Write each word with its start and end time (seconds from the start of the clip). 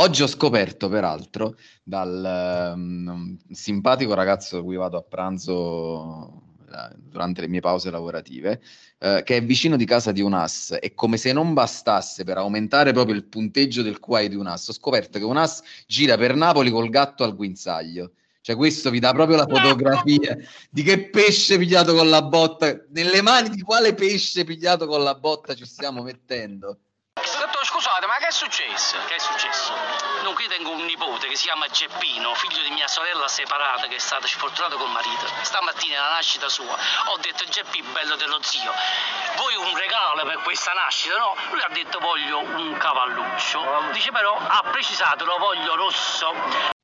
Oggi 0.00 0.22
ho 0.22 0.28
scoperto, 0.28 0.88
peraltro, 0.88 1.56
dal 1.82 2.72
um, 2.72 3.36
simpatico 3.50 4.14
ragazzo 4.14 4.54
da 4.54 4.62
cui 4.62 4.76
vado 4.76 4.96
a 4.96 5.02
pranzo 5.02 6.40
eh, 6.68 6.94
durante 6.96 7.40
le 7.40 7.48
mie 7.48 7.58
pause 7.58 7.90
lavorative, 7.90 8.62
eh, 8.98 9.22
che 9.24 9.38
è 9.38 9.44
vicino 9.44 9.76
di 9.76 9.84
casa 9.84 10.12
di 10.12 10.20
un 10.20 10.34
as 10.34 10.78
e 10.80 10.94
come 10.94 11.16
se 11.16 11.32
non 11.32 11.52
bastasse 11.52 12.22
per 12.22 12.36
aumentare 12.36 12.92
proprio 12.92 13.16
il 13.16 13.24
punteggio 13.24 13.82
del 13.82 13.98
QI 13.98 14.28
di 14.28 14.36
un 14.36 14.46
as, 14.46 14.68
ho 14.68 14.72
scoperto 14.72 15.18
che 15.18 15.24
un 15.24 15.36
as 15.36 15.64
gira 15.88 16.16
per 16.16 16.36
Napoli 16.36 16.70
col 16.70 16.90
gatto 16.90 17.24
al 17.24 17.34
guinzaglio. 17.34 18.12
Cioè 18.40 18.54
questo 18.54 18.90
vi 18.90 19.00
dà 19.00 19.12
proprio 19.12 19.36
la 19.36 19.48
fotografia 19.48 20.36
di 20.70 20.84
che 20.84 21.10
pesce 21.10 21.58
pigliato 21.58 21.92
con 21.94 22.08
la 22.08 22.22
botta, 22.22 22.72
nelle 22.90 23.20
mani 23.20 23.48
di 23.48 23.62
quale 23.62 23.94
pesce 23.94 24.44
pigliato 24.44 24.86
con 24.86 25.02
la 25.02 25.16
botta 25.16 25.56
ci 25.56 25.66
stiamo 25.66 26.02
mettendo. 26.02 26.78
Scusate, 27.78 28.06
ma 28.06 28.14
che 28.18 28.26
è 28.26 28.32
successo? 28.32 28.96
Che 29.06 29.14
è 29.14 29.18
successo? 29.18 29.72
Non, 30.28 30.36
qui 30.36 30.46
tengo 30.46 30.72
un 30.72 30.84
nipote 30.84 31.26
che 31.26 31.36
si 31.36 31.44
chiama 31.44 31.68
Geppino, 31.68 32.34
figlio 32.34 32.60
di 32.60 32.68
mia 32.68 32.86
sorella 32.86 33.26
separata 33.28 33.86
che 33.86 33.94
è 33.94 33.98
stata 33.98 34.26
sfortunata 34.26 34.76
col 34.76 34.90
marito. 34.90 35.26
Stamattina 35.40 36.04
alla 36.04 36.16
nascita 36.16 36.50
sua 36.50 36.76
ho 37.06 37.16
detto 37.16 37.44
Geppi, 37.44 37.80
bello 37.80 38.14
dello 38.14 38.38
zio, 38.42 38.70
vuoi 39.36 39.54
un 39.54 39.74
regalo 39.74 40.26
per 40.26 40.42
questa 40.42 40.74
nascita? 40.74 41.16
No? 41.16 41.34
Lui 41.50 41.62
ha 41.62 41.70
detto 41.70 41.98
voglio 41.98 42.40
un 42.40 42.76
cavalluccio. 42.76 43.88
Dice 43.92 44.10
però, 44.12 44.36
ha 44.36 44.64
precisato, 44.70 45.24
lo 45.24 45.38
voglio 45.38 45.74
rosso. 45.76 46.76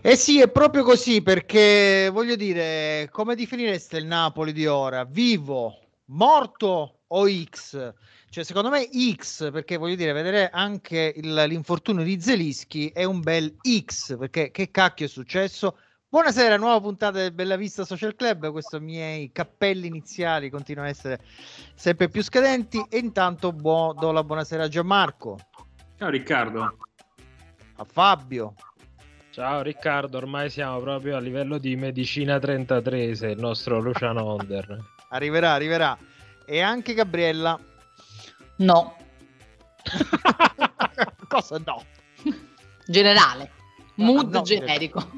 Eh 0.00 0.16
sì, 0.16 0.40
è 0.40 0.48
proprio 0.48 0.84
così 0.84 1.22
perché 1.22 2.08
voglio 2.12 2.36
dire, 2.36 3.08
come 3.10 3.34
definireste 3.34 3.98
il 3.98 4.06
Napoli 4.06 4.52
di 4.52 4.64
ora? 4.66 5.04
Vivo, 5.04 5.76
morto 6.06 7.00
o 7.08 7.26
X? 7.28 7.94
Cioè, 8.30 8.44
secondo 8.44 8.70
me 8.70 8.88
X, 9.16 9.50
perché 9.50 9.76
voglio 9.76 9.96
dire, 9.96 10.12
vedere 10.12 10.50
anche 10.50 11.12
il- 11.16 11.44
l'infortunio 11.48 12.04
di 12.04 12.20
Zelischi 12.20 12.88
è 12.88 13.04
un 13.04 13.20
bel 13.20 13.56
X, 13.60 14.16
perché 14.16 14.50
che 14.50 14.70
cacchio 14.70 15.06
è 15.06 15.08
successo? 15.08 15.76
Buonasera, 16.08 16.56
nuova 16.56 16.80
puntata 16.80 17.18
del 17.18 17.32
Bella 17.32 17.56
Vista 17.56 17.84
Social 17.84 18.14
Club. 18.14 18.50
Questi 18.50 18.78
miei 18.78 19.30
cappelli 19.32 19.88
iniziali 19.88 20.48
continuano 20.48 20.88
a 20.88 20.92
essere 20.92 21.20
sempre 21.74 22.08
più 22.08 22.22
scadenti. 22.22 22.82
E 22.88 22.98
intanto 22.98 23.52
buo- 23.52 23.94
do 23.98 24.12
la 24.12 24.24
buonasera 24.24 24.64
a 24.64 24.68
Gianmarco, 24.68 25.38
Ciao 25.98 26.08
Riccardo. 26.08 26.78
a 27.76 27.84
Fabio, 27.84 28.54
Ciao 29.38 29.62
Riccardo, 29.62 30.16
ormai 30.16 30.50
siamo 30.50 30.80
proprio 30.80 31.16
a 31.16 31.20
livello 31.20 31.58
di 31.58 31.76
medicina 31.76 32.40
33, 32.40 33.14
se 33.14 33.28
il 33.28 33.38
nostro 33.38 33.78
Luciano 33.78 34.24
Onder. 34.24 34.76
arriverà, 35.10 35.52
arriverà, 35.52 35.96
e 36.44 36.60
anche 36.60 36.92
Gabriella. 36.92 37.56
No, 38.56 38.96
Cosa 41.28 41.62
no? 41.64 41.84
generale, 42.84 43.52
mood 43.94 44.32
no, 44.32 44.42
generico. 44.42 45.08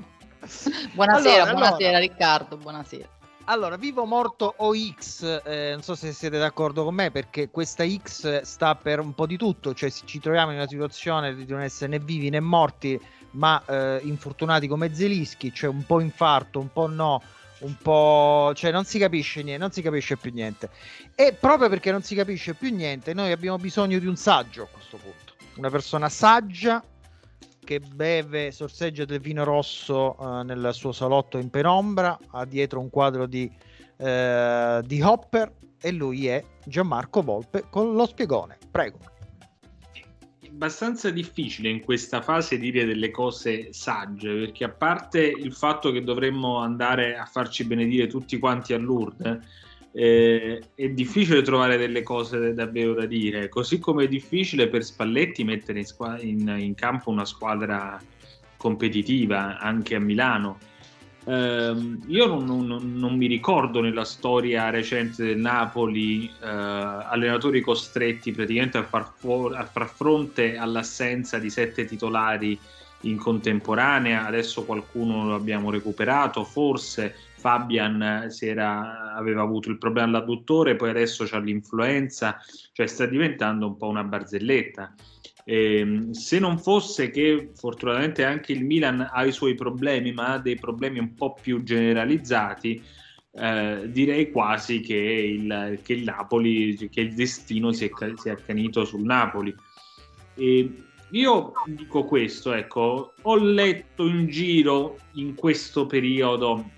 Buonasera, 0.93 1.45
Allora, 1.45 1.53
buonasera 1.53 1.89
allora. 1.89 1.99
Riccardo, 1.99 2.57
buonasera. 2.59 3.09
Allora, 3.45 3.77
vivo, 3.77 4.05
morto 4.05 4.53
o 4.59 4.75
X, 4.77 5.41
eh, 5.45 5.71
non 5.73 5.83
so 5.83 5.95
se 5.95 6.13
siete 6.13 6.37
d'accordo 6.39 6.85
con 6.85 6.95
me, 6.95 7.11
perché 7.11 7.49
questa 7.49 7.89
X 7.89 8.43
sta 8.43 8.75
per 8.75 9.01
un 9.01 9.15
po' 9.15 9.25
di 9.25 9.39
tutto, 9.39 9.73
cioè 9.73 9.91
ci 9.91 10.21
troviamo 10.21 10.51
in 10.51 10.59
una 10.59 10.69
situazione 10.69 11.35
di 11.35 11.47
non 11.49 11.63
essere 11.63 11.93
né 11.93 11.99
vivi 11.99 12.29
né 12.29 12.39
morti, 12.39 13.01
ma 13.33 13.63
eh, 13.67 14.01
infortunati 14.03 14.67
come 14.67 14.95
Zelischi, 14.95 15.53
cioè 15.53 15.71
un 15.71 15.85
po' 15.85 16.01
infarto, 16.01 16.59
un 16.59 16.73
po' 16.73 16.87
no, 16.87 17.23
un 17.61 17.77
po'... 17.77 18.53
cioè 18.55 18.71
non 18.71 18.85
si 18.85 18.99
capisce 18.99 19.43
niente, 19.43 19.61
non 19.61 19.71
si 19.71 19.83
capisce 19.83 20.17
più 20.17 20.33
niente. 20.33 20.71
E 21.15 21.33
proprio 21.33 21.69
perché 21.69 21.91
non 21.91 22.03
si 22.03 22.15
capisce 22.15 22.55
più 22.55 22.75
niente, 22.75 23.15
noi 23.15 23.33
abbiamo 23.33 23.59
bisogno 23.59 23.99
di 23.99 24.07
un 24.07 24.17
saggio 24.17 24.65
a 24.65 24.69
questo 24.71 24.97
punto, 24.97 25.35
una 25.57 25.71
persona 25.71 26.09
saggia 26.09 26.83
che 27.63 27.79
beve, 27.79 28.51
sorseggia 28.51 29.05
del 29.05 29.21
vino 29.21 29.45
rosso 29.45 30.17
eh, 30.19 30.45
nel 30.45 30.71
suo 30.73 30.93
salotto 30.93 31.39
in 31.39 31.51
penombra, 31.51 32.19
ha 32.31 32.45
dietro 32.45 32.81
un 32.81 32.91
quadro 32.91 33.27
di, 33.27 33.51
eh, 33.97 34.81
di 34.85 35.03
Hopper 35.03 35.53
e 35.81 35.93
lui 35.93 36.27
è 36.27 36.45
Gianmarco 36.65 37.23
Volpe 37.23 37.67
con 37.71 37.95
lo 37.95 38.07
spiegone. 38.07 38.59
Prego. 38.71 39.10
Abbastanza 40.53 41.11
difficile 41.11 41.69
in 41.71 41.81
questa 41.81 42.21
fase 42.21 42.59
dire 42.59 42.85
delle 42.85 43.11
cose 43.11 43.73
sagge, 43.73 44.35
perché 44.35 44.65
a 44.65 44.69
parte 44.69 45.23
il 45.25 45.53
fatto 45.53 45.91
che 45.93 46.03
dovremmo 46.03 46.59
andare 46.59 47.17
a 47.17 47.25
farci 47.25 47.65
benedire 47.65 48.09
tutti 48.09 48.39
quanti 48.39 48.73
a 48.73 48.79
Lourdes, 48.79 49.39
eh, 49.93 50.61
è 50.75 50.89
difficile 50.89 51.43
trovare 51.43 51.77
delle 51.77 52.03
cose 52.03 52.53
davvero 52.53 52.95
da 52.95 53.07
dire, 53.07 53.49
così 53.49 53.79
come 53.79 54.05
è 54.05 54.09
difficile 54.09 54.69
per 54.69 54.85
Spalletti 54.85 55.45
mettere 55.45 55.79
in, 55.79 55.87
squa- 55.87 56.21
in- 56.21 56.55
in 56.59 56.75
campo 56.75 57.11
una 57.11 57.25
squadra 57.25 57.99
competitiva 58.57 59.59
anche 59.59 59.95
a 59.95 60.01
Milano. 60.01 60.59
Ehm, 61.25 62.03
io 62.07 62.27
non, 62.27 62.67
non- 62.67 62.93
non 62.99 63.17
mi 63.17 63.27
ricordo 63.27 63.81
nella 63.81 64.05
storia 64.05 64.71
recente 64.71 65.23
del 65.25 65.39
Napoli 65.39 66.27
eh, 66.27 66.47
allenatori 66.47 67.61
costretti 67.61 68.33
praticamente 68.33 68.79
a 68.79 68.85
far, 68.85 69.13
fu- 69.17 69.51
a 69.55 69.65
far 69.67 69.89
fronte 69.89 70.57
all'assenza 70.57 71.39
di 71.39 71.51
sette 71.51 71.85
titolari 71.85 72.59
in 73.03 73.17
contemporanea. 73.19 74.27
Adesso 74.27 74.65
qualcuno 74.65 75.25
lo 75.27 75.35
abbiamo 75.35 75.71
recuperato, 75.71 76.45
forse 76.45 77.15
Fabian 77.41 78.29
era- 78.41 79.15
aveva 79.15 79.43
avuto 79.43 79.71
il 79.71 79.79
problema 79.79 80.07
all'adduttore, 80.09 80.77
poi 80.77 80.91
adesso 80.91 81.25
c'ha 81.25 81.39
l'influenza, 81.39 82.39
cioè 82.73 82.87
sta 82.87 83.07
diventando 83.07 83.67
un 83.67 83.77
po' 83.79 83.89
una 83.89 84.05
barzelletta. 84.05 84.95
Ehm, 85.45 86.11
se 86.11 86.39
non 86.39 86.59
fosse 86.59 87.11
che 87.11 87.51
fortunatamente 87.55 88.25
anche 88.25 88.53
il 88.53 88.65
Milan 88.65 89.09
ha 89.11 89.25
i 89.25 89.33
suoi 89.33 89.55
problemi, 89.55 90.13
ma 90.13 90.35
ha 90.35 90.39
dei 90.39 90.57
problemi 90.57 90.99
un 90.99 91.15
po' 91.15 91.33
più 91.33 91.63
generalizzati, 91.63 92.83
eh, 93.33 93.83
direi 93.87 94.31
quasi 94.31 94.81
che 94.81 94.95
il, 94.95 95.81
che 95.83 95.95
il 95.95 96.05
Napoli, 96.05 96.77
che 96.91 97.01
il 97.01 97.15
destino 97.15 97.73
si 97.73 97.87
è, 97.87 97.91
si 98.17 98.29
è 98.29 98.33
accanito 98.33 98.85
sul 98.85 99.03
Napoli. 99.03 99.55
E 100.35 100.73
io 101.11 101.53
dico 101.67 102.05
questo, 102.05 102.53
ecco, 102.53 103.15
ho 103.21 103.37
letto 103.37 104.07
in 104.07 104.27
giro 104.29 104.99
in 105.15 105.35
questo 105.35 105.87
periodo, 105.87 106.71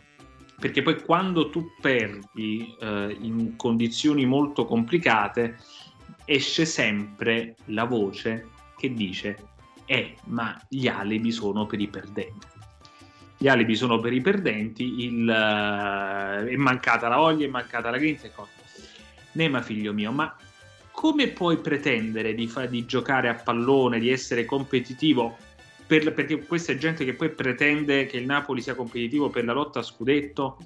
perché 0.62 0.81
poi 0.81 1.03
quando 1.03 1.50
tu 1.50 1.73
perdi 1.81 2.73
eh, 2.78 3.17
in 3.19 3.56
condizioni 3.56 4.25
molto 4.27 4.65
complicate, 4.65 5.59
esce 6.25 6.65
sempre 6.65 7.56
la 7.65 7.83
voce 7.83 8.49
che 8.77 8.95
dice 8.95 9.49
eh 9.87 10.15
ma 10.27 10.56
gli 10.69 10.87
alibi 10.87 11.33
sono 11.33 11.67
per 11.67 11.81
i 11.81 11.89
perdenti. 11.89 12.47
Gli 13.39 13.49
alibi 13.49 13.75
sono 13.75 13.99
per 13.99 14.12
i 14.12 14.21
perdenti 14.21 15.03
il, 15.03 15.28
eh, 15.28 16.49
è 16.49 16.55
mancata 16.55 17.09
la 17.09 17.17
voglia 17.17 17.44
è 17.44 17.49
mancata 17.50 17.91
la 17.91 17.99
grinta 17.99 18.29
e 18.29 18.33
cose 18.33 18.53
Nema 19.33 19.62
figlio 19.62 19.93
mio 19.93 20.12
ma 20.12 20.33
come 20.93 21.27
puoi 21.27 21.59
pretendere 21.59 22.34
di, 22.34 22.47
fa- 22.47 22.67
di 22.67 22.87
giocare 22.87 23.29
a 23.29 23.34
pallone 23.34 23.99
di 23.99 24.11
essere 24.11 24.44
competitivo 24.44 25.37
per- 25.93 26.15
perché 26.15 26.47
questa 26.47 26.73
è 26.73 26.77
gente 26.79 27.05
che 27.05 27.13
poi 27.13 27.29
pretende 27.29 28.07
che 28.07 28.17
il 28.17 28.25
Napoli 28.25 28.63
sia 28.63 28.75
competitivo 28.75 29.29
per 29.29 29.44
la 29.44 29.53
lotta 29.53 29.81
a 29.81 29.83
scudetto 29.83 30.56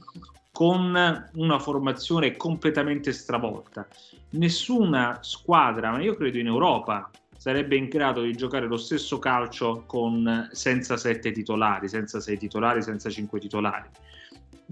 con 0.53 1.29
una 1.33 1.59
formazione 1.59 2.37
completamente 2.37 3.13
stravolta 3.13 3.89
nessuna 4.31 5.19
squadra, 5.23 5.91
ma 5.91 6.01
io 6.01 6.15
credo 6.15 6.39
in 6.39 6.47
Europa, 6.47 7.11
sarebbe 7.37 7.75
in 7.75 7.89
grado 7.89 8.23
di 8.23 8.37
giocare 8.37 8.67
lo 8.67 8.77
stesso 8.77 9.19
calcio 9.19 9.83
con, 9.87 10.49
senza 10.53 10.97
sette 10.97 11.33
titolari, 11.33 11.89
senza 11.89 12.21
sei 12.21 12.39
titolari, 12.39 12.81
senza 12.81 13.11
cinque 13.11 13.41
titolari. 13.41 13.89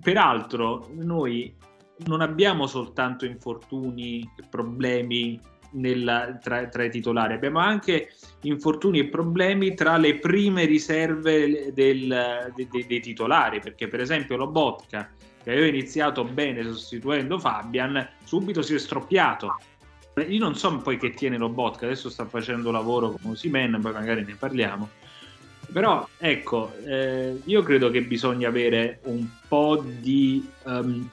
Peraltro, 0.00 0.88
noi 0.92 1.52
non 2.06 2.20
abbiamo 2.20 2.66
soltanto 2.66 3.24
infortuni 3.24 4.28
problemi 4.48 5.40
nella- 5.74 6.38
tra, 6.42 6.66
tra 6.68 6.84
i 6.84 6.90
titolari, 6.90 7.34
abbiamo 7.34 7.58
anche 7.58 8.10
infortuni 8.42 8.98
e 8.98 9.04
problemi 9.06 9.74
tra 9.74 9.96
le 9.96 10.16
prime 10.16 10.64
riserve 10.64 11.72
del- 11.72 12.52
de- 12.54 12.68
de- 12.70 12.86
dei 12.86 13.00
titolari, 13.00 13.60
perché 13.60 13.88
per 13.88 14.00
esempio 14.00 14.36
Lobotka, 14.36 15.10
che 15.42 15.50
aveva 15.50 15.66
iniziato 15.66 16.24
bene 16.24 16.62
sostituendo 16.64 17.38
Fabian, 17.38 18.08
subito 18.24 18.62
si 18.62 18.74
è 18.74 18.78
stroppiato. 18.78 19.56
Io 20.26 20.38
non 20.38 20.54
so 20.54 20.76
poi 20.78 20.96
che 20.96 21.10
tiene 21.10 21.36
Lobotka, 21.36 21.86
adesso 21.86 22.08
sta 22.08 22.24
facendo 22.24 22.70
lavoro 22.70 23.16
con 23.20 23.32
Osimen, 23.32 23.78
poi 23.80 23.92
magari 23.92 24.24
ne 24.24 24.36
parliamo. 24.38 24.88
Però 25.72 26.08
ecco, 26.18 26.72
eh, 26.84 27.40
io 27.44 27.62
credo 27.62 27.90
che 27.90 28.02
bisogna 28.02 28.48
avere 28.48 29.00
un 29.04 29.26
po' 29.48 29.84
di, 29.84 30.46
um, 30.64 31.08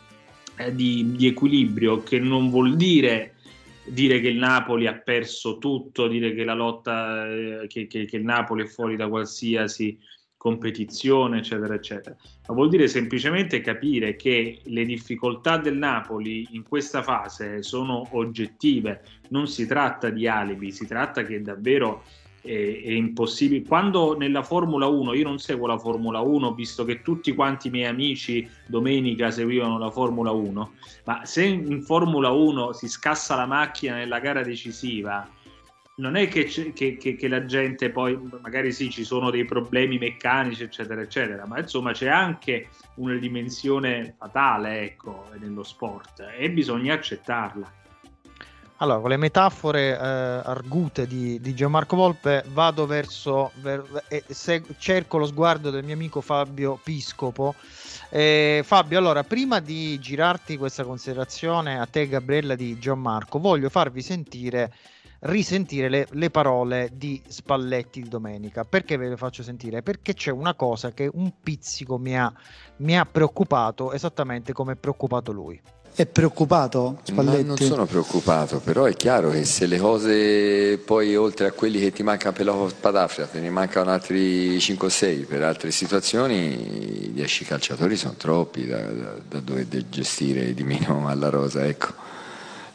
di, 0.71 1.15
di, 1.15 1.27
equilibrio, 1.27 2.03
che 2.03 2.19
non 2.19 2.49
vuol 2.49 2.75
dire 2.75 3.33
dire 3.85 4.19
che 4.19 4.29
il 4.29 4.37
Napoli 4.37 4.87
ha 4.87 4.97
perso 4.97 5.57
tutto, 5.57 6.07
dire 6.07 6.33
che 6.33 6.43
la 6.43 6.53
lotta, 6.53 7.27
eh, 7.27 7.65
che, 7.67 7.87
che, 7.87 8.05
che 8.05 8.17
il 8.17 8.23
Napoli 8.23 8.63
è 8.63 8.67
fuori 8.67 8.95
da 8.95 9.07
qualsiasi 9.07 9.97
competizione, 10.41 11.37
eccetera, 11.37 11.75
eccetera. 11.75 12.15
Ma 12.47 12.55
vuol 12.55 12.69
dire 12.69 12.87
semplicemente 12.87 13.61
capire 13.61 14.15
che 14.15 14.59
le 14.63 14.85
difficoltà 14.85 15.57
del 15.57 15.77
Napoli 15.77 16.47
in 16.53 16.63
questa 16.63 17.03
fase 17.03 17.61
sono 17.61 18.07
oggettive, 18.13 19.03
non 19.29 19.45
si 19.45 19.67
tratta 19.67 20.09
di 20.09 20.27
alibi, 20.27 20.71
si 20.71 20.87
tratta 20.87 21.23
che 21.23 21.43
davvero 21.43 22.03
è, 22.41 22.49
è 22.49 22.91
impossibile. 22.91 23.63
Quando 23.63 24.17
nella 24.17 24.43
Formula 24.43 24.87
1, 24.87 25.13
io 25.13 25.23
non 25.23 25.39
seguo 25.39 25.67
la 25.67 25.77
Formula 25.77 26.19
1, 26.19 26.53
visto 26.53 26.83
che 26.83 27.01
tutti 27.01 27.33
quanti 27.33 27.67
i 27.67 27.71
miei 27.71 27.87
amici 27.87 28.47
domenica 28.67 29.31
seguivano 29.31 29.77
la 29.77 29.91
Formula 29.91 30.31
1, 30.31 30.73
ma 31.05 31.25
se 31.25 31.45
in 31.45 31.81
Formula 31.83 32.29
1 32.29 32.73
si 32.73 32.87
scassa 32.87 33.35
la 33.35 33.45
macchina 33.45 33.95
nella 33.95 34.19
gara 34.19 34.43
decisiva, 34.43 35.27
non 35.95 36.15
è 36.15 36.27
che, 36.27 36.45
che, 36.73 36.97
che, 36.97 37.15
che, 37.15 37.27
la 37.27 37.45
gente 37.45 37.91
poi, 37.91 38.19
magari 38.41 38.71
sì, 38.71 38.89
ci 38.89 39.03
sono 39.03 39.29
dei 39.29 39.45
problemi 39.45 39.97
meccanici, 39.99 40.63
eccetera, 40.63 41.01
eccetera, 41.01 41.45
ma 41.45 41.59
insomma 41.59 41.91
c'è 41.91 42.07
anche 42.07 42.69
una 42.95 43.15
dimensione 43.15 44.15
fatale, 44.17 44.81
ecco, 44.81 45.29
nello 45.37 45.63
sport 45.63 46.25
e 46.37 46.49
bisogna 46.49 46.95
accettarla. 46.95 47.80
Allora, 48.81 48.99
con 48.99 49.09
le 49.09 49.17
metafore 49.17 49.91
eh, 49.91 49.95
argute 49.95 51.05
di, 51.05 51.39
di, 51.39 51.53
Gianmarco 51.53 51.95
Volpe 51.95 52.43
vado 52.47 52.87
verso, 52.87 53.51
ver, 53.61 53.83
eh, 54.07 54.23
se, 54.27 54.63
cerco 54.79 55.19
lo 55.19 55.27
sguardo 55.27 55.69
del 55.69 55.83
mio 55.83 55.93
amico 55.93 56.19
Fabio 56.19 56.79
Piscopo. 56.83 57.53
Eh, 58.09 58.63
Fabio, 58.65 58.97
allora, 58.97 59.23
prima 59.23 59.59
di 59.59 59.99
girarti 59.99 60.57
questa 60.57 60.83
considerazione 60.83 61.79
a 61.79 61.85
te 61.85 62.07
Gabriella 62.07 62.55
di 62.55 62.79
Gianmarco, 62.79 63.37
voglio 63.37 63.69
farvi 63.69 64.01
sentire 64.01 64.73
risentire 65.19 65.87
le, 65.87 66.07
le, 66.09 66.31
parole 66.31 66.89
di 66.93 67.21
Spalletti 67.27 68.01
di 68.01 68.09
domenica. 68.09 68.63
Perché 68.63 68.97
ve 68.97 69.09
le 69.09 69.17
faccio 69.17 69.43
sentire? 69.43 69.83
Perché 69.83 70.15
c'è 70.15 70.31
una 70.31 70.55
cosa 70.55 70.91
che 70.91 71.07
un 71.13 71.31
pizzico 71.39 71.99
mi 71.99 72.17
ha, 72.17 72.33
mi 72.77 72.97
ha 72.97 73.05
preoccupato 73.05 73.91
esattamente 73.91 74.53
come 74.53 74.73
è 74.73 74.75
preoccupato 74.75 75.31
lui. 75.31 75.61
È 75.93 76.05
preoccupato 76.05 76.99
Spalletti? 77.03 77.41
Ma 77.41 77.47
non 77.47 77.57
sono 77.57 77.85
preoccupato, 77.85 78.59
però 78.59 78.85
è 78.85 78.93
chiaro 78.93 79.29
che 79.29 79.43
se 79.45 79.65
le 79.65 79.77
cose 79.77 80.77
poi 80.77 81.15
oltre 81.15 81.47
a 81.47 81.51
quelli 81.51 81.79
che 81.79 81.91
ti 81.91 82.03
mancano 82.03 82.33
per 82.33 82.45
la 82.45 82.53
Coppa 82.53 82.91
d'Africa, 82.91 83.27
te 83.27 83.39
ne 83.39 83.49
mancano 83.49 83.91
altri 83.91 84.59
5 84.59 84.87
o 84.87 84.89
6 84.89 85.25
per 85.25 85.43
altre 85.43 85.71
situazioni, 85.71 87.05
i 87.07 87.11
10 87.13 87.45
calciatori 87.45 87.95
sono 87.95 88.15
troppi 88.17 88.65
da, 88.65 88.79
da, 88.79 89.15
da 89.27 89.39
dover 89.39 89.67
gestire 89.89 90.53
di 90.53 90.63
meno 90.63 91.07
alla 91.09 91.29
rosa, 91.29 91.65
ecco 91.65 92.09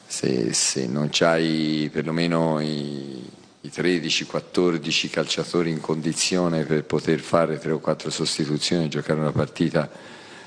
se, 0.06 0.52
se 0.52 0.86
non 0.86 1.08
c'hai 1.10 1.90
perlomeno 1.92 2.60
i, 2.60 3.24
i 3.60 3.72
13-14 3.74 5.10
calciatori 5.10 5.70
in 5.70 5.80
condizione 5.80 6.64
per 6.64 6.84
poter 6.84 7.18
fare 7.18 7.58
3 7.58 7.72
o 7.72 7.78
4 7.78 8.10
sostituzioni 8.10 8.84
e 8.84 8.88
giocare 8.88 9.20
una 9.20 9.32
partita 9.32 9.90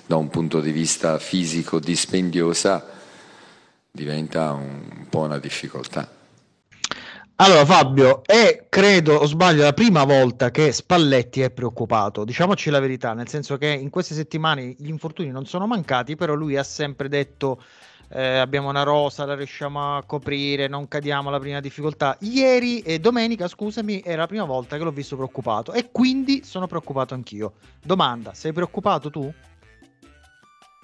da 0.10 0.16
un 0.16 0.30
punto 0.30 0.60
di 0.60 0.72
vista 0.72 1.20
fisico 1.20 1.80
dispendiosa, 1.80 2.84
diventa 3.92 4.54
un, 4.54 5.06
po' 5.08 5.20
una 5.20 5.38
difficoltà. 5.38 6.10
Allora 7.36 7.64
Fabio, 7.64 8.24
è 8.26 8.66
credo 8.70 9.18
o 9.18 9.28
sbaglio 9.28 9.62
la 9.62 9.74
prima 9.74 10.06
volta 10.06 10.50
che 10.50 10.72
Spalletti 10.72 11.42
è 11.42 11.52
preoccupato, 11.52 12.24
diciamoci 12.24 12.72
la 12.72 12.80
verità, 12.80 13.14
nel 13.14 13.28
senso 13.28 13.58
che 13.58 13.68
in 13.68 13.92
queste 13.92 14.16
settimane 14.16 14.74
gli 14.80 14.90
infortuni 14.90 15.30
non 15.30 15.46
sono 15.46 15.68
mancati, 15.68 16.16
però 16.16 16.34
lui 16.34 16.58
ha 16.58 16.64
sempre 16.64 17.08
detto 17.08 17.62
eh, 18.10 18.38
abbiamo 18.38 18.68
una 18.70 18.82
rosa, 18.82 19.26
la 19.26 19.36
riusciamo 19.36 19.96
a 19.96 20.04
coprire, 20.08 20.68
non 20.68 20.88
cadiamo 20.88 21.30
alla 21.30 21.40
prima 21.40 21.60
difficoltà. 21.60 22.18
Ieri 22.22 22.80
e 22.80 22.98
domenica, 22.98 23.48
scusami, 23.48 24.02
era 24.04 24.22
la 24.22 24.28
prima 24.28 24.46
volta 24.46 24.76
che 24.76 24.84
l'ho 24.84 24.92
visto 24.92 25.16
preoccupato 25.16 25.72
e 25.72 25.92
quindi 25.92 26.44
sono 26.44 26.66
preoccupato 26.66 27.14
anch'io. 27.14 27.54
Domanda, 27.80 28.34
sei 28.34 28.54
preoccupato 28.54 29.12
tu? 29.12 29.32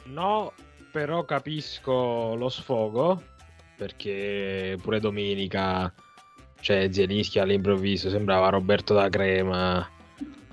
No, 0.06 0.54
però 0.92 1.24
capisco 1.26 2.36
lo 2.36 2.50
sfogo 2.50 3.22
perché 3.78 4.78
pure 4.82 5.00
domenica 5.00 5.94
cioè 6.62 6.90
Zielinski 6.92 7.40
all'improvviso 7.40 8.10
sembrava 8.10 8.50
Roberto 8.50 8.94
da 8.94 9.10
Crema. 9.10 9.88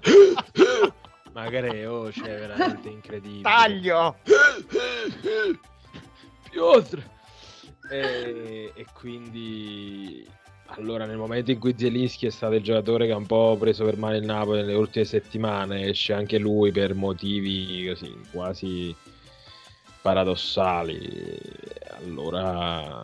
Magari 1.33 1.85
oh, 1.87 2.13
cioè 2.13 2.39
veramente 2.39 2.91
incredibile. 2.91 3.43
Taglio! 3.43 4.17
Piotr! 6.51 7.03
E, 7.91 8.73
e 8.75 8.87
quindi 8.93 10.27
allora 10.67 11.07
nel 11.07 11.17
momento 11.17 11.51
in 11.51 11.59
cui 11.59 11.75
Zielinski 11.77 12.27
è 12.27 12.31
stato 12.31 12.55
il 12.55 12.63
giocatore 12.63 13.07
che 13.07 13.13
ha 13.13 13.17
un 13.17 13.27
po' 13.27 13.57
preso 13.59 13.85
per 13.85 13.97
male 13.97 14.19
il 14.19 14.25
Napoli 14.25 14.61
nelle 14.61 14.75
ultime 14.75 15.05
settimane 15.05 15.89
esce 15.89 16.13
anche 16.13 16.39
lui 16.39 16.73
per 16.73 16.95
motivi 16.95 17.87
così 17.89 18.15
quasi 18.31 18.95
paradossali. 20.03 21.39
Allora 22.05 23.03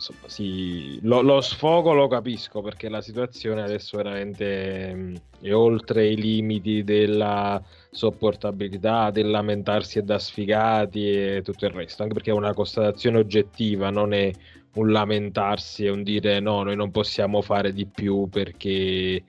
insomma 0.00 0.28
sì 0.28 0.98
lo, 1.02 1.20
lo 1.20 1.42
sfogo 1.42 1.92
lo 1.92 2.08
capisco 2.08 2.62
perché 2.62 2.88
la 2.88 3.02
situazione 3.02 3.62
adesso 3.62 3.98
veramente 3.98 4.94
mm, 4.94 5.14
è 5.42 5.52
oltre 5.52 6.06
i 6.06 6.16
limiti 6.16 6.82
della 6.84 7.62
sopportabilità, 7.90 9.10
del 9.10 9.28
lamentarsi 9.28 9.98
e 9.98 10.02
da 10.02 10.18
sfigati 10.18 11.10
e 11.10 11.42
tutto 11.44 11.66
il 11.66 11.72
resto, 11.72 12.02
anche 12.02 12.14
perché 12.14 12.30
è 12.30 12.34
una 12.34 12.54
constatazione 12.54 13.18
oggettiva, 13.18 13.90
non 13.90 14.14
è 14.14 14.30
un 14.74 14.90
lamentarsi 14.90 15.84
e 15.84 15.90
un 15.90 16.02
dire 16.02 16.40
no, 16.40 16.62
noi 16.62 16.76
non 16.76 16.90
possiamo 16.90 17.42
fare 17.42 17.72
di 17.72 17.86
più 17.86 18.28
perché 18.30 19.22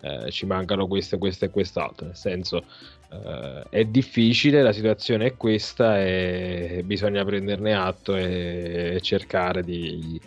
eh, 0.00 0.30
ci 0.30 0.46
mancano 0.46 0.86
questo, 0.86 1.18
questo 1.18 1.44
e 1.46 1.50
quest'altro, 1.50 2.06
nel 2.06 2.16
senso 2.16 2.64
eh, 3.10 3.64
è 3.70 3.84
difficile, 3.84 4.62
la 4.62 4.72
situazione 4.72 5.26
è 5.26 5.36
questa 5.36 6.00
e 6.00 6.82
bisogna 6.84 7.24
prenderne 7.24 7.74
atto 7.74 8.16
e, 8.16 8.94
e 8.94 9.00
cercare 9.00 9.62
di 9.62 10.20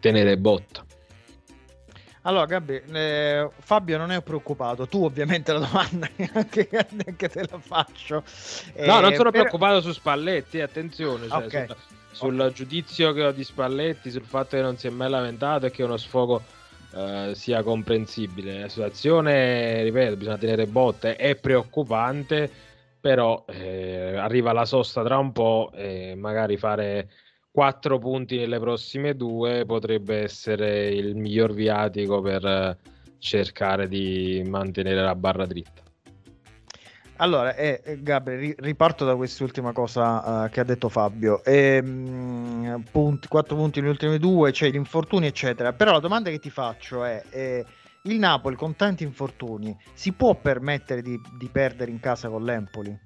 tenere 0.00 0.36
botta. 0.36 0.84
Allora, 2.22 2.44
Gabri, 2.46 2.82
eh, 2.92 3.48
Fabio 3.60 3.98
non 3.98 4.10
è 4.10 4.20
preoccupato. 4.20 4.88
Tu, 4.88 5.04
ovviamente, 5.04 5.52
la 5.52 5.60
domanda 5.60 6.08
anche, 6.34 6.68
anche 6.72 7.28
te 7.28 7.46
la 7.48 7.58
faccio. 7.58 8.24
no, 8.78 9.00
non 9.00 9.12
eh, 9.12 9.16
sono 9.16 9.30
per... 9.30 9.40
preoccupato 9.42 9.80
su 9.80 9.92
Spalletti. 9.92 10.60
Attenzione, 10.60 11.28
cioè, 11.28 11.44
okay. 11.44 11.66
sul, 11.66 11.76
sul 12.10 12.40
okay. 12.40 12.52
giudizio 12.52 13.12
che 13.12 13.24
ho 13.24 13.30
di 13.30 13.44
Spalletti, 13.44 14.10
sul 14.10 14.24
fatto 14.24 14.56
che 14.56 14.62
non 14.62 14.76
si 14.76 14.88
è 14.88 14.90
mai 14.90 15.08
lamentato 15.08 15.66
e 15.66 15.70
che 15.70 15.84
uno 15.84 15.96
sfogo 15.96 16.42
eh, 16.96 17.34
sia 17.34 17.62
comprensibile. 17.62 18.60
La 18.60 18.68
situazione, 18.68 19.82
ripeto, 19.82 20.16
bisogna 20.16 20.38
tenere 20.38 20.66
botte. 20.66 21.16
È 21.16 21.36
preoccupante, 21.36 22.50
però 23.00 23.44
eh, 23.48 24.16
arriva 24.16 24.52
la 24.52 24.64
sosta 24.64 25.04
tra 25.04 25.18
un 25.18 25.32
po' 25.32 25.70
e 25.74 26.14
magari 26.16 26.56
fare 26.56 27.10
4 27.50 27.98
punti 27.98 28.36
nelle 28.36 28.58
prossime 28.58 29.14
due 29.14 29.64
potrebbe 29.64 30.22
essere 30.22 30.88
il 30.88 31.16
miglior 31.16 31.52
viatico 31.52 32.20
per 32.20 32.78
cercare 33.18 33.88
di 33.88 34.42
mantenere 34.46 35.02
la 35.02 35.14
barra 35.14 35.46
dritta. 35.46 35.85
Allora, 37.18 37.54
eh, 37.54 37.80
eh 37.82 38.02
Gabri, 38.02 38.54
riparto 38.58 39.06
da 39.06 39.16
quest'ultima 39.16 39.72
cosa 39.72 40.44
uh, 40.44 40.50
che 40.50 40.60
ha 40.60 40.64
detto 40.64 40.90
Fabio. 40.90 41.42
E, 41.44 41.82
punti, 42.90 43.26
4 43.26 43.56
punti 43.56 43.80
nelle 43.80 43.92
ultime 43.92 44.18
due, 44.18 44.50
c'è 44.50 44.56
cioè 44.56 44.70
gli 44.70 44.76
infortuni, 44.76 45.26
eccetera. 45.26 45.72
Però 45.72 45.92
la 45.92 46.00
domanda 46.00 46.28
che 46.28 46.38
ti 46.38 46.50
faccio 46.50 47.04
è: 47.04 47.22
eh, 47.30 47.64
il 48.02 48.18
Napoli 48.18 48.54
con 48.56 48.76
tanti 48.76 49.02
infortuni 49.02 49.74
si 49.94 50.12
può 50.12 50.34
permettere 50.34 51.00
di, 51.00 51.18
di 51.38 51.48
perdere 51.48 51.90
in 51.90 52.00
casa 52.00 52.28
con 52.28 52.44
l'Empoli? 52.44 52.98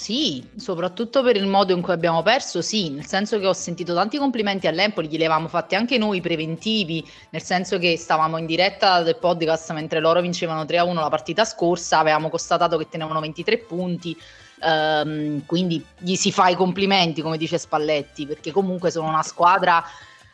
Sì, 0.00 0.42
soprattutto 0.56 1.22
per 1.22 1.36
il 1.36 1.46
modo 1.46 1.74
in 1.74 1.82
cui 1.82 1.92
abbiamo 1.92 2.22
perso, 2.22 2.62
sì, 2.62 2.88
nel 2.88 3.04
senso 3.04 3.38
che 3.38 3.46
ho 3.46 3.52
sentito 3.52 3.92
tanti 3.92 4.16
complimenti 4.16 4.66
all'Empoli, 4.66 5.08
glieli 5.08 5.26
avevamo 5.26 5.46
fatti 5.46 5.74
anche 5.74 5.98
noi 5.98 6.22
preventivi, 6.22 7.06
nel 7.28 7.42
senso 7.42 7.76
che 7.78 7.98
stavamo 7.98 8.38
in 8.38 8.46
diretta 8.46 9.02
del 9.02 9.18
podcast 9.18 9.72
mentre 9.72 10.00
loro 10.00 10.22
vincevano 10.22 10.64
3-1 10.64 10.94
la 11.02 11.10
partita 11.10 11.44
scorsa, 11.44 11.98
avevamo 11.98 12.30
constatato 12.30 12.78
che 12.78 12.88
tenevano 12.88 13.20
23 13.20 13.58
punti, 13.58 14.16
ehm, 14.62 15.44
quindi 15.44 15.84
gli 15.98 16.14
si 16.14 16.32
fa 16.32 16.48
i 16.48 16.54
complimenti, 16.54 17.20
come 17.20 17.36
dice 17.36 17.58
Spalletti, 17.58 18.26
perché 18.26 18.52
comunque 18.52 18.90
sono 18.90 19.06
una 19.06 19.22
squadra 19.22 19.84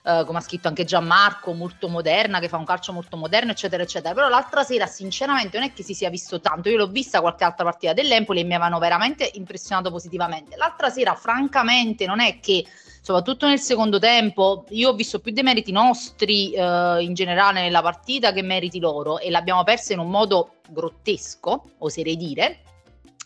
Uh, 0.06 0.24
come 0.24 0.38
ha 0.38 0.40
scritto 0.40 0.68
anche 0.68 0.84
Gianmarco, 0.84 1.52
molto 1.52 1.88
moderna, 1.88 2.38
che 2.38 2.48
fa 2.48 2.58
un 2.58 2.64
calcio 2.64 2.92
molto 2.92 3.16
moderno, 3.16 3.50
eccetera, 3.50 3.82
eccetera. 3.82 4.14
Però 4.14 4.28
l'altra 4.28 4.62
sera, 4.62 4.86
sinceramente, 4.86 5.58
non 5.58 5.66
è 5.66 5.72
che 5.72 5.82
si 5.82 5.94
sia 5.94 6.10
visto 6.10 6.40
tanto. 6.40 6.68
Io 6.68 6.76
l'ho 6.76 6.86
vista 6.86 7.20
qualche 7.20 7.42
altra 7.42 7.64
partita 7.64 7.92
dell'Empoli 7.92 8.38
e 8.38 8.44
mi 8.44 8.54
avevano 8.54 8.78
veramente 8.78 9.28
impressionato 9.34 9.90
positivamente. 9.90 10.54
L'altra 10.56 10.90
sera, 10.90 11.16
francamente, 11.16 12.06
non 12.06 12.20
è 12.20 12.38
che 12.38 12.64
soprattutto 13.00 13.48
nel 13.48 13.58
secondo 13.58 13.98
tempo. 13.98 14.64
Io 14.68 14.90
ho 14.90 14.94
visto 14.94 15.18
più 15.18 15.32
dei 15.32 15.42
meriti 15.42 15.72
nostri 15.72 16.52
eh, 16.52 16.96
in 17.00 17.12
generale 17.12 17.62
nella 17.62 17.82
partita 17.82 18.32
che 18.32 18.42
meriti 18.42 18.78
loro 18.78 19.18
e 19.18 19.28
l'abbiamo 19.28 19.64
persa 19.64 19.92
in 19.92 19.98
un 19.98 20.10
modo 20.10 20.58
grottesco, 20.68 21.70
oserei 21.78 22.16
dire. 22.16 22.60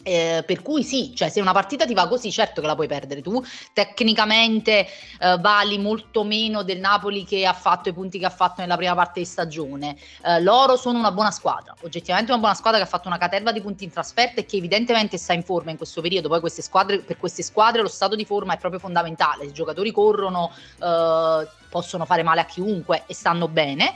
Eh, 0.03 0.43
per 0.47 0.63
cui 0.63 0.83
sì, 0.83 1.15
cioè 1.15 1.29
se 1.29 1.43
una 1.43 1.53
partita 1.53 1.85
ti 1.85 1.93
va 1.93 2.09
così, 2.09 2.33
certo 2.33 2.61
che 2.61 2.67
la 2.67 2.75
puoi 2.75 2.87
perdere 2.87 3.21
tu. 3.21 3.43
Tecnicamente 3.73 4.87
eh, 5.21 5.37
vali 5.39 5.79
molto 5.79 6.25
meno 6.25 6.63
del 6.63 6.79
Napoli 6.79 7.25
che 7.25 7.45
ha 7.45 7.53
fatto 7.53 7.91
i 7.91 7.93
punti 7.93 8.19
che 8.19 8.25
ha 8.27 8.31
fatto 8.31 8.63
nella 8.63 8.77
prima 8.77 8.95
parte 8.95 9.21
di 9.21 9.27
stagione. 9.27 9.97
Eh, 10.25 10.41
loro 10.41 10.77
sono 10.77 10.99
una 10.99 11.13
buona 11.13 11.31
squadra, 11.31 11.75
oggettivamente 11.83 12.31
una 12.31 12.41
buona 12.41 12.55
squadra 12.55 12.79
che 12.79 12.87
ha 12.87 12.89
fatto 12.89 13.09
una 13.09 13.19
caterva 13.19 13.53
di 13.53 13.61
punti 13.61 13.85
in 13.85 13.91
trasferta 13.91 14.41
e 14.41 14.47
che 14.47 14.57
evidentemente 14.57 15.19
sta 15.19 15.35
in 15.35 15.43
forma 15.43 15.71
in 15.71 15.77
questo 15.77 16.01
periodo. 16.01 16.29
Poi 16.29 16.41
queste 16.41 16.63
squadre, 16.63 17.01
per 17.01 17.19
queste 17.19 17.43
squadre 17.43 17.83
lo 17.83 17.89
stato 17.89 18.17
di 18.17 18.25
forma 18.25 18.55
è 18.55 18.59
proprio 18.59 18.81
fondamentale. 18.81 19.45
I 19.45 19.53
giocatori 19.53 19.91
corrono, 19.93 20.51
eh, 20.83 21.49
possono 21.69 22.07
fare 22.07 22.23
male 22.23 22.41
a 22.41 22.47
chiunque 22.47 23.05
e 23.07 23.15
stanno 23.15 23.49
bene 23.49 23.95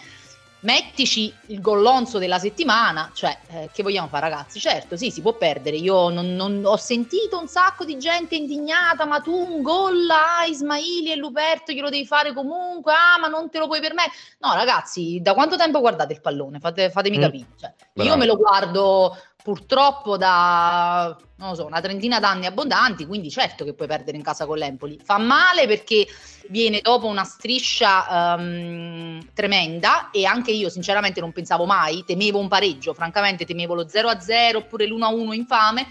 mettici 0.65 1.33
il 1.47 1.61
gollonzo 1.61 2.19
della 2.19 2.39
settimana, 2.39 3.11
cioè 3.15 3.37
eh, 3.49 3.71
che 3.73 3.83
vogliamo 3.83 4.09
fare 4.09 4.29
ragazzi? 4.29 4.59
Certo, 4.59 4.97
sì, 4.97 5.11
si 5.11 5.21
può 5.21 5.35
perdere. 5.35 5.77
Io 5.77 6.09
non, 6.09 6.35
non, 6.35 6.63
ho 6.65 6.77
sentito 6.77 7.39
un 7.39 7.47
sacco 7.47 7.85
di 7.85 7.97
gente 7.99 8.35
indignata, 8.35 9.05
ma 9.05 9.21
tu 9.21 9.33
un 9.33 9.63
gol 9.63 10.09
a 10.11 10.45
Ismaili 10.47 11.13
e 11.13 11.17
Luperto 11.17 11.73
glielo 11.73 11.91
devi 11.91 12.07
fare 12.07 12.33
comunque, 12.33 12.93
ah 12.93 13.19
ma 13.21 13.29
non 13.29 13.51
te 13.51 13.59
lo 13.59 13.67
puoi 13.67 13.81
permettere. 13.81 14.17
No 14.39 14.55
ragazzi, 14.55 15.21
da 15.23 15.35
quanto 15.35 15.57
tempo 15.57 15.81
guardate 15.81 16.13
il 16.15 16.21
pallone? 16.21 16.59
Fate, 16.59 16.91
fatemi 16.91 17.19
Mm. 17.19 17.21
capire. 17.21 17.47
Cioè, 17.59 17.73
io 18.05 18.17
me 18.17 18.27
lo 18.27 18.37
guardo 18.37 19.17
purtroppo 19.45 20.17
da 20.17 21.15
so, 21.53 21.67
una 21.67 21.83
trentina 21.83 22.19
d'anni 22.19 22.47
abbondanti, 22.47 23.05
quindi 23.05 23.29
certo 23.29 23.63
che 23.63 23.75
puoi 23.75 23.87
perdere 23.87 24.17
in 24.17 24.23
casa 24.23 24.47
con 24.47 24.57
l'Empoli. 24.57 24.99
Fa 25.05 25.19
male 25.19 25.67
perché 25.67 26.07
viene 26.49 26.81
dopo 26.81 27.07
una 27.09 27.25
striscia 27.25 28.39
ehm, 28.39 29.35
tremenda 29.35 30.11
e 30.11 30.25
anche 30.25 30.51
io 30.51 30.71
sinceramente 30.71 31.21
non 31.21 31.33
pensavo 31.33 31.67
mai, 31.67 32.05
temevo 32.07 32.39
un 32.39 32.49
pareggio, 32.49 32.95
francamente 32.95 33.45
temevo 33.45 33.75
lo 33.75 33.83
0-0 33.83 34.57
oppure 34.57 34.87
l'1-1 34.87 35.35
infame, 35.35 35.87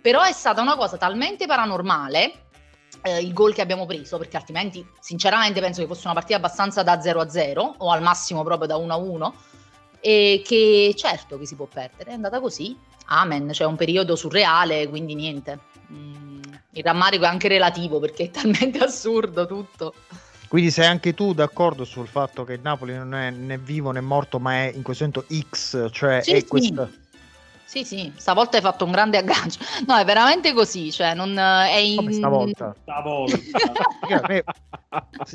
però 0.00 0.22
è 0.22 0.32
stata 0.32 0.60
una 0.60 0.74
cosa 0.74 0.96
talmente 0.96 1.46
paranormale 1.46 2.46
eh, 3.02 3.20
il 3.20 3.32
gol 3.32 3.54
che 3.54 3.62
abbiamo 3.62 3.86
preso, 3.86 4.18
perché 4.18 4.38
altrimenti 4.38 4.84
sinceramente 4.98 5.60
penso 5.60 5.80
che 5.80 5.86
fosse 5.86 6.06
una 6.06 6.14
partita 6.14 6.38
abbastanza 6.38 6.82
da 6.82 6.98
0-0 6.98 7.74
o 7.78 7.92
al 7.92 8.02
massimo 8.02 8.42
proprio 8.42 8.66
da 8.66 8.74
1-1 8.74 9.32
e 10.00 10.42
che 10.44 10.94
certo 10.96 11.38
che 11.38 11.46
si 11.46 11.54
può 11.54 11.66
perdere, 11.66 12.10
è 12.10 12.14
andata 12.14 12.40
così, 12.40 12.76
amen, 13.06 13.48
c'è 13.50 13.64
un 13.64 13.76
periodo 13.76 14.16
surreale, 14.16 14.88
quindi 14.88 15.14
niente. 15.14 15.58
Mm, 15.92 16.40
il 16.72 16.82
rammarico 16.82 17.24
è 17.24 17.28
anche 17.28 17.48
relativo 17.48 17.98
perché 17.98 18.24
è 18.24 18.30
talmente 18.30 18.78
assurdo 18.84 19.46
tutto. 19.46 19.94
Quindi 20.48 20.70
sei 20.70 20.86
anche 20.86 21.12
tu 21.12 21.34
d'accordo 21.34 21.84
sul 21.84 22.08
fatto 22.08 22.44
che 22.44 22.54
il 22.54 22.60
Napoli 22.62 22.94
non 22.94 23.14
è 23.14 23.30
né 23.30 23.58
vivo 23.58 23.90
né 23.90 24.00
morto, 24.00 24.38
ma 24.38 24.54
è 24.54 24.72
in 24.74 24.82
questo 24.82 25.04
momento 25.04 25.26
X, 25.50 25.90
cioè 25.92 26.22
Sì, 26.22 26.32
è 26.32 26.38
sì. 26.40 26.46
questa... 26.46 26.90
Sì, 27.68 27.84
sì, 27.84 28.10
stavolta 28.16 28.56
hai 28.56 28.62
fatto 28.62 28.86
un 28.86 28.92
grande 28.92 29.18
aggancio. 29.18 29.60
No, 29.86 29.98
è 29.98 30.04
veramente 30.06 30.54
così, 30.54 30.90
cioè 30.90 31.12
non 31.12 31.36
è 31.36 31.76
in... 31.76 31.96
Come 31.96 32.14
stavolta? 32.14 32.74
Stavolta. 32.80 33.36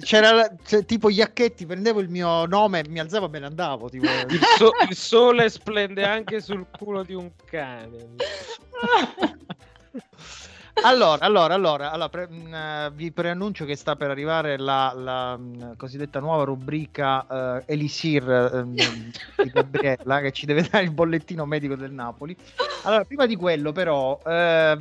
C'era 0.02 0.50
tipo 0.84 1.12
Iacchetti, 1.12 1.68
prendevo 1.68 2.00
il 2.00 2.10
mio 2.10 2.48
nome, 2.48 2.84
mi 2.90 3.00
alzavo 3.00 3.28
e 3.28 3.30
me 3.30 3.38
ne 3.38 3.46
andavo. 3.46 3.88
Tipo... 3.88 4.08
Il, 4.30 4.40
so- 4.58 4.72
il 4.90 4.96
sole 4.96 5.48
splende 5.48 6.06
anche 6.06 6.42
sul 6.42 6.66
culo 6.75 7.04
di 7.04 7.13
un 7.13 7.30
cane. 7.46 8.16
Allora, 10.82 11.24
allora, 11.24 11.53
allora, 11.53 11.92
allora 11.92 12.10
pre- 12.10 12.27
mh, 12.27 12.53
eh, 12.53 12.92
vi 12.94 13.12
preannuncio 13.12 13.63
che 13.63 13.75
sta 13.75 13.96
per 13.96 14.10
arrivare 14.10 14.58
la, 14.58 14.94
la, 14.96 15.38
mh, 15.38 15.77
cosiddetta 15.77 16.20
nuova 16.20 16.44
rubrica 16.44 17.62
eh, 17.65 17.74
Elisir 17.74 18.27
ehm, 18.30 18.74
di 18.74 19.50
Gabriella 19.51 20.20
che 20.20 20.32
ci 20.32 20.46
deve 20.46 20.68
dare 20.70 20.84
il 20.84 20.92
bollettino 20.92 21.46
medico 21.46 21.75
del 21.75 21.92
Napoli. 21.92 22.36
Allora, 22.84 23.06
prima 23.06 23.25
di 23.25 23.36
quello, 23.36 23.72
però, 23.72 24.20
eh, 24.25 24.77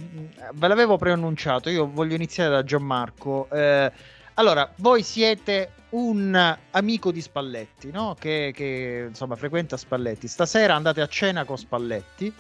ve 0.55 0.69
l'avevo 0.69 0.97
preannunciato. 0.97 1.69
Io 1.71 1.89
voglio 1.93 2.15
iniziare 2.15 2.51
da 2.51 2.65
Gianmarco. 2.65 3.49
Eh, 3.51 3.93
allora, 4.35 4.69
voi 4.77 5.03
siete 5.03 5.73
un 5.91 6.57
amico 6.71 7.13
di 7.13 7.21
Spalletti, 7.21 7.91
no? 7.91 8.17
Che, 8.19 8.51
che, 8.55 9.07
insomma 9.09 9.37
frequenta 9.37 9.77
Spalletti. 9.77 10.27
Stasera 10.27 10.75
andate 10.75 11.01
a 11.01 11.07
cena 11.07 11.45
con 11.45 11.59
Spalletti. 11.59 12.33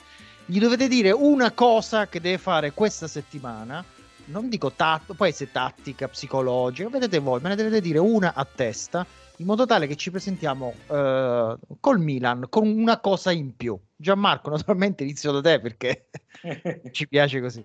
Gli 0.44 0.58
dovete 0.58 0.88
dire 0.88 1.10
una 1.10 1.52
cosa 1.52 2.08
che 2.08 2.20
deve 2.20 2.38
fare 2.38 2.72
questa 2.72 3.06
settimana. 3.06 3.84
Non 4.26 4.48
dico 4.48 4.72
tatto, 4.72 5.14
poi 5.14 5.32
se 5.32 5.50
tattica, 5.50 6.08
psicologica, 6.08 6.88
vedete 6.88 7.18
voi, 7.18 7.40
me 7.40 7.48
ne 7.50 7.56
dovete 7.56 7.80
dire 7.80 7.98
una 7.98 8.34
a 8.34 8.44
testa 8.44 9.06
in 9.42 9.46
modo 9.46 9.66
tale 9.66 9.86
che 9.86 9.96
ci 9.96 10.10
presentiamo 10.10 10.74
eh, 10.88 11.56
col 11.80 11.98
Milan 11.98 12.46
con 12.48 12.68
una 12.68 12.98
cosa 13.00 13.32
in 13.32 13.56
più. 13.56 13.78
Gianmarco, 13.96 14.50
naturalmente 14.50 15.02
inizio 15.02 15.32
da 15.32 15.40
te 15.40 15.60
perché 15.60 16.08
ci 16.92 17.08
piace 17.08 17.40
così. 17.40 17.64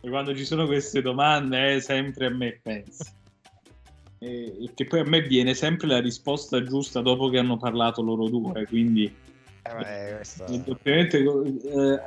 E 0.00 0.08
quando 0.08 0.36
ci 0.36 0.44
sono 0.44 0.66
queste 0.66 1.02
domande, 1.02 1.74
eh, 1.74 1.80
sempre 1.80 2.26
a 2.26 2.30
me 2.30 2.60
pensi. 2.62 3.10
E 4.18 4.70
che 4.74 4.86
poi 4.86 5.00
a 5.00 5.04
me 5.04 5.20
viene 5.22 5.54
sempre 5.54 5.86
la 5.86 6.00
risposta 6.00 6.62
giusta 6.62 7.00
dopo 7.00 7.28
che 7.28 7.38
hanno 7.38 7.56
parlato 7.56 8.00
loro 8.00 8.28
due, 8.28 8.64
quindi 8.66 9.12
Eh, 9.66 10.12
questa- 10.16 10.44
eh, 10.84 11.08
eh, 11.08 12.00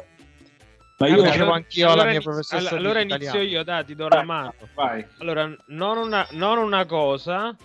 ma 1.00 1.08
Eh, 1.08 1.12
io 1.12 1.24
facevo 1.24 1.52
anch'io 1.52 1.96
la 1.96 2.06
mia 2.06 2.22
professoressa 2.22 2.70
all- 2.72 2.78
allora 2.80 3.02
inizio 3.02 3.28
italiano. 3.28 3.48
io, 3.50 3.64
dai, 3.64 3.86
ti 3.86 3.96
do 3.96 4.08
la 4.08 4.24
mano. 4.24 4.54
vai. 4.74 5.06
Allora, 5.20 5.56
non 5.68 5.98
una, 5.98 6.28
non 6.32 6.58
una 6.58 6.86
cosa, 6.86 7.56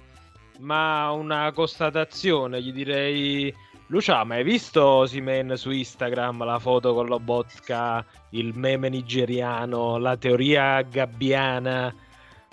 ma 0.59 1.11
una 1.11 1.51
constatazione. 1.53 2.61
Gli 2.63 2.73
direi, 2.73 3.55
Lucia, 3.89 4.23
ma 4.25 4.35
hai 4.37 4.45
visto 4.45 5.07
Simen 5.07 5.57
su 5.57 5.71
Instagram 5.71 6.45
la 6.45 6.59
foto 6.59 6.95
con 6.95 7.07
Lobotka, 7.07 8.05
il 8.31 8.53
meme 8.55 8.89
nigeriano, 8.89 9.97
la 9.99 10.17
teoria 10.17 10.81
gabbiana 10.83 11.95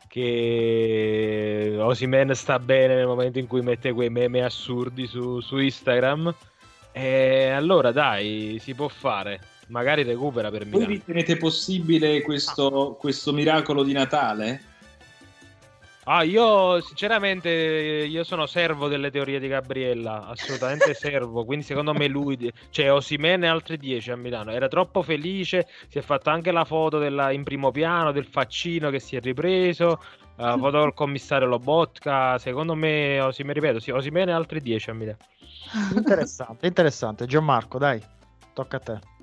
che 0.07 1.75
Osimen 1.77 2.33
sta 2.35 2.57
bene 2.59 2.95
nel 2.95 3.05
momento 3.05 3.37
in 3.39 3.47
cui 3.47 3.61
mette 3.61 3.93
quei 3.93 4.09
meme 4.09 4.43
assurdi 4.43 5.05
su, 5.07 5.39
su 5.39 5.57
Instagram? 5.57 6.33
E 6.91 7.49
allora 7.49 7.91
dai, 7.91 8.57
si 8.61 8.73
può 8.73 8.87
fare. 8.87 9.39
Magari 9.67 10.03
recupera 10.03 10.49
per 10.49 10.61
Voi 10.61 10.71
Milano. 10.71 10.87
ritenete 10.87 11.37
possibile 11.37 12.21
questo, 12.21 12.97
questo 12.99 13.31
miracolo 13.31 13.83
di 13.83 13.93
Natale? 13.93 14.61
Ah, 16.11 16.23
io 16.23 16.81
sinceramente 16.81 17.49
io 17.49 18.23
sono 18.23 18.47
servo 18.47 18.87
delle 18.87 19.11
teorie 19.11 19.39
di 19.39 19.47
Gabriella, 19.47 20.25
assolutamente 20.25 20.91
servo, 20.95 21.45
quindi 21.45 21.63
secondo 21.63 21.93
me 21.93 22.07
lui, 22.07 22.51
cioè 22.71 22.91
Osimene 22.91 23.45
e 23.45 23.49
altri 23.49 23.77
10 23.77 24.09
a 24.09 24.15
Milano, 24.15 24.49
era 24.49 24.67
troppo 24.67 25.03
felice, 25.03 25.67
si 25.87 25.99
è 25.99 26.01
fatto 26.01 26.31
anche 26.31 26.51
la 26.51 26.65
foto 26.65 26.97
della- 26.97 27.29
in 27.29 27.43
primo 27.43 27.69
piano 27.69 28.11
del 28.11 28.25
faccino 28.25 28.89
che 28.89 28.97
si 28.97 29.17
è 29.17 29.19
ripreso, 29.19 30.01
la 30.37 30.57
foto 30.57 30.79
col 30.79 30.95
commissario 30.95 31.47
Lobotka, 31.47 32.39
secondo 32.39 32.73
me, 32.73 33.19
Osimene, 33.19 33.53
ripeto, 33.59 33.79
sì, 33.79 33.91
Osimene 33.91 34.31
e 34.31 34.33
altri 34.33 34.61
10 34.61 34.89
a 34.89 34.93
Milano. 34.93 35.17
Interessante, 35.93 36.65
interessante. 36.65 37.25
Gianmarco, 37.27 37.77
dai, 37.77 38.01
tocca 38.53 38.77
a 38.77 38.79
te. 38.79 39.18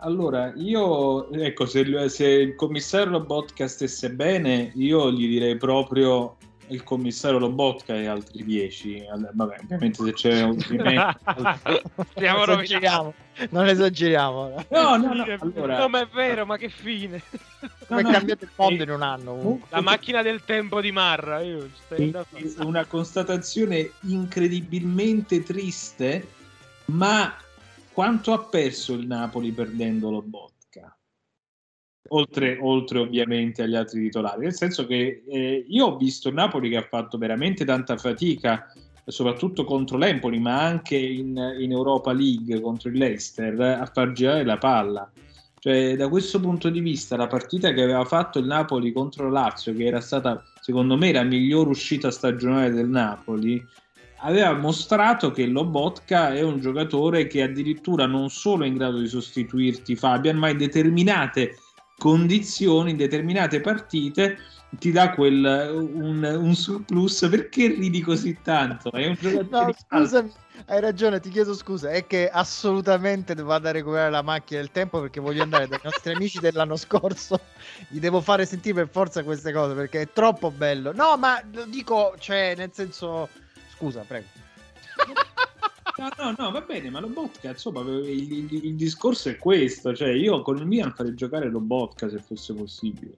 Allora, 0.00 0.52
io, 0.56 1.30
ecco, 1.32 1.66
se, 1.66 1.80
il- 1.80 2.10
se 2.10 2.26
il 2.26 2.54
commissario 2.54 3.10
Lobotka 3.12 3.66
stesse 3.66 4.10
bene, 4.10 4.70
io 4.74 5.10
gli 5.10 5.26
direi 5.28 5.56
proprio 5.56 6.36
il 6.70 6.84
commissario 6.84 7.38
Lobotka 7.38 7.94
e 7.94 8.06
altri 8.06 8.44
10. 8.44 9.06
All- 9.10 9.30
Vabbè, 9.32 9.56
ovviamente 9.62 10.02
se 10.04 10.12
c'è 10.12 10.42
un 10.42 10.58
Stiamo 10.58 12.44
non 12.44 12.60
esageriamo, 12.60 13.14
non 13.50 13.66
esageriamo. 13.66 14.64
No, 14.68 14.96
no, 14.96 15.14
no, 15.14 15.24
allora- 15.38 15.78
No, 15.78 15.88
ma 15.88 16.00
è 16.02 16.06
vero, 16.12 16.44
ma 16.46 16.56
che 16.58 16.68
fine. 16.68 17.22
Come 17.88 18.02
no, 18.02 18.10
cambiato 18.10 18.44
il 18.44 18.50
mondo 18.54 18.82
in 18.82 18.90
un 18.90 19.02
anno. 19.02 19.34
comunque. 19.34 19.68
La 19.70 19.80
macchina 19.80 20.22
del 20.22 20.44
tempo 20.44 20.80
di 20.82 20.92
Marra, 20.92 21.40
io 21.40 21.68
una 22.58 22.84
constatazione 22.84 23.90
incredibilmente 24.02 25.42
triste, 25.42 26.28
ma 26.86 27.34
quanto 27.98 28.32
ha 28.32 28.38
perso 28.38 28.92
il 28.92 29.08
Napoli 29.08 29.50
perdendo 29.50 30.08
Lobotka? 30.08 30.96
Oltre, 32.10 32.56
oltre 32.60 33.00
ovviamente 33.00 33.64
agli 33.64 33.74
altri 33.74 34.02
titolari, 34.02 34.42
nel 34.42 34.54
senso 34.54 34.86
che 34.86 35.24
eh, 35.26 35.64
io 35.66 35.86
ho 35.86 35.96
visto 35.96 36.30
Napoli 36.30 36.70
che 36.70 36.76
ha 36.76 36.86
fatto 36.88 37.18
veramente 37.18 37.64
tanta 37.64 37.96
fatica, 37.96 38.72
soprattutto 39.04 39.64
contro 39.64 39.98
l'Empoli, 39.98 40.38
ma 40.38 40.62
anche 40.62 40.96
in, 40.96 41.56
in 41.58 41.72
Europa 41.72 42.12
League 42.12 42.60
contro 42.60 42.88
il 42.88 42.98
Leicester, 42.98 43.60
a 43.60 43.86
far 43.86 44.12
girare 44.12 44.44
la 44.44 44.58
palla. 44.58 45.10
Cioè, 45.58 45.96
da 45.96 46.08
questo 46.08 46.38
punto 46.38 46.70
di 46.70 46.78
vista, 46.78 47.16
la 47.16 47.26
partita 47.26 47.72
che 47.72 47.82
aveva 47.82 48.04
fatto 48.04 48.38
il 48.38 48.46
Napoli 48.46 48.92
contro 48.92 49.28
Lazio, 49.28 49.74
che 49.74 49.84
era 49.84 50.00
stata 50.00 50.40
secondo 50.60 50.96
me 50.96 51.10
la 51.10 51.24
miglior 51.24 51.66
uscita 51.66 52.12
stagionale 52.12 52.70
del 52.70 52.88
Napoli, 52.88 53.60
aveva 54.20 54.52
mostrato 54.54 55.30
che 55.30 55.46
Lobotka 55.46 56.34
è 56.34 56.42
un 56.42 56.60
giocatore 56.60 57.26
che 57.26 57.42
addirittura 57.42 58.06
non 58.06 58.30
solo 58.30 58.64
è 58.64 58.66
in 58.66 58.76
grado 58.76 58.98
di 58.98 59.08
sostituirti 59.08 59.96
Fabian, 59.96 60.36
ma 60.36 60.48
in 60.48 60.58
determinate 60.58 61.58
condizioni, 61.98 62.92
in 62.92 62.96
determinate 62.96 63.60
partite 63.60 64.38
ti 64.78 64.92
dà 64.92 65.12
quel 65.12 65.70
un, 65.72 66.22
un 66.22 66.54
surplus 66.54 67.26
perché 67.30 67.68
ridi 67.68 68.00
così 68.00 68.36
tanto? 68.42 68.92
È 68.92 69.06
un 69.06 69.16
giocatore 69.18 69.74
No, 69.88 70.00
scusami, 70.00 70.32
hai 70.66 70.80
ragione, 70.80 71.20
ti 71.20 71.30
chiedo 71.30 71.54
scusa. 71.54 71.90
È 71.90 72.06
che 72.06 72.28
assolutamente 72.28 73.34
vado 73.34 73.68
a 73.68 73.70
recuperare 73.70 74.10
la 74.10 74.22
macchina 74.22 74.60
del 74.60 74.70
tempo 74.70 75.00
perché 75.00 75.20
voglio 75.20 75.42
andare 75.42 75.68
dai 75.68 75.80
nostri 75.82 76.12
amici 76.12 76.38
dell'anno 76.38 76.76
scorso. 76.76 77.40
Gli 77.88 77.98
devo 77.98 78.20
fare 78.20 78.44
sentire 78.44 78.74
per 78.74 78.88
forza 78.88 79.24
queste 79.24 79.52
cose 79.52 79.74
perché 79.74 80.02
è 80.02 80.12
troppo 80.12 80.50
bello. 80.50 80.92
No, 80.92 81.16
ma 81.16 81.42
lo 81.52 81.64
dico, 81.64 82.14
cioè, 82.18 82.54
nel 82.56 82.70
senso. 82.72 83.28
Scusa, 83.78 84.02
prego. 84.02 84.26
No, 85.98 86.08
no, 86.16 86.34
no, 86.36 86.50
va 86.52 86.60
bene, 86.60 86.90
ma 86.90 87.00
Lobotka, 87.00 87.48
insomma, 87.50 87.80
il, 87.80 88.08
il- 88.08 88.64
il 88.66 88.74
discorso 88.76 89.28
è 89.30 89.36
questo, 89.36 89.94
cioè 89.94 90.10
io 90.10 90.42
con 90.42 90.56
il 90.56 90.66
Milan 90.66 90.92
farei 90.94 91.14
giocare 91.14 91.48
Lobotka 91.48 92.08
se 92.08 92.18
fosse 92.18 92.54
possibile. 92.54 93.14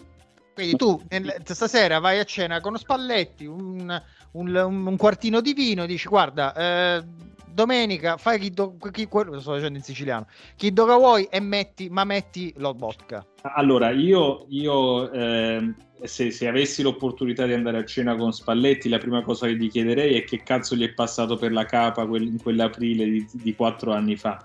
Quindi 0.54 0.76
tu 0.76 1.00
nel- 1.08 1.42
stasera 1.44 1.98
vai 1.98 2.18
a 2.18 2.24
cena 2.24 2.60
con 2.60 2.76
Spalletti, 2.78 3.44
un, 3.46 4.02
un- 4.32 4.54
un 4.54 4.96
quartino 4.96 5.40
di 5.42 5.52
vino, 5.52 5.84
dici 5.86 6.08
guarda, 6.08 6.54
eh, 6.54 7.04
domenica 7.52 8.16
fai 8.16 8.38
chi, 8.38 8.50
do, 8.50 8.76
chi 8.90 9.06
quello 9.06 9.32
lo 9.32 9.40
sto 9.40 9.52
facendo 9.54 9.78
in 9.78 9.84
siciliano, 9.84 10.26
chi 10.56 10.72
doga 10.72 10.96
vuoi 10.96 11.24
e 11.30 11.40
metti, 11.40 11.88
ma 11.88 12.04
metti 12.04 12.52
lo 12.56 12.72
vodka. 12.72 13.24
Allora, 13.42 13.90
io, 13.90 14.46
io 14.48 15.10
ehm, 15.10 15.74
se, 16.02 16.30
se 16.30 16.46
avessi 16.48 16.82
l'opportunità 16.82 17.46
di 17.46 17.52
andare 17.52 17.78
a 17.78 17.84
cena 17.84 18.16
con 18.16 18.32
Spalletti, 18.32 18.88
la 18.88 18.98
prima 18.98 19.22
cosa 19.22 19.46
che 19.46 19.56
gli 19.56 19.68
chiederei 19.70 20.14
è 20.16 20.24
che 20.24 20.42
cazzo 20.42 20.74
gli 20.76 20.84
è 20.84 20.92
passato 20.92 21.36
per 21.36 21.52
la 21.52 21.64
capa 21.64 22.06
quel- 22.06 22.22
in 22.26 22.40
quell'aprile 22.42 23.04
di, 23.04 23.26
di 23.32 23.54
quattro 23.54 23.92
anni 23.92 24.16
fa. 24.16 24.44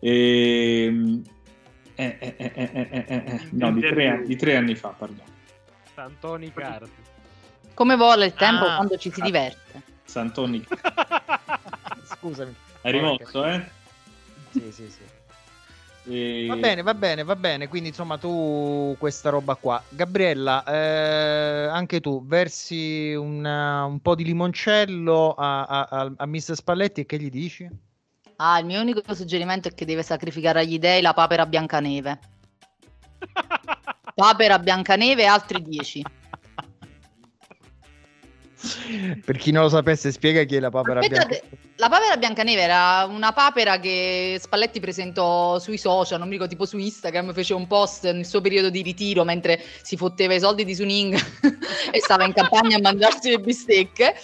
Ehm, 0.00 1.22
eh, 1.94 2.16
eh, 2.20 2.34
eh, 2.36 2.52
eh, 2.54 2.70
eh, 2.72 3.04
eh, 3.08 3.24
eh, 3.26 3.48
no, 3.52 3.72
di 3.72 3.80
tre, 3.80 4.08
anni- 4.08 4.26
di 4.26 4.36
tre 4.36 4.56
anni 4.56 4.74
fa, 4.74 4.88
perdono. 4.96 5.28
Santoni 5.94 6.52
Cardi. 6.52 6.90
Come 7.74 7.96
vuole 7.96 8.26
il 8.26 8.34
tempo 8.34 8.64
Ah. 8.66 8.76
quando 8.76 8.96
ci 8.96 9.10
si 9.10 9.20
diverte. 9.20 9.82
Santoni, 10.04 10.64
Scusami. 12.16 12.54
hai 12.82 12.92
rimosso, 12.92 13.44
eh? 13.44 13.70
Sì, 14.50 14.72
sì, 14.72 14.90
sì. 14.90 14.98
E- 16.10 16.46
Va 16.46 16.56
bene, 16.56 16.80
va 16.80 16.94
bene, 16.94 17.22
va 17.22 17.36
bene. 17.36 17.68
Quindi, 17.68 17.90
insomma, 17.90 18.16
tu 18.16 18.96
questa 18.98 19.28
roba 19.28 19.56
qua. 19.56 19.82
Gabriella, 19.90 20.64
eh, 20.64 21.66
anche 21.70 22.00
tu 22.00 22.24
versi 22.26 23.12
una- 23.12 23.84
un 23.84 24.00
po' 24.00 24.14
di 24.14 24.24
limoncello 24.24 25.34
a, 25.34 25.64
a, 25.66 25.82
a, 25.90 26.12
a 26.16 26.26
Mr. 26.26 26.54
Spalletti 26.54 27.02
e 27.02 27.06
che 27.06 27.18
gli 27.18 27.28
dici? 27.28 27.68
Ah, 28.36 28.58
il 28.58 28.64
mio 28.64 28.80
unico 28.80 29.02
suggerimento 29.14 29.68
è 29.68 29.74
che 29.74 29.84
deve 29.84 30.02
sacrificare 30.02 30.60
agli 30.60 30.78
dei 30.78 31.02
la 31.02 31.12
papera 31.12 31.44
Biancaneve. 31.44 32.18
Papera 34.14 34.58
Biancaneve 34.58 35.22
e 35.22 35.26
altri 35.26 35.62
10. 35.62 36.02
Per 39.24 39.36
chi 39.36 39.52
non 39.52 39.62
lo 39.62 39.68
sapesse, 39.68 40.10
spiega 40.10 40.42
chi 40.42 40.56
è 40.56 40.60
la 40.60 40.70
papera 40.70 40.98
Aspettate, 40.98 41.42
bianca. 41.48 41.66
La 41.76 41.88
papera 41.88 42.16
Biancaneve 42.16 42.60
era 42.60 43.06
una 43.08 43.30
papera 43.30 43.78
che 43.78 44.36
Spalletti 44.40 44.80
presentò 44.80 45.60
sui 45.60 45.78
social, 45.78 46.18
non 46.18 46.26
mi 46.26 46.32
ricordo, 46.32 46.52
tipo 46.52 46.66
su 46.66 46.76
Instagram, 46.76 47.32
fece 47.32 47.54
un 47.54 47.68
post 47.68 48.10
nel 48.10 48.26
suo 48.26 48.40
periodo 48.40 48.68
di 48.68 48.82
ritiro 48.82 49.22
mentre 49.22 49.62
si 49.82 49.96
fotteva 49.96 50.34
i 50.34 50.40
soldi 50.40 50.64
di 50.64 50.74
Suning 50.74 51.14
e 51.92 52.00
stava 52.00 52.24
in 52.24 52.32
campagna 52.32 52.78
a 52.78 52.80
mangiarsi 52.80 53.30
le 53.30 53.38
bistecche. 53.38 54.16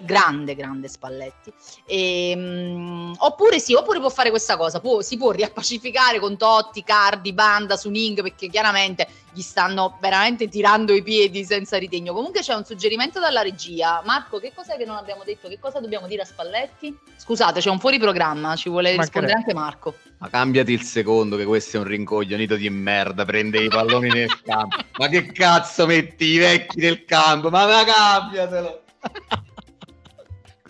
Grande, 0.00 0.54
grande 0.54 0.86
Spalletti. 0.86 1.52
Ehm, 1.86 3.14
oppure 3.18 3.58
sì, 3.58 3.74
oppure 3.74 3.98
può 3.98 4.10
fare 4.10 4.30
questa 4.30 4.56
cosa, 4.56 4.80
può- 4.80 5.00
si 5.02 5.16
può 5.16 5.32
riappacificare 5.32 6.20
con 6.20 6.36
Totti, 6.36 6.84
Cardi, 6.84 7.32
Banda, 7.32 7.76
Suning, 7.76 8.22
perché 8.22 8.48
chiaramente 8.48 9.08
gli 9.32 9.40
stanno 9.40 9.96
veramente 10.00 10.48
tirando 10.48 10.92
i 10.92 11.02
piedi 11.02 11.44
senza 11.44 11.78
ritegno. 11.78 12.12
Comunque 12.12 12.42
c'è 12.42 12.54
un 12.54 12.64
suggerimento 12.64 13.18
dalla 13.18 13.42
regia. 13.42 14.02
Marco, 14.04 14.38
che 14.38 14.52
cos'è 14.54 14.76
che 14.76 14.84
non 14.84 14.96
abbiamo 14.96 15.24
detto? 15.24 15.48
Che 15.48 15.58
cosa 15.58 15.80
dobbiamo 15.80 16.06
dire 16.06 16.22
a 16.22 16.26
Spalletti? 16.26 16.96
Scusate, 17.16 17.60
c'è 17.60 17.70
un 17.70 17.80
fuori 17.80 17.98
programma, 17.98 18.54
ci 18.56 18.68
vuole 18.68 18.94
rispondere 18.94 19.34
anche 19.34 19.54
Marco. 19.54 19.94
Ma 20.18 20.28
cambiati 20.28 20.72
il 20.72 20.82
secondo, 20.82 21.36
che 21.36 21.44
questo 21.44 21.78
è 21.78 21.80
un 21.80 21.86
rincoglionito 21.86 22.54
di 22.54 22.70
merda. 22.70 23.24
Prende 23.24 23.60
i 23.60 23.68
palloni 23.68 24.08
nel 24.08 24.42
campo. 24.42 24.76
Ma 24.98 25.08
che 25.08 25.32
cazzo 25.32 25.86
metti 25.86 26.24
i 26.26 26.38
vecchi 26.38 26.78
nel 26.78 27.04
campo? 27.04 27.50
Ma, 27.50 27.66
ma 27.66 27.84
cambiatelo! 27.84 28.82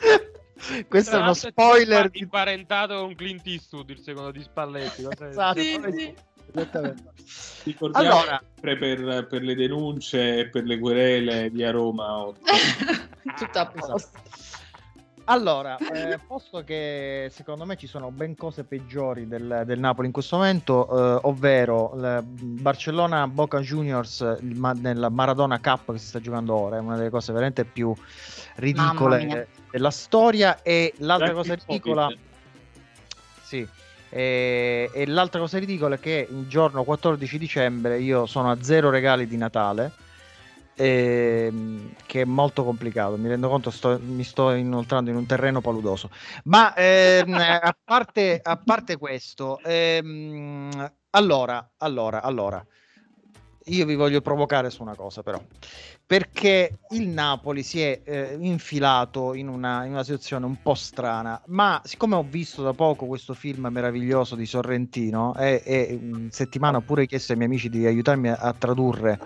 Questo 0.89 1.11
è 1.11 1.17
uno 1.17 1.25
l'altro 1.27 1.51
spoiler 1.51 2.11
Di 2.11 2.27
parentato 2.27 3.01
con 3.01 3.15
Clint 3.15 3.47
Eastwood, 3.47 3.91
il 3.91 3.99
secondo 4.01 4.31
di 4.31 4.43
Spalletti. 4.43 5.03
Esatto, 5.21 5.61
Sì, 5.61 5.81
sì. 5.97 6.15
esattamente. 6.55 7.03
Ricordiamo 7.65 8.09
Allora, 8.21 8.43
sempre 8.55 8.77
per, 8.77 9.27
per 9.27 9.43
le 9.43 9.55
denunce 9.55 10.39
e 10.39 10.49
per 10.49 10.65
le 10.65 10.79
querele 10.79 11.51
via 11.51 11.71
Roma 11.71 12.17
8. 12.27 12.39
Tutto 13.37 13.59
a 13.59 13.67
posto. 13.67 14.11
allora 15.25 15.77
eh, 15.79 16.19
posto 16.27 16.63
che 16.65 17.29
secondo 17.33 17.65
me 17.65 17.77
ci 17.77 17.87
sono 17.87 18.11
ben 18.11 18.37
cose 18.37 18.65
peggiori 18.65 19.27
del, 19.29 19.63
del 19.65 19.79
Napoli 19.79 20.09
in 20.09 20.13
questo 20.13 20.37
momento, 20.37 20.89
eh, 20.89 21.21
ovvero 21.23 21.93
Barcellona 22.25 23.27
Boca 23.29 23.61
Juniors 23.61 24.39
ma- 24.41 24.73
nella 24.73 25.09
Maradona 25.09 25.61
Cup 25.61 25.93
che 25.93 25.99
si 25.99 26.07
sta 26.07 26.21
giocando 26.21 26.55
ora, 26.55 26.77
è 26.77 26.81
una 26.81 26.97
delle 26.97 27.11
cose 27.11 27.33
veramente 27.33 27.65
più 27.65 27.89
Mamma 27.95 28.55
ridicole 28.57 29.25
mia. 29.25 29.47
Della 29.73 29.91
storia. 29.91 30.63
E 30.63 30.93
l'altra 30.99 31.31
Anche 31.31 31.39
cosa 31.39 31.55
ridicola, 31.55 32.15
sì. 33.43 33.67
E, 34.11 34.91
e 34.93 35.07
l'altra 35.07 35.41
cosa 35.41 35.59
ridicola 35.59 35.95
è 35.95 35.99
che 35.99 36.29
il 36.31 36.47
giorno 36.47 36.85
14 36.85 37.39
dicembre 37.39 37.99
io 37.99 38.27
sono 38.27 38.51
a 38.51 38.63
zero 38.63 38.91
regali 38.91 39.27
di 39.27 39.37
Natale. 39.39 39.93
ehm, 40.75 41.95
che 42.07 42.23
è 42.23 42.25
molto 42.25 42.65
complicato, 42.65 43.17
mi 43.17 43.29
rendo 43.29 43.49
conto, 43.49 43.71
sto, 43.71 43.99
mi 44.03 44.25
sto 44.25 44.51
inoltrando 44.53 45.11
in 45.11 45.17
un 45.17 45.27
terreno 45.27 45.61
paludoso. 45.61 46.11
Ma 46.45 46.75
ehm, 46.75 47.35
a, 47.35 47.77
parte, 47.85 48.41
a 48.43 48.57
parte 48.57 48.97
questo, 48.97 49.59
ehm, 49.63 50.93
allora, 51.11 51.73
allora, 51.79 52.23
allora, 52.23 52.65
io 53.67 53.87
vi 53.87 53.95
voglio 53.95 54.21
provocare 54.23 54.71
su 54.71 54.83
una 54.83 54.95
cosa 54.95 55.23
però, 55.23 55.41
perché 56.13 56.81
il 56.91 57.09
Napoli 57.09 57.63
si 57.63 57.81
è 57.81 58.03
eh, 58.05 58.37
infilato 58.39 59.33
in 59.33 59.49
una, 59.49 59.87
in 59.87 59.93
una 59.93 60.03
situazione 60.05 60.45
un 60.45 60.61
po' 60.61 60.75
strana, 60.75 61.41
ma 61.47 61.81
siccome 61.87 62.17
ho 62.17 62.23
visto 62.23 62.63
da 62.63 62.75
poco 62.75 63.07
questo 63.07 63.33
film 63.33 63.69
meraviglioso 63.71 64.35
di 64.35 64.45
Sorrentino 64.45 65.35
e, 65.37 65.63
e 65.65 65.99
in 65.99 66.29
settimana 66.31 66.77
ho 66.77 66.81
pure 66.83 67.07
chiesto 67.07 67.33
ai 67.33 67.39
miei 67.39 67.49
amici 67.49 67.71
di 67.71 67.87
aiutarmi 67.87 68.29
a, 68.29 68.35
a 68.35 68.53
tradurre 68.53 69.21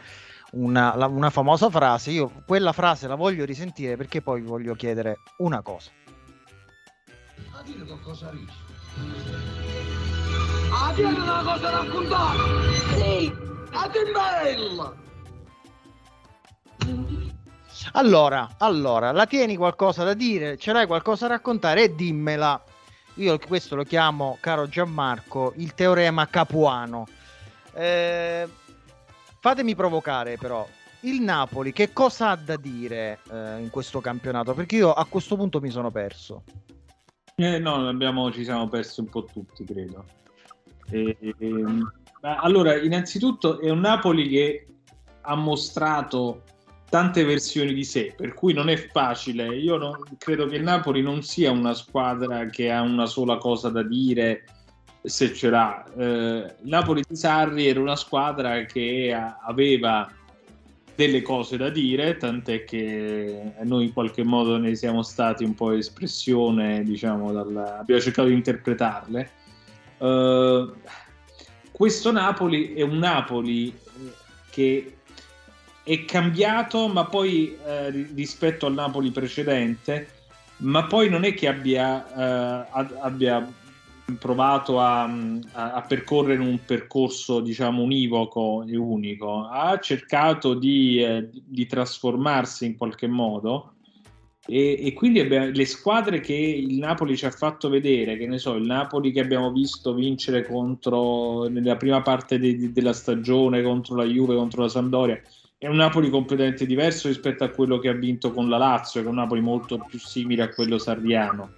una, 0.52 0.94
la- 0.94 1.08
una 1.08 1.30
famosa 1.30 1.70
frase, 1.70 2.12
io 2.12 2.30
quella 2.46 2.70
frase 2.70 3.08
la 3.08 3.16
voglio 3.16 3.44
risentire 3.44 3.96
perché 3.96 4.22
poi 4.22 4.40
vi 4.42 4.46
voglio 4.46 4.76
chiedere 4.76 5.18
una 5.38 5.62
cosa. 5.62 5.90
A 7.50 7.62
dire 7.64 7.84
qualcosa 7.84 8.30
ridi. 8.30 8.52
A 10.70 10.92
dire 10.94 11.08
una 11.08 11.42
cosa 11.42 11.58
da 11.58 11.70
raccontare. 11.82 12.38
Sì, 12.94 13.34
a 13.72 13.90
che 13.90 14.02
bella. 14.12 15.05
Allora, 17.92 18.54
allora, 18.58 19.12
la 19.12 19.26
tieni 19.26 19.56
qualcosa 19.56 20.04
da 20.04 20.14
dire? 20.14 20.56
Ce 20.56 20.72
l'hai 20.72 20.86
qualcosa 20.86 21.26
da 21.26 21.34
raccontare? 21.34 21.84
E 21.84 21.94
dimmela. 21.94 22.62
Io 23.14 23.38
questo 23.38 23.76
lo 23.76 23.84
chiamo, 23.84 24.36
caro 24.40 24.68
Gianmarco, 24.68 25.54
il 25.56 25.74
teorema 25.74 26.26
capuano. 26.26 27.06
Eh, 27.72 28.46
fatemi 29.40 29.74
provocare 29.74 30.36
però. 30.36 30.66
Il 31.00 31.20
Napoli 31.22 31.72
che 31.72 31.92
cosa 31.92 32.30
ha 32.30 32.36
da 32.36 32.56
dire 32.56 33.20
eh, 33.30 33.60
in 33.60 33.70
questo 33.70 34.00
campionato? 34.00 34.54
Perché 34.54 34.76
io 34.76 34.92
a 34.92 35.04
questo 35.06 35.36
punto 35.36 35.60
mi 35.60 35.70
sono 35.70 35.90
perso. 35.90 36.42
Eh, 37.36 37.58
no, 37.58 37.86
abbiamo- 37.86 38.32
ci 38.32 38.44
siamo 38.44 38.68
persi 38.68 39.00
un 39.00 39.08
po' 39.08 39.24
tutti, 39.24 39.64
credo. 39.64 40.04
E- 40.90 41.16
ehm, 41.38 41.92
ma 42.22 42.36
allora, 42.38 42.76
innanzitutto 42.76 43.60
è 43.60 43.70
un 43.70 43.80
Napoli 43.80 44.28
che 44.28 44.66
ha 45.20 45.34
mostrato 45.34 46.42
tante 46.88 47.24
versioni 47.24 47.74
di 47.74 47.84
sé, 47.84 48.14
per 48.16 48.34
cui 48.34 48.52
non 48.52 48.68
è 48.68 48.76
facile. 48.76 49.56
Io 49.56 49.76
non- 49.76 50.02
credo 50.18 50.46
che 50.46 50.56
il 50.56 50.62
Napoli 50.62 51.02
non 51.02 51.22
sia 51.22 51.50
una 51.50 51.74
squadra 51.74 52.46
che 52.46 52.70
ha 52.70 52.80
una 52.80 53.06
sola 53.06 53.36
cosa 53.38 53.68
da 53.68 53.82
dire 53.82 54.44
se 55.02 55.32
ce 55.34 55.50
l'ha. 55.50 55.84
Eh, 55.96 56.54
Napoli 56.62 57.02
di 57.08 57.16
Sarri 57.16 57.66
era 57.66 57.80
una 57.80 57.96
squadra 57.96 58.64
che 58.64 59.12
a- 59.12 59.38
aveva 59.44 60.10
delle 60.94 61.20
cose 61.22 61.56
da 61.58 61.68
dire, 61.68 62.16
tant'è 62.16 62.64
che 62.64 63.52
noi 63.64 63.84
in 63.84 63.92
qualche 63.92 64.24
modo 64.24 64.56
ne 64.56 64.74
siamo 64.74 65.02
stati 65.02 65.44
un 65.44 65.54
po' 65.54 65.72
espressione, 65.72 66.82
diciamo, 66.82 67.32
dal- 67.32 67.76
abbiamo 67.80 68.00
cercato 68.00 68.28
di 68.28 68.34
interpretarle. 68.34 69.30
Eh, 69.98 70.68
questo 71.70 72.12
Napoli 72.12 72.72
è 72.72 72.80
un 72.80 72.96
Napoli 72.98 73.76
che 74.50 74.95
è 75.86 76.04
cambiato, 76.04 76.88
ma 76.88 77.04
poi 77.04 77.56
eh, 77.64 77.90
ri- 77.90 78.08
rispetto 78.12 78.66
al 78.66 78.74
Napoli 78.74 79.10
precedente, 79.12 80.08
ma 80.58 80.84
poi 80.86 81.08
non 81.08 81.22
è 81.22 81.32
che 81.32 81.46
abbia, 81.46 82.64
eh, 82.66 82.86
abbia 82.98 83.48
provato 84.18 84.80
a, 84.80 85.04
a- 85.04 85.72
a 85.74 85.82
percorrere 85.82 86.40
un 86.40 86.58
percorso 86.64 87.38
diciamo 87.38 87.82
univoco 87.82 88.64
e 88.66 88.76
unico, 88.76 89.46
ha 89.46 89.78
cercato 89.78 90.54
di, 90.54 91.00
eh, 91.04 91.28
di 91.30 91.66
trasformarsi 91.66 92.66
in 92.66 92.76
qualche 92.76 93.06
modo 93.06 93.74
e, 94.44 94.86
e 94.86 94.92
quindi 94.92 95.20
abbiamo- 95.20 95.50
le 95.52 95.64
squadre 95.66 96.18
che 96.18 96.34
il 96.34 96.78
Napoli 96.78 97.16
ci 97.16 97.26
ha 97.26 97.30
fatto 97.30 97.68
vedere, 97.68 98.16
che 98.16 98.26
ne 98.26 98.38
so, 98.38 98.54
il 98.54 98.66
Napoli 98.66 99.12
che 99.12 99.20
abbiamo 99.20 99.52
visto 99.52 99.94
vincere 99.94 100.44
contro 100.44 101.44
nella 101.48 101.76
prima 101.76 102.02
parte 102.02 102.40
de- 102.40 102.56
de- 102.56 102.72
della 102.72 102.92
stagione 102.92 103.62
contro 103.62 103.94
la 103.94 104.04
Juve, 104.04 104.34
contro 104.34 104.62
la 104.62 104.68
Sampdoria, 104.68 105.20
è 105.58 105.66
un 105.68 105.76
Napoli 105.76 106.10
completamente 106.10 106.66
diverso 106.66 107.08
rispetto 107.08 107.44
a 107.44 107.48
quello 107.48 107.78
che 107.78 107.88
ha 107.88 107.94
vinto 107.94 108.32
con 108.32 108.48
la 108.48 108.58
Lazio, 108.58 109.00
che 109.00 109.06
è 109.06 109.10
un 109.10 109.16
Napoli 109.16 109.40
molto 109.40 109.78
più 109.78 109.98
simile 109.98 110.42
a 110.42 110.48
quello 110.50 110.78
sardiano. 110.78 111.54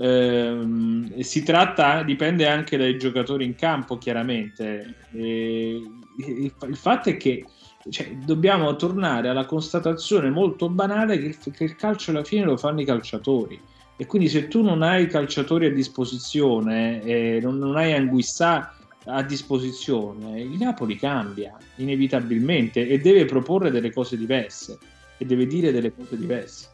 Ehm, 0.00 1.12
e 1.14 1.22
si 1.24 1.42
tratta, 1.42 2.02
dipende 2.02 2.46
anche 2.46 2.76
dai 2.76 2.98
giocatori 2.98 3.44
in 3.44 3.54
campo, 3.54 3.98
chiaramente. 3.98 4.94
E- 5.12 5.82
il, 6.16 6.52
il 6.68 6.76
fatto 6.76 7.08
è 7.08 7.16
che 7.16 7.44
cioè, 7.90 8.16
dobbiamo 8.24 8.76
tornare 8.76 9.28
alla 9.28 9.46
constatazione 9.46 10.30
molto 10.30 10.68
banale 10.68 11.18
che, 11.18 11.36
che 11.50 11.64
il 11.64 11.76
calcio 11.76 12.12
alla 12.12 12.24
fine 12.24 12.44
lo 12.44 12.56
fanno 12.56 12.80
i 12.80 12.84
calciatori. 12.84 13.60
E 13.96 14.06
quindi 14.06 14.28
se 14.28 14.48
tu 14.48 14.62
non 14.62 14.82
hai 14.82 15.06
calciatori 15.06 15.66
a 15.66 15.72
disposizione, 15.72 17.02
eh, 17.02 17.40
non, 17.40 17.58
non 17.58 17.76
hai 17.76 17.92
Anguissà 17.92 18.74
a 19.06 19.22
disposizione, 19.22 20.40
il 20.40 20.56
Napoli 20.58 20.96
cambia 20.96 21.56
inevitabilmente 21.76 22.86
e 22.86 22.98
deve 22.98 23.24
proporre 23.26 23.70
delle 23.70 23.92
cose 23.92 24.16
diverse 24.16 24.78
e 25.18 25.24
deve 25.24 25.46
dire 25.46 25.72
delle 25.72 25.94
cose 25.94 26.16
diverse. 26.16 26.68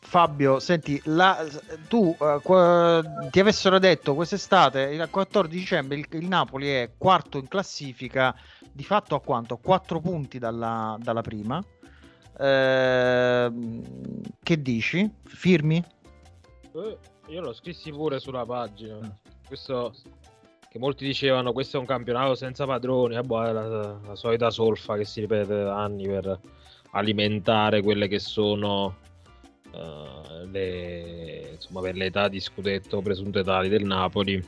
Fabio, 0.00 0.60
senti, 0.60 1.00
la- 1.06 1.44
tu 1.88 2.14
eh, 2.20 2.38
qua- 2.42 3.02
ti 3.30 3.40
avessero 3.40 3.78
detto 3.78 4.14
quest'estate, 4.14 4.82
il 4.82 5.08
14 5.10 5.56
dicembre, 5.58 5.96
il, 5.98 6.06
il 6.12 6.28
Napoli 6.28 6.68
è 6.68 6.90
quarto 6.96 7.38
in 7.38 7.48
classifica, 7.48 8.34
di 8.70 8.84
fatto 8.84 9.14
a 9.16 9.20
quanto? 9.20 9.56
4 9.56 10.00
punti 10.00 10.38
dalla, 10.38 10.96
dalla 11.00 11.22
prima. 11.22 11.62
Ehm, 12.38 13.82
che 14.42 14.62
dici? 14.62 15.10
Firmi? 15.24 15.82
Eh, 16.72 16.98
Io 17.28 17.40
l'ho 17.40 17.52
scrissi 17.52 17.90
pure 17.90 18.20
sulla 18.20 18.44
pagina. 18.44 18.98
Questo 19.46 19.92
che 20.76 20.78
molti 20.78 21.06
dicevano 21.06 21.52
questo 21.52 21.78
è 21.78 21.80
un 21.80 21.86
campionato 21.86 22.34
senza 22.34 22.66
padroni, 22.66 23.16
eh, 23.16 23.22
boh, 23.22 23.40
la, 23.40 23.98
la 24.06 24.14
solita 24.14 24.50
solfa 24.50 24.96
che 24.96 25.04
si 25.04 25.20
ripete 25.20 25.64
da 25.64 25.82
anni 25.82 26.06
per 26.06 26.38
alimentare 26.90 27.82
quelle 27.82 28.08
che 28.08 28.18
sono 28.18 28.96
eh, 29.72 30.46
le, 30.46 31.50
insomma, 31.54 31.80
per 31.80 31.96
l'età 31.96 32.28
di 32.28 32.40
scudetto, 32.40 33.00
presunte 33.00 33.42
tali 33.42 33.68
del 33.68 33.84
Napoli, 33.84 34.42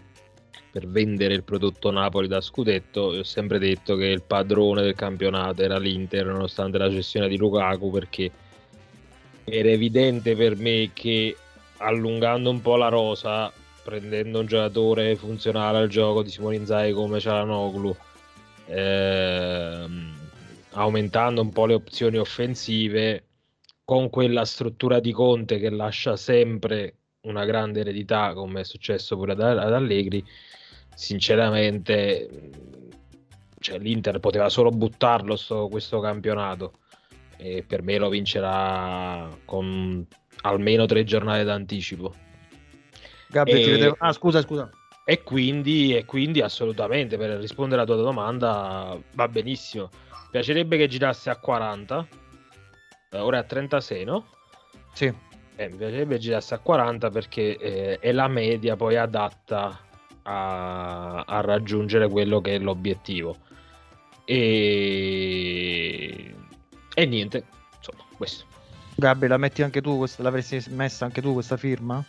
per 0.70 0.86
vendere 0.86 1.34
il 1.34 1.44
prodotto 1.44 1.90
Napoli 1.90 2.28
da 2.28 2.40
scudetto. 2.40 3.14
Io 3.14 3.20
ho 3.20 3.24
sempre 3.24 3.58
detto 3.58 3.96
che 3.96 4.06
il 4.06 4.22
padrone 4.22 4.82
del 4.82 4.94
campionato 4.94 5.62
era 5.62 5.78
l'Inter, 5.78 6.26
nonostante 6.26 6.78
la 6.78 6.90
cessione 6.90 7.28
di 7.28 7.38
Lukaku, 7.38 7.90
perché 7.90 8.30
era 9.44 9.70
evidente 9.70 10.36
per 10.36 10.56
me 10.56 10.90
che 10.92 11.34
allungando 11.78 12.50
un 12.50 12.60
po' 12.60 12.76
la 12.76 12.88
rosa, 12.88 13.50
prendendo 13.88 14.40
un 14.40 14.46
giocatore 14.46 15.16
funzionale 15.16 15.78
al 15.78 15.88
gioco 15.88 16.22
di 16.22 16.28
Simone 16.28 16.56
Inzaghi 16.56 16.92
come 16.92 17.20
Cialanoglu, 17.20 17.96
ehm, 18.66 20.14
aumentando 20.72 21.40
un 21.40 21.50
po' 21.52 21.64
le 21.64 21.72
opzioni 21.72 22.18
offensive, 22.18 23.24
con 23.86 24.10
quella 24.10 24.44
struttura 24.44 25.00
di 25.00 25.10
Conte 25.10 25.58
che 25.58 25.70
lascia 25.70 26.16
sempre 26.16 26.96
una 27.22 27.46
grande 27.46 27.80
eredità, 27.80 28.34
come 28.34 28.60
è 28.60 28.64
successo 28.64 29.16
pure 29.16 29.32
ad, 29.32 29.40
ad 29.40 29.72
Allegri, 29.72 30.22
sinceramente 30.94 32.28
cioè, 33.58 33.78
l'Inter 33.78 34.20
poteva 34.20 34.50
solo 34.50 34.68
buttarlo 34.68 35.34
sto- 35.34 35.68
questo 35.68 35.98
campionato 36.00 36.74
e 37.38 37.64
per 37.66 37.80
me 37.80 37.96
lo 37.96 38.10
vincerà 38.10 39.34
con 39.46 40.06
almeno 40.42 40.84
tre 40.84 41.04
giornate 41.04 41.44
d'anticipo. 41.44 42.26
Gabri, 43.28 43.62
E- 43.62 43.70
vedevo- 43.70 43.96
Ah, 43.98 44.12
scusa, 44.12 44.42
scusa. 44.42 44.70
E 45.04 45.22
quindi, 45.22 45.96
e 45.96 46.04
quindi 46.04 46.42
assolutamente 46.42 47.16
per 47.16 47.38
rispondere 47.38 47.80
alla 47.82 47.92
tua 47.94 48.02
domanda 48.02 48.98
va 49.12 49.28
benissimo. 49.28 49.88
Piacerebbe 50.30 50.76
che 50.76 50.86
girasse 50.86 51.30
a 51.30 51.36
40, 51.36 52.06
eh, 53.10 53.18
ora 53.18 53.38
è 53.38 53.40
a 53.40 53.44
36, 53.44 54.04
no? 54.04 54.26
Sì. 54.92 55.06
Eh, 55.56 55.68
mi 55.70 55.76
piacerebbe 55.76 56.18
girasse 56.18 56.54
a 56.54 56.58
40 56.58 57.08
perché 57.10 57.56
eh, 57.56 57.98
è 57.98 58.12
la 58.12 58.28
media 58.28 58.76
poi 58.76 58.96
adatta 58.96 59.80
a, 60.22 61.20
a 61.22 61.40
raggiungere 61.40 62.08
quello 62.08 62.40
che 62.42 62.56
è 62.56 62.58
l'obiettivo. 62.58 63.36
E, 64.24 66.34
e 66.94 67.06
niente, 67.06 67.44
insomma, 67.78 68.04
questo. 68.16 68.44
Gabri, 68.96 69.26
la 69.28 69.38
metti 69.38 69.62
anche 69.62 69.80
tu, 69.80 69.96
questa, 69.96 70.22
l'avresti 70.22 70.62
messa 70.70 71.06
anche 71.06 71.22
tu 71.22 71.32
questa 71.32 71.56
firma? 71.56 72.04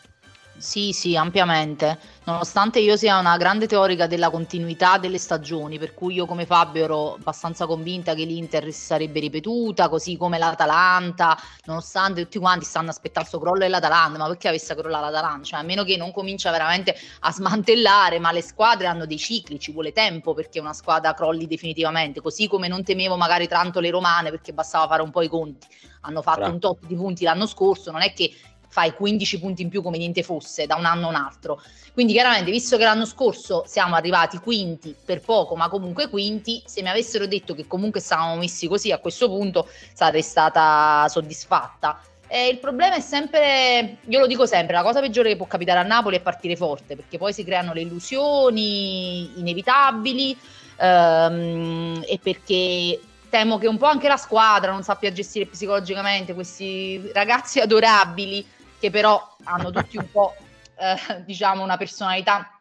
Sì, 0.59 0.91
sì, 0.91 1.15
ampiamente. 1.15 1.97
Nonostante 2.25 2.79
io 2.79 2.97
sia 2.97 3.17
una 3.17 3.37
grande 3.37 3.65
teorica 3.65 4.07
della 4.07 4.29
continuità 4.29 4.97
delle 4.97 5.17
stagioni, 5.17 5.79
per 5.79 5.93
cui 5.93 6.15
io 6.15 6.25
come 6.25 6.45
Fabio 6.45 6.83
ero 6.83 7.13
abbastanza 7.13 7.65
convinta 7.65 8.13
che 8.13 8.25
l'Inter 8.25 8.65
si 8.65 8.81
sarebbe 8.81 9.21
ripetuta, 9.21 9.87
così 9.87 10.17
come 10.17 10.37
l'Atalanta, 10.37 11.37
nonostante 11.63 12.23
tutti 12.23 12.39
quanti 12.39 12.65
stanno 12.65 12.89
aspettando 12.89 13.29
questo 13.29 13.39
crollo 13.39 13.59
dell'Atalanta, 13.63 14.17
ma 14.17 14.27
perché 14.27 14.49
avesse 14.49 14.75
crollato 14.75 15.05
l'Atalanta? 15.05 15.43
Cioè, 15.45 15.59
a 15.61 15.63
meno 15.63 15.85
che 15.85 15.95
non 15.95 16.11
comincia 16.11 16.51
veramente 16.51 16.93
a 17.21 17.31
smantellare, 17.31 18.19
ma 18.19 18.33
le 18.33 18.41
squadre 18.41 18.87
hanno 18.87 19.05
dei 19.05 19.17
cicli, 19.17 19.59
ci 19.59 19.71
vuole 19.71 19.93
tempo 19.93 20.33
perché 20.33 20.59
una 20.59 20.73
squadra 20.73 21.13
crolli 21.13 21.47
definitivamente, 21.47 22.19
così 22.19 22.49
come 22.49 22.67
non 22.67 22.83
temevo 22.83 23.15
magari 23.15 23.47
tanto 23.47 23.79
le 23.79 23.91
romane 23.91 24.29
perché 24.29 24.51
bastava 24.51 24.87
fare 24.87 25.01
un 25.03 25.09
po' 25.09 25.21
i 25.21 25.29
conti. 25.29 25.67
Hanno 26.01 26.21
fatto 26.21 26.39
Bravo. 26.39 26.53
un 26.53 26.59
top 26.59 26.85
di 26.85 26.95
punti 26.95 27.23
l'anno 27.23 27.45
scorso, 27.45 27.91
non 27.91 28.01
è 28.01 28.11
che 28.11 28.33
fai 28.69 28.93
15 28.93 29.39
punti 29.39 29.61
in 29.63 29.69
più 29.69 29.81
come 29.81 29.97
niente 29.97 30.23
fosse 30.23 30.65
da 30.65 30.75
un 30.75 30.85
anno 30.85 31.07
a 31.07 31.09
un 31.09 31.15
altro. 31.15 31.61
Quindi 31.93 32.13
chiaramente, 32.13 32.51
visto 32.51 32.77
che 32.77 32.83
l'anno 32.83 33.05
scorso 33.05 33.63
siamo 33.67 33.95
arrivati 33.95 34.37
quinti 34.37 34.95
per 35.03 35.21
poco, 35.21 35.55
ma 35.55 35.67
comunque 35.67 36.07
quinti, 36.07 36.61
se 36.65 36.81
mi 36.81 36.89
avessero 36.89 37.27
detto 37.27 37.53
che 37.55 37.67
comunque 37.67 37.99
stavamo 37.99 38.35
messi 38.35 38.67
così 38.67 38.91
a 38.91 38.99
questo 38.99 39.27
punto 39.27 39.67
sarei 39.93 40.21
stata 40.21 41.07
soddisfatta. 41.09 41.99
E 42.31 42.47
il 42.47 42.59
problema 42.59 42.95
è 42.95 42.99
sempre, 42.99 43.97
io 44.05 44.19
lo 44.19 44.27
dico 44.27 44.45
sempre, 44.45 44.75
la 44.75 44.83
cosa 44.83 44.99
peggiore 44.99 45.29
che 45.29 45.35
può 45.35 45.47
capitare 45.47 45.79
a 45.79 45.83
Napoli 45.83 46.17
è 46.17 46.21
partire 46.21 46.55
forte, 46.55 46.95
perché 46.95 47.17
poi 47.17 47.33
si 47.33 47.43
creano 47.43 47.73
le 47.73 47.81
illusioni 47.81 49.39
inevitabili 49.39 50.37
ehm, 50.77 52.03
e 52.07 52.19
perché 52.21 52.99
temo 53.29 53.57
che 53.57 53.67
un 53.67 53.77
po' 53.77 53.85
anche 53.85 54.07
la 54.07 54.17
squadra 54.17 54.71
non 54.71 54.83
sappia 54.83 55.11
gestire 55.11 55.45
psicologicamente 55.45 56.33
questi 56.33 57.09
ragazzi 57.13 57.59
adorabili 57.61 58.45
che 58.79 58.89
però 58.89 59.35
hanno 59.43 59.71
tutti 59.71 59.97
un 59.97 60.09
po' 60.11 60.35
eh, 60.77 61.23
diciamo 61.23 61.63
una 61.63 61.77
personalità 61.77 62.59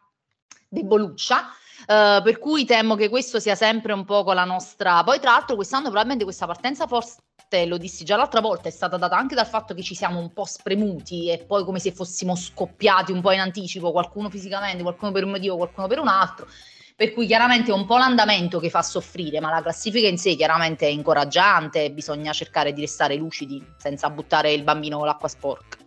deboluccia. 0.67 1.53
eh, 1.87 2.21
per 2.23 2.39
cui 2.39 2.65
temo 2.65 2.95
che 2.95 3.09
questo 3.09 3.39
sia 3.39 3.55
sempre 3.55 3.93
un 3.93 4.05
po' 4.05 4.23
la 4.33 4.43
nostra. 4.45 5.03
Poi, 5.03 5.19
tra 5.19 5.31
l'altro, 5.31 5.55
quest'anno 5.55 5.85
probabilmente 5.85 6.23
questa 6.23 6.45
partenza 6.45 6.87
forte, 6.87 7.65
lo 7.65 7.77
dissi 7.77 8.03
già 8.03 8.15
l'altra 8.15 8.41
volta, 8.41 8.67
è 8.67 8.71
stata 8.71 8.97
data 8.97 9.17
anche 9.17 9.35
dal 9.35 9.47
fatto 9.47 9.73
che 9.73 9.81
ci 9.81 9.95
siamo 9.95 10.19
un 10.19 10.33
po' 10.33 10.45
spremuti 10.45 11.31
e 11.31 11.39
poi 11.39 11.63
come 11.63 11.79
se 11.79 11.91
fossimo 11.91 12.35
scoppiati 12.35 13.11
un 13.11 13.21
po' 13.21 13.31
in 13.31 13.39
anticipo, 13.39 13.91
qualcuno 13.91 14.29
fisicamente, 14.29 14.83
qualcuno 14.83 15.11
per 15.11 15.23
un 15.23 15.31
motivo, 15.31 15.57
qualcuno 15.57 15.87
per 15.87 15.99
un 15.99 16.07
altro. 16.07 16.47
Per 16.95 17.13
cui 17.13 17.25
chiaramente 17.25 17.71
è 17.71 17.73
un 17.73 17.85
po' 17.85 17.97
l'andamento 17.97 18.59
che 18.59 18.69
fa 18.69 18.81
soffrire, 18.81 19.39
ma 19.39 19.49
la 19.49 19.61
classifica 19.61 20.07
in 20.07 20.17
sé 20.17 20.35
chiaramente 20.35 20.85
è 20.85 20.89
incoraggiante, 20.89 21.91
bisogna 21.91 22.33
cercare 22.33 22.73
di 22.73 22.81
restare 22.81 23.15
lucidi 23.15 23.65
senza 23.77 24.09
buttare 24.09 24.51
il 24.51 24.63
bambino 24.63 24.97
con 24.97 25.05
l'acqua 25.07 25.29
sporca. 25.29 25.78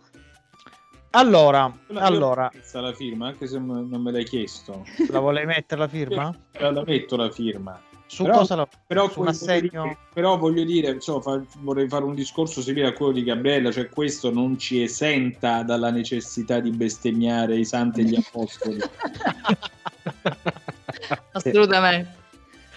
Allora, 1.15 1.71
allora, 1.93 2.51
la 2.71 2.93
firma, 2.93 3.27
anche 3.27 3.45
se 3.45 3.59
non 3.59 3.87
me 3.87 4.11
l'hai 4.11 4.23
chiesto. 4.23 4.83
la 5.09 5.19
vuoi 5.19 5.45
mettere 5.45 5.81
la 5.81 5.87
firma? 5.87 6.35
La 6.57 6.83
metto 6.83 7.15
la 7.15 7.29
firma. 7.29 7.79
Su 8.07 8.23
Però- 8.23 8.37
cosa 8.39 8.55
la... 8.55 8.67
Però, 8.87 9.09
su 9.09 9.21
assegno? 9.21 9.95
però 10.11 10.37
voglio 10.37 10.63
dire, 10.63 10.89
insomma, 10.91 11.21
fa- 11.21 11.41
vorrei 11.59 11.87
fare 11.87 12.03
un 12.03 12.15
discorso 12.15 12.61
simile 12.61 12.87
a 12.87 12.93
quello 12.93 13.11
di 13.11 13.23
Gabriella, 13.23 13.71
cioè 13.71 13.89
questo 13.89 14.31
non 14.31 14.57
ci 14.57 14.81
esenta 14.81 15.61
dalla 15.61 15.91
necessità 15.91 16.59
di 16.59 16.71
bestemmiare 16.71 17.57
i 17.57 17.65
santi 17.65 18.01
e 18.01 18.03
gli 18.05 18.15
apostoli. 18.17 18.79
Assolutamente. 21.31 22.21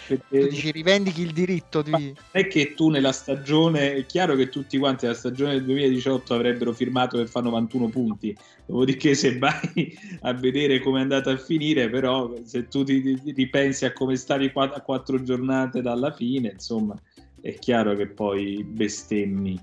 Tu 0.06 0.16
Perché 0.28 0.48
dici 0.48 0.70
rivendichi 0.70 1.22
il 1.22 1.32
diritto 1.32 1.82
di... 1.82 1.90
non 1.90 2.14
è 2.30 2.46
che 2.46 2.74
tu 2.74 2.88
nella 2.90 3.10
stagione, 3.10 3.94
è 3.94 4.06
chiaro 4.06 4.36
che 4.36 4.48
tutti 4.48 4.78
quanti 4.78 5.04
nella 5.04 5.16
stagione 5.16 5.52
del 5.54 5.64
2018 5.64 6.34
avrebbero 6.34 6.72
firmato 6.72 7.16
per 7.16 7.28
fare 7.28 7.46
91 7.46 7.88
punti, 7.88 8.36
dopodiché 8.66 9.14
se 9.14 9.36
vai 9.38 9.98
a 10.20 10.32
vedere 10.32 10.78
come 10.80 11.00
è 11.00 11.02
andata 11.02 11.32
a 11.32 11.36
finire, 11.36 11.90
però 11.90 12.32
se 12.44 12.68
tu 12.68 12.84
ti, 12.84 13.02
ti- 13.02 13.32
ripensi 13.32 13.84
a 13.84 13.92
come 13.92 14.14
stavi 14.16 14.52
qua- 14.52 14.72
a 14.72 14.80
quattro 14.80 15.20
giornate 15.20 15.82
dalla 15.82 16.12
fine, 16.12 16.50
insomma, 16.52 16.94
è 17.40 17.54
chiaro 17.58 17.96
che 17.96 18.06
poi 18.06 18.62
bestemmi. 18.62 19.60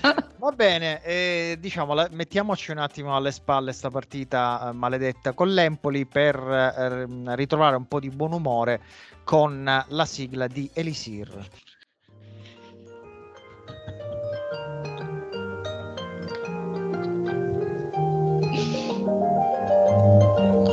Va 0.38 0.52
bene, 0.52 1.02
eh, 1.02 1.56
diciamo, 1.60 1.94
la- 1.94 2.08
mettiamoci 2.10 2.70
un 2.70 2.78
attimo 2.78 3.14
alle 3.14 3.32
spalle 3.32 3.72
sta 3.72 3.90
partita 3.90 4.68
eh, 4.68 4.72
maledetta 4.72 5.32
con 5.32 5.52
l'Empoli 5.52 6.06
per 6.06 6.36
eh, 6.36 7.34
ritrovare 7.34 7.76
un 7.76 7.86
po' 7.86 8.00
di 8.00 8.10
buon 8.10 8.32
umore 8.32 8.80
con 9.24 9.84
la 9.86 10.04
sigla 10.04 10.46
di 10.46 10.70
Elisir. 10.72 11.48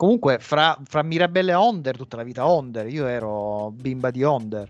Comunque, 0.04 0.38
fra, 0.38 0.78
fra 0.84 1.02
Mirabelle 1.02 1.54
e 1.54 1.56
Onder, 1.56 1.96
tutta 1.96 2.18
la 2.18 2.24
vita 2.24 2.46
Onder, 2.46 2.88
io 2.88 3.08
ero 3.08 3.72
bimba 3.72 4.12
di 4.12 4.22
Onder. 4.22 4.70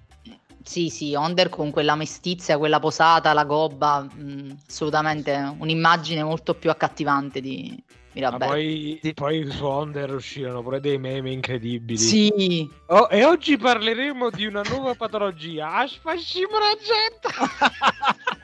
Sì, 0.62 0.90
sì, 0.90 1.16
Onder 1.16 1.50
con 1.50 1.72
quella 1.72 1.96
mestizia, 1.96 2.60
quella 2.60 2.80
posata, 2.80 3.34
la 3.34 3.44
gobba, 3.44 4.02
mh, 4.02 4.58
assolutamente 4.70 5.56
un'immagine 5.58 6.22
molto 6.24 6.54
più 6.54 6.70
accattivante 6.70 7.42
di 7.42 7.76
Ma 7.76 8.38
Mirabelle. 8.38 8.46
poi, 8.46 9.14
poi 9.16 9.50
su 9.50 9.66
Onder 9.66 10.14
uscirono 10.14 10.62
pure 10.62 10.80
dei 10.80 11.00
meme 11.00 11.32
incredibili. 11.32 11.98
Sì, 11.98 12.70
Oh, 12.90 13.08
e 13.10 13.26
oggi 13.26 13.58
parleremo 13.58 14.30
di 14.30 14.46
una 14.46 14.62
nuova 14.62 14.94
patologia. 14.94 15.78
Asfascimo 15.78 16.60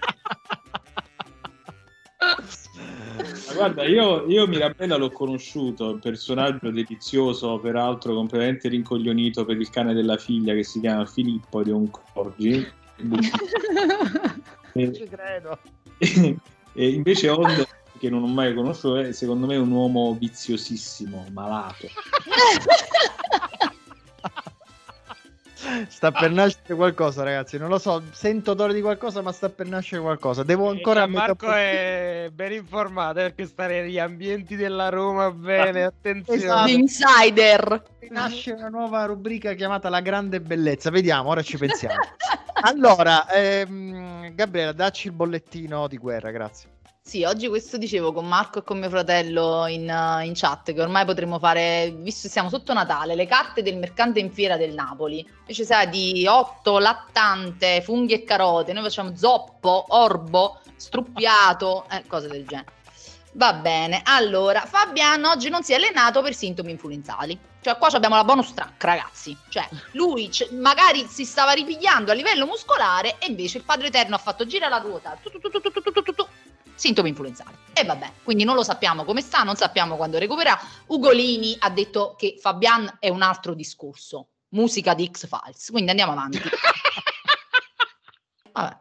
guarda, 3.60 3.86
io, 3.86 4.26
io 4.28 4.48
Mirabella 4.48 4.96
l'ho 4.96 5.12
conosciuto, 5.12 5.92
un 5.92 6.00
personaggio 6.00 6.72
delizioso, 6.72 7.60
peraltro 7.60 8.14
completamente 8.14 8.70
rincoglionito 8.70 9.44
per 9.44 9.60
il 9.60 9.70
cane 9.70 9.94
della 9.94 10.16
figlia 10.16 10.54
che 10.54 10.64
si 10.64 10.80
chiama 10.80 11.06
Filippo 11.06 11.62
di 11.62 11.72
un 11.72 11.90
Corgi. 11.92 12.66
E, 14.74 14.94
Ci 14.94 15.08
credo. 15.08 15.58
e 15.98 16.90
invece 16.90 17.30
Onder, 17.30 17.68
che 17.98 18.08
non 18.08 18.22
ho 18.22 18.28
mai 18.28 18.54
conosciuto, 18.54 18.98
è 18.98 19.12
secondo 19.14 19.48
me 19.48 19.58
un 19.58 19.72
uomo 19.72 20.14
viziosissimo, 20.14 21.26
malato. 21.32 21.88
Sta 25.88 26.12
per 26.12 26.32
nascere 26.32 26.76
qualcosa, 26.76 27.24
ragazzi. 27.24 27.58
Non 27.58 27.70
lo 27.70 27.78
so, 27.78 28.02
sento 28.12 28.52
odore 28.52 28.74
di 28.74 28.82
qualcosa, 28.82 29.22
ma 29.22 29.32
sta 29.32 29.50
per 29.50 29.68
nascere 29.68 30.02
qualcosa. 30.02 30.44
Devo 30.44 30.70
ancora 30.70 31.06
Marco 31.08 31.46
metà- 31.48 31.60
è 31.60 32.30
ben 32.34 32.52
informato 32.54 33.16
perché 33.16 33.46
stare 33.46 33.82
negli 33.82 34.00
ambienti 34.00 34.56
della 34.56 34.90
Roma 34.90 35.32
bene, 35.32 35.84
attenzione. 35.84 36.40
Esatto. 36.40 36.66
L'insider. 36.68 37.84
Nasce 38.10 38.52
una 38.52 38.70
nuova 38.70 39.06
rubrica 39.06 39.54
chiamata 39.54 39.90
La 39.90 40.02
grande 40.02 40.42
bellezza. 40.42 40.90
Vediamo, 40.90 41.30
ora 41.30 41.42
ci 41.42 41.58
pensiamo. 41.58 41.96
allora, 42.62 43.28
ehm, 43.30 44.34
Gabriele, 44.34 44.74
dacci 44.74 45.08
il 45.08 45.14
bollettino 45.14 45.88
di 45.88 45.98
guerra, 45.98 46.32
grazie. 46.32 46.70
Sì, 47.10 47.24
oggi 47.24 47.48
questo 47.48 47.78
dicevo 47.80 48.14
con 48.14 48.28
Marco 48.28 48.60
e 48.60 48.64
con 48.64 48.78
mio 48.78 48.88
fratello 48.88 49.66
in, 49.66 49.90
eh, 49.90 50.26
in 50.26 50.34
chat 50.36 50.72
che 50.74 50.80
ormai 50.80 51.06
potremmo 51.06 51.40
fare, 51.40 51.92
visto 51.92 52.28
che 52.28 52.34
siamo 52.34 52.50
sotto 52.50 52.72
Natale, 52.72 53.16
le 53.16 53.26
carte 53.26 53.64
del 53.64 53.78
mercante 53.78 54.20
in 54.20 54.32
fiera 54.32 54.58
del 54.58 54.76
Napoli. 54.76 55.28
Invece 55.40 55.66
sai 55.66 55.90
di 55.90 56.28
otto, 56.28 56.78
lattante, 56.78 57.82
funghi 57.82 58.14
e 58.14 58.24
carote, 58.24 58.74
noi 58.74 58.84
facciamo 58.84 59.16
zoppo, 59.16 59.86
orbo, 59.88 60.60
struppiato, 60.76 61.88
eh, 61.90 62.04
cose 62.06 62.28
del 62.28 62.46
genere. 62.46 62.74
Va 63.34 63.54
bene, 63.54 64.02
allora 64.06 64.62
Fabian 64.68 65.26
oggi 65.26 65.50
non 65.50 65.64
si 65.64 65.72
è 65.72 65.78
allenato 65.78 66.22
per 66.22 66.36
sintomi 66.36 66.70
influenzali. 66.70 67.40
Cioè 67.62 67.78
qua 67.78 67.88
abbiamo 67.88 68.18
la 68.18 68.24
bonus 68.24 68.54
track 68.54 68.84
ragazzi. 68.84 69.36
Cioè 69.50 69.68
lui 69.94 70.30
c- 70.30 70.50
magari 70.52 71.08
si 71.08 71.26
stava 71.26 71.54
ripigliando 71.54 72.12
a 72.12 72.14
livello 72.14 72.46
muscolare 72.46 73.18
e 73.18 73.28
invece 73.30 73.58
il 73.58 73.64
Padre 73.64 73.88
Eterno 73.88 74.14
ha 74.14 74.20
fatto 74.20 74.46
girare 74.46 74.72
la 74.72 74.78
ruota. 74.78 75.18
Tu, 75.22 75.32
tu, 75.32 75.40
tu, 75.40 75.50
Sintomi 76.80 77.10
influenzali. 77.10 77.58
E 77.74 77.84
vabbè, 77.84 78.10
quindi 78.24 78.46
non 78.46 78.56
lo 78.56 78.64
sappiamo 78.64 79.04
come 79.04 79.20
sta, 79.20 79.44
non 79.44 79.58
sappiamo 79.58 79.98
quando 79.98 80.18
recupererà. 80.18 80.58
Ugolini 80.88 81.58
ha 81.60 81.70
detto 81.70 82.16
che 82.18 82.38
Fabian 82.40 83.00
è 83.00 83.10
un 83.10 83.22
altro 83.22 83.54
discorso. 83.54 84.30
Musica 84.52 84.94
di 84.94 85.12
X-Files. 85.12 85.72
Quindi 85.72 85.90
andiamo 85.90 86.14
avanti. 86.14 86.40
Vabbè. 88.54 88.78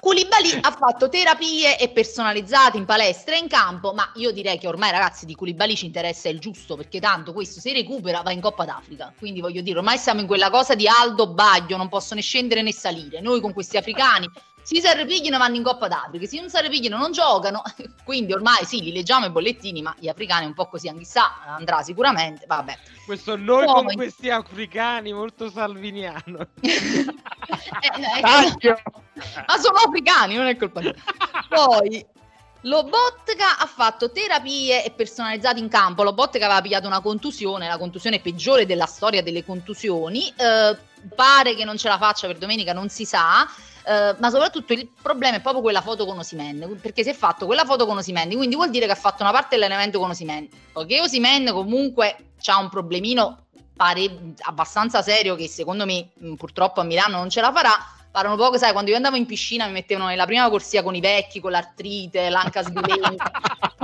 Koulibaly 0.00 0.58
ha 0.60 0.72
fatto 0.72 1.08
terapie 1.08 1.78
e 1.78 1.88
personalizzate 1.88 2.76
in 2.76 2.84
palestra 2.84 3.36
e 3.36 3.38
in 3.38 3.48
campo, 3.48 3.94
ma 3.94 4.10
io 4.16 4.32
direi 4.32 4.58
che 4.58 4.66
ormai 4.66 4.90
ragazzi 4.90 5.24
di 5.24 5.36
Koulibaly 5.36 5.76
ci 5.76 5.86
interessa 5.86 6.28
il 6.28 6.40
giusto, 6.40 6.76
perché 6.76 6.98
tanto 6.98 7.32
questo 7.32 7.60
se 7.60 7.72
recupera 7.72 8.22
va 8.22 8.32
in 8.32 8.40
Coppa 8.40 8.64
d'Africa. 8.64 9.14
Quindi 9.16 9.40
voglio 9.40 9.62
dire, 9.62 9.78
ormai 9.78 9.98
siamo 9.98 10.20
in 10.20 10.26
quella 10.26 10.50
cosa 10.50 10.74
di 10.74 10.88
Aldo 10.88 11.28
Baglio, 11.32 11.76
non 11.76 11.88
possono 11.88 12.16
né 12.16 12.26
scendere 12.26 12.60
né 12.60 12.72
salire. 12.72 13.20
Noi 13.20 13.40
con 13.40 13.52
questi 13.52 13.76
africani 13.76 14.28
si 14.64 14.80
si 14.80 14.86
arrepigliano 14.86 15.36
vanno 15.36 15.56
in 15.56 15.62
Coppa 15.62 15.88
d'Africa, 15.88 16.26
se 16.26 16.40
non 16.40 16.48
si 16.48 16.56
arrepigliano 16.56 16.96
non 16.96 17.12
giocano, 17.12 17.62
quindi 18.02 18.32
ormai 18.32 18.64
sì, 18.64 18.80
li 18.80 18.92
leggiamo 18.92 19.26
i 19.26 19.30
bollettini, 19.30 19.82
ma 19.82 19.94
gli 19.98 20.08
africani 20.08 20.46
un 20.46 20.54
po' 20.54 20.66
così, 20.66 20.92
chissà, 20.96 21.44
andrà 21.46 21.82
sicuramente, 21.82 22.46
vabbè. 22.46 22.78
Questo 23.04 23.36
noi 23.36 23.66
Poi- 23.66 23.74
con 23.74 23.94
questi 23.94 24.30
africani 24.30 25.12
molto 25.12 25.50
salviniano. 25.50 26.48
Eh, 27.46 28.18
ecco. 28.18 28.90
Ma 29.46 29.58
sono 29.58 29.76
africani, 29.86 30.34
non 30.34 30.46
è 30.46 30.56
colpa 30.56 30.80
mia. 30.80 30.94
Poi 31.48 32.04
Lobotka 32.62 33.58
ha 33.58 33.66
fatto 33.66 34.10
terapie 34.10 34.84
e 34.84 34.90
personalizzate 34.90 35.60
in 35.60 35.68
campo. 35.68 36.02
Lobotka 36.02 36.44
aveva 36.44 36.62
pigliato 36.62 36.86
una 36.86 37.00
contusione, 37.00 37.68
la 37.68 37.76
contusione 37.76 38.20
peggiore 38.20 38.64
della 38.64 38.86
storia 38.86 39.22
delle 39.22 39.44
contusioni. 39.44 40.32
Eh, 40.34 40.76
pare 41.14 41.54
che 41.54 41.64
non 41.64 41.76
ce 41.76 41.88
la 41.88 41.98
faccia 41.98 42.26
per 42.26 42.38
domenica, 42.38 42.72
non 42.72 42.88
si 42.88 43.04
sa. 43.04 43.46
Eh, 43.86 44.14
ma 44.18 44.30
soprattutto 44.30 44.72
il 44.72 44.88
problema 45.02 45.36
è 45.36 45.40
proprio 45.42 45.60
quella 45.62 45.82
foto 45.82 46.06
con 46.06 46.18
Osimen 46.18 46.78
perché 46.80 47.02
si 47.02 47.10
è 47.10 47.12
fatto 47.12 47.44
quella 47.44 47.66
foto 47.66 47.84
con 47.84 47.98
Osimen 47.98 48.34
quindi 48.34 48.54
vuol 48.54 48.70
dire 48.70 48.86
che 48.86 48.92
ha 48.92 48.96
fatto 48.96 49.22
una 49.22 49.30
parte 49.30 49.56
dell'allenamento 49.56 49.98
con 49.98 50.10
Osimen. 50.10 50.48
Poiché 50.72 51.00
Osimen 51.00 51.50
comunque 51.52 52.32
ha 52.46 52.58
un 52.58 52.70
problemino 52.70 53.46
pare 53.76 54.34
abbastanza 54.42 55.02
serio 55.02 55.34
che 55.34 55.48
secondo 55.48 55.84
me 55.84 56.08
purtroppo 56.36 56.80
a 56.80 56.84
Milano 56.84 57.18
non 57.18 57.28
ce 57.28 57.40
la 57.40 57.52
farà 57.52 57.76
Parlano 58.14 58.36
poco, 58.36 58.58
sai, 58.58 58.70
quando 58.70 58.90
io 58.90 58.96
andavo 58.96 59.16
in 59.16 59.26
piscina 59.26 59.66
mi 59.66 59.72
mettevano 59.72 60.06
nella 60.06 60.24
prima 60.24 60.48
corsia 60.48 60.84
con 60.84 60.94
i 60.94 61.00
vecchi, 61.00 61.40
con 61.40 61.50
l'artrite, 61.50 62.28
l'anca 62.28 62.62
sbilenca. 62.62 63.28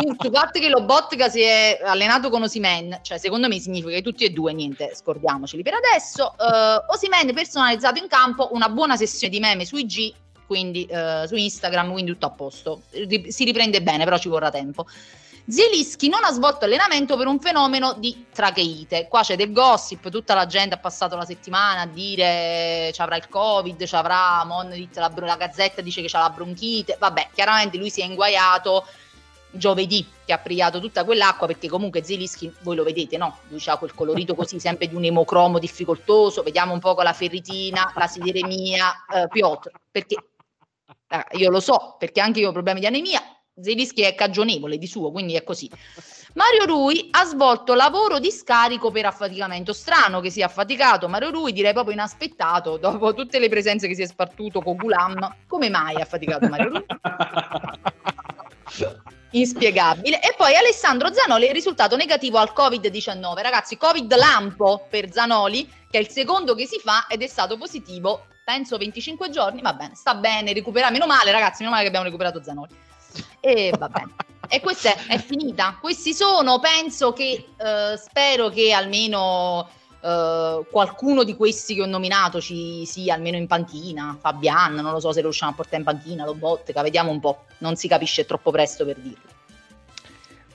Il 0.02 0.16
fatto 0.32 0.60
che 0.60 0.68
Lobotka 0.68 1.28
si 1.28 1.40
è 1.40 1.80
allenato 1.82 2.30
con 2.30 2.44
Osimen, 2.44 3.00
cioè 3.02 3.18
secondo 3.18 3.48
me 3.48 3.58
significa 3.58 3.96
che 3.96 4.02
tutti 4.02 4.22
e 4.22 4.30
due, 4.30 4.52
niente, 4.52 4.92
scordiamoceli 4.94 5.64
per 5.64 5.74
adesso. 5.74 6.36
Uh, 6.38 6.92
Osimen 6.92 7.34
personalizzato 7.34 7.98
in 7.98 8.06
campo, 8.06 8.50
una 8.52 8.68
buona 8.68 8.96
sessione 8.96 9.32
di 9.32 9.40
meme 9.40 9.64
su 9.64 9.74
IG, 9.74 10.14
quindi 10.46 10.84
eh, 10.84 11.24
su 11.26 11.34
Instagram, 11.34 11.90
quindi 11.90 12.12
tutto 12.12 12.26
a 12.26 12.30
posto. 12.30 12.82
Si 12.90 13.44
riprende 13.44 13.82
bene, 13.82 14.04
però 14.04 14.16
ci 14.16 14.28
vorrà 14.28 14.50
tempo. 14.50 14.86
Zielinski 15.50 16.08
non 16.08 16.22
ha 16.22 16.30
svolto 16.30 16.64
allenamento 16.64 17.16
per 17.16 17.26
un 17.26 17.40
fenomeno 17.40 17.94
di 17.94 18.26
tracheite. 18.32 19.08
Qua 19.08 19.22
c'è 19.22 19.34
del 19.36 19.52
gossip, 19.52 20.08
tutta 20.08 20.34
la 20.34 20.46
gente 20.46 20.76
ha 20.76 20.78
passato 20.78 21.16
la 21.16 21.24
settimana 21.24 21.82
a 21.82 21.86
dire 21.86 22.90
ci 22.92 23.00
avrà 23.00 23.16
il 23.16 23.28
covid, 23.28 23.84
ci 23.84 23.94
avrà 23.96 24.44
Monolith, 24.44 24.96
la, 24.96 25.12
la 25.12 25.36
gazzetta 25.36 25.82
dice 25.82 26.02
che 26.02 26.08
c'ha 26.08 26.20
la 26.20 26.30
bronchite. 26.30 26.96
Vabbè, 26.98 27.30
chiaramente 27.34 27.78
lui 27.78 27.90
si 27.90 28.00
è 28.00 28.04
inguaiato 28.04 28.86
giovedì 29.52 30.06
che 30.24 30.32
ha 30.32 30.38
priato 30.38 30.78
tutta 30.78 31.04
quell'acqua 31.04 31.48
perché 31.48 31.68
comunque 31.68 32.04
Zielinski, 32.04 32.54
voi 32.60 32.76
lo 32.76 32.84
vedete, 32.84 33.16
no? 33.16 33.38
Lui 33.48 33.60
ha 33.66 33.76
quel 33.76 33.94
colorito 33.94 34.36
così 34.36 34.58
sempre 34.60 34.86
di 34.86 34.94
un 34.94 35.04
emocromo 35.04 35.58
difficoltoso. 35.58 36.44
Vediamo 36.44 36.72
un 36.72 36.78
po' 36.78 36.94
con 36.94 37.02
la 37.04 37.12
ferritina, 37.12 37.92
la 37.96 38.06
sideremia, 38.06 39.04
eh, 39.12 39.28
Piotr, 39.28 39.70
perché 39.90 40.16
eh, 41.08 41.24
io 41.38 41.50
lo 41.50 41.58
so, 41.58 41.96
perché 41.98 42.20
anche 42.20 42.38
io 42.38 42.50
ho 42.50 42.52
problemi 42.52 42.78
di 42.78 42.86
anemia. 42.86 43.20
Zelischi 43.62 44.02
è 44.02 44.14
cagionevole 44.14 44.78
di 44.78 44.86
suo, 44.86 45.10
quindi 45.10 45.34
è 45.34 45.44
così. 45.44 45.70
Mario 46.34 46.64
Rui 46.64 47.08
ha 47.10 47.24
svolto 47.24 47.74
lavoro 47.74 48.20
di 48.20 48.30
scarico 48.30 48.90
per 48.90 49.06
affaticamento. 49.06 49.72
Strano 49.72 50.20
che 50.20 50.30
sia 50.30 50.46
affaticato 50.46 51.08
Mario 51.08 51.30
Rui, 51.30 51.52
direi 51.52 51.72
proprio 51.72 51.94
inaspettato, 51.94 52.76
dopo 52.76 53.14
tutte 53.14 53.38
le 53.38 53.48
presenze 53.48 53.88
che 53.88 53.94
si 53.94 54.02
è 54.02 54.06
spartuto 54.06 54.60
con 54.60 54.76
Gulam. 54.76 55.36
Come 55.48 55.70
mai 55.70 55.96
è 55.96 56.00
affaticato 56.00 56.48
Mario 56.48 56.68
Rui? 56.68 56.84
Inspiegabile. 59.32 60.20
E 60.20 60.34
poi 60.36 60.56
Alessandro 60.56 61.12
Zanoli 61.12 61.46
è 61.46 61.52
risultato 61.52 61.96
negativo 61.96 62.38
al 62.38 62.52
Covid-19. 62.54 63.40
Ragazzi, 63.40 63.76
Covid 63.76 64.12
lampo 64.16 64.86
per 64.88 65.12
Zanoli, 65.12 65.68
che 65.88 65.98
è 65.98 66.00
il 66.00 66.08
secondo 66.08 66.54
che 66.54 66.66
si 66.66 66.80
fa 66.82 67.06
ed 67.08 67.22
è 67.22 67.28
stato 67.28 67.56
positivo, 67.56 68.26
penso 68.44 68.76
25 68.76 69.30
giorni. 69.30 69.60
Va 69.60 69.72
bene, 69.72 69.94
sta 69.94 70.14
bene, 70.14 70.52
recupera. 70.52 70.90
Meno 70.90 71.06
male, 71.06 71.30
ragazzi, 71.30 71.62
meno 71.62 71.70
male 71.70 71.82
che 71.82 71.88
abbiamo 71.88 72.06
recuperato 72.06 72.42
Zanoli. 72.42 72.74
E 73.40 73.72
va 73.78 73.88
bene. 73.88 74.14
E 74.48 74.60
questa 74.60 74.94
è, 74.94 75.06
è 75.14 75.18
finita. 75.18 75.78
Questi 75.80 76.12
sono, 76.12 76.58
penso 76.58 77.12
che, 77.12 77.48
eh, 77.56 77.96
spero 77.96 78.48
che 78.48 78.72
almeno 78.72 79.68
eh, 80.02 80.64
qualcuno 80.70 81.24
di 81.24 81.36
questi 81.36 81.74
che 81.74 81.82
ho 81.82 81.86
nominato 81.86 82.40
ci 82.40 82.84
sia 82.86 83.14
almeno 83.14 83.36
in 83.36 83.46
panchina. 83.46 84.16
Fabian, 84.18 84.74
non 84.74 84.92
lo 84.92 85.00
so 85.00 85.12
se 85.12 85.18
lo 85.18 85.28
riusciamo 85.28 85.52
a 85.52 85.54
portare 85.54 85.78
in 85.78 85.84
panchina, 85.84 86.24
Lobotka, 86.24 86.82
vediamo 86.82 87.10
un 87.10 87.20
po'. 87.20 87.44
Non 87.58 87.76
si 87.76 87.86
capisce 87.86 88.22
è 88.22 88.26
troppo 88.26 88.50
presto 88.50 88.84
per 88.84 88.96
dirlo. 88.98 89.28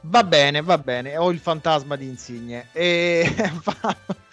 Va 0.01 0.23
bene, 0.23 0.61
va 0.61 0.77
bene. 0.77 1.17
Ho 1.17 1.31
il 1.31 1.39
fantasma 1.39 1.95
di 1.95 2.05
Insigne. 2.05 2.69
E 2.73 3.33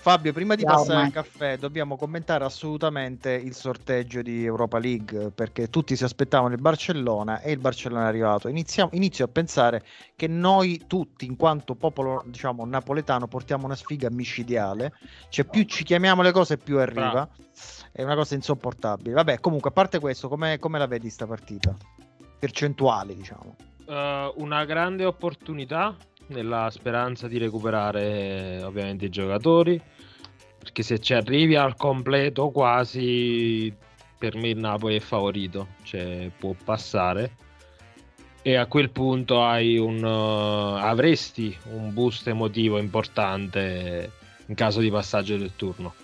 Fabio, 0.00 0.32
prima 0.32 0.54
di 0.54 0.62
Ciao, 0.62 0.76
passare 0.76 1.04
al 1.04 1.12
caffè, 1.12 1.58
dobbiamo 1.58 1.98
commentare 1.98 2.42
assolutamente 2.42 3.32
il 3.32 3.54
sorteggio 3.54 4.22
di 4.22 4.46
Europa 4.46 4.78
League 4.78 5.30
perché 5.30 5.68
tutti 5.68 5.94
si 5.94 6.04
aspettavano 6.04 6.54
il 6.54 6.60
Barcellona 6.60 7.42
e 7.42 7.52
il 7.52 7.58
Barcellona 7.58 8.04
è 8.04 8.08
arrivato. 8.08 8.48
Iniziamo, 8.48 8.88
inizio 8.94 9.26
a 9.26 9.28
pensare 9.28 9.84
che 10.16 10.26
noi 10.26 10.84
tutti, 10.86 11.26
in 11.26 11.36
quanto 11.36 11.74
popolo 11.74 12.24
diciamo 12.24 12.64
napoletano, 12.64 13.28
portiamo 13.28 13.66
una 13.66 13.76
sfiga 13.76 14.08
micidiale. 14.10 14.94
Cioè, 15.28 15.44
più 15.44 15.64
ci 15.64 15.84
chiamiamo 15.84 16.22
le 16.22 16.32
cose, 16.32 16.56
più 16.56 16.78
arriva. 16.78 17.10
Bravo. 17.10 17.30
È 17.92 18.02
una 18.02 18.14
cosa 18.14 18.34
insopportabile. 18.34 19.12
Vabbè, 19.12 19.38
comunque, 19.40 19.68
a 19.68 19.72
parte 19.74 19.98
questo, 19.98 20.30
come, 20.30 20.58
come 20.58 20.78
la 20.78 20.86
vedi 20.86 21.10
sta 21.10 21.26
partita? 21.26 21.76
Percentuali, 22.38 23.14
diciamo. 23.14 23.54
Eh, 23.86 24.32
una 24.36 24.64
grande 24.64 25.04
opportunità 25.04 25.94
nella 26.30 26.70
speranza 26.70 27.28
di 27.28 27.38
recuperare 27.38 28.58
eh, 28.58 28.62
ovviamente 28.62 29.06
i 29.06 29.10
giocatori 29.10 29.80
perché 30.58 30.82
se 30.82 30.98
ci 30.98 31.14
arrivi 31.14 31.56
al 31.56 31.76
completo 31.76 32.50
quasi 32.50 33.72
per 34.18 34.36
me 34.36 34.48
il 34.48 34.58
Napoli 34.58 34.96
è 34.96 35.00
favorito 35.00 35.68
cioè 35.82 36.30
può 36.36 36.54
passare. 36.64 37.36
E 38.42 38.56
a 38.56 38.66
quel 38.66 38.90
punto 38.90 39.38
un 39.38 40.04
eh, 40.04 40.80
avresti 40.80 41.54
un 41.72 41.92
boost 41.92 42.28
emotivo 42.28 42.78
importante 42.78 44.12
in 44.46 44.54
caso 44.54 44.80
di 44.80 44.90
passaggio 44.90 45.36
del 45.36 45.54
turno 45.56 45.94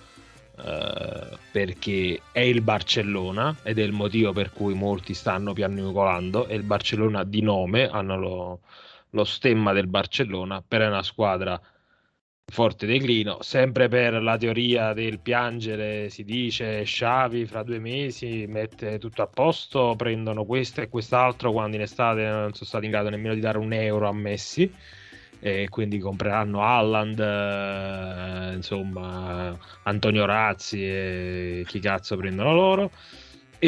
eh, 0.59 1.39
perché 1.51 2.21
è 2.33 2.41
il 2.41 2.61
Barcellona 2.61 3.57
ed 3.63 3.79
è 3.79 3.83
il 3.83 3.93
motivo 3.93 4.33
per 4.33 4.53
cui 4.53 4.75
molti 4.75 5.15
stanno 5.15 5.53
piagnucolando 5.53 6.47
è 6.47 6.55
il 6.55 6.63
Barcellona 6.63 7.25
di 7.25 7.43
nome 7.43 7.89
hanno 7.89 8.19
lo, 8.19 8.61
lo 9.17 9.25
stemma 9.25 9.73
del 9.73 9.87
Barcellona 9.87 10.63
per 10.67 10.83
una 10.83 11.03
squadra 11.03 11.59
forte 12.49 12.87
declino 12.87 13.39
sempre 13.41 13.89
per 13.89 14.23
la 14.23 14.37
teoria 14.37 14.93
del 14.93 15.19
piangere 15.19 16.11
si 16.11 16.23
dice 16.23 16.83
Xavi 16.85 17.45
fra 17.45 17.65
due 17.65 17.81
mesi 17.81 18.45
mette 18.47 18.99
tutto 18.99 19.23
a 19.23 19.27
posto 19.27 19.95
prendono 19.97 20.45
questo 20.45 20.83
e 20.83 20.89
quest'altro 20.89 21.51
quando 21.51 21.77
in 21.77 21.83
estate 21.83 22.23
non 22.23 22.53
sono 22.53 22.67
stati 22.67 22.85
in 22.85 22.93
grado 22.93 23.09
nemmeno 23.09 23.35
di 23.35 23.41
dare 23.41 23.59
un 23.59 23.73
euro 23.73 24.07
a 24.07 24.13
Messi 24.13 24.73
e 25.41 25.69
quindi 25.71 25.99
compreranno 25.99 26.63
Haaland 26.63 27.19
eh, 27.19 28.55
insomma 28.55 29.59
Antonio 29.85 30.25
Razzi 30.25 30.87
e 30.87 31.65
chi 31.67 31.81
cazzo 31.81 32.17
prendono 32.17 32.55
loro 32.55 32.91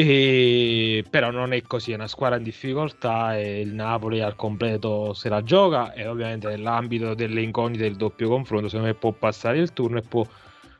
e 0.01 1.03
però 1.09 1.29
non 1.29 1.51
è 1.51 1.61
così, 1.63 1.91
è 1.91 1.95
una 1.95 2.07
squadra 2.07 2.37
in 2.37 2.43
difficoltà 2.43 3.37
e 3.37 3.59
il 3.59 3.73
Napoli 3.73 4.21
al 4.21 4.37
completo 4.37 5.13
se 5.13 5.27
la 5.27 5.43
gioca 5.43 5.91
e 5.91 6.07
ovviamente 6.07 6.47
nell'ambito 6.47 7.13
delle 7.13 7.41
incognite 7.41 7.83
del 7.83 7.97
doppio 7.97 8.29
confronto 8.29 8.69
secondo 8.69 8.87
me 8.87 8.93
può 8.93 9.11
passare 9.11 9.57
il 9.57 9.73
turno 9.73 9.97
e 9.97 10.01
può 10.01 10.25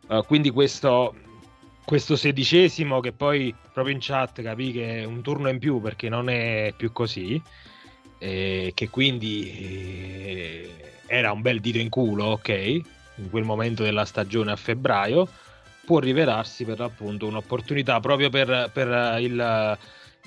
eh, 0.08 0.23
quindi 0.25 0.51
questo, 0.51 1.13
questo 1.84 2.15
sedicesimo 2.15 3.01
che 3.01 3.12
poi 3.12 3.53
proprio 3.73 3.93
in 3.93 3.99
chat 4.01 4.41
capì 4.41 4.71
che 4.71 5.01
è 5.01 5.03
un 5.03 5.21
turno 5.21 5.49
in 5.49 5.60
più 5.60 5.82
perché 5.82 6.08
non 6.08 6.29
è 6.29 6.73
più 6.77 6.93
così 6.93 7.41
e 8.19 8.71
che 8.73 8.88
quindi 8.88 9.51
eh, 9.51 10.69
era 11.08 11.34
un 11.34 11.41
bel 11.41 11.60
dito 11.60 11.77
in 11.77 11.89
culo, 11.89 12.23
ok, 12.23 12.47
in 12.47 13.29
quel 13.29 13.43
momento 13.43 13.84
della 13.84 14.05
stagione 14.05 14.53
a 14.53 14.55
febbraio 14.55 15.27
può 15.89 15.97
rivelarsi 15.97 16.65
per 16.65 16.78
l'appunto 16.78 17.25
un'opportunità 17.25 17.99
proprio 17.99 18.30
per, 18.30 18.69
per 18.71 19.19
il, 19.21 19.78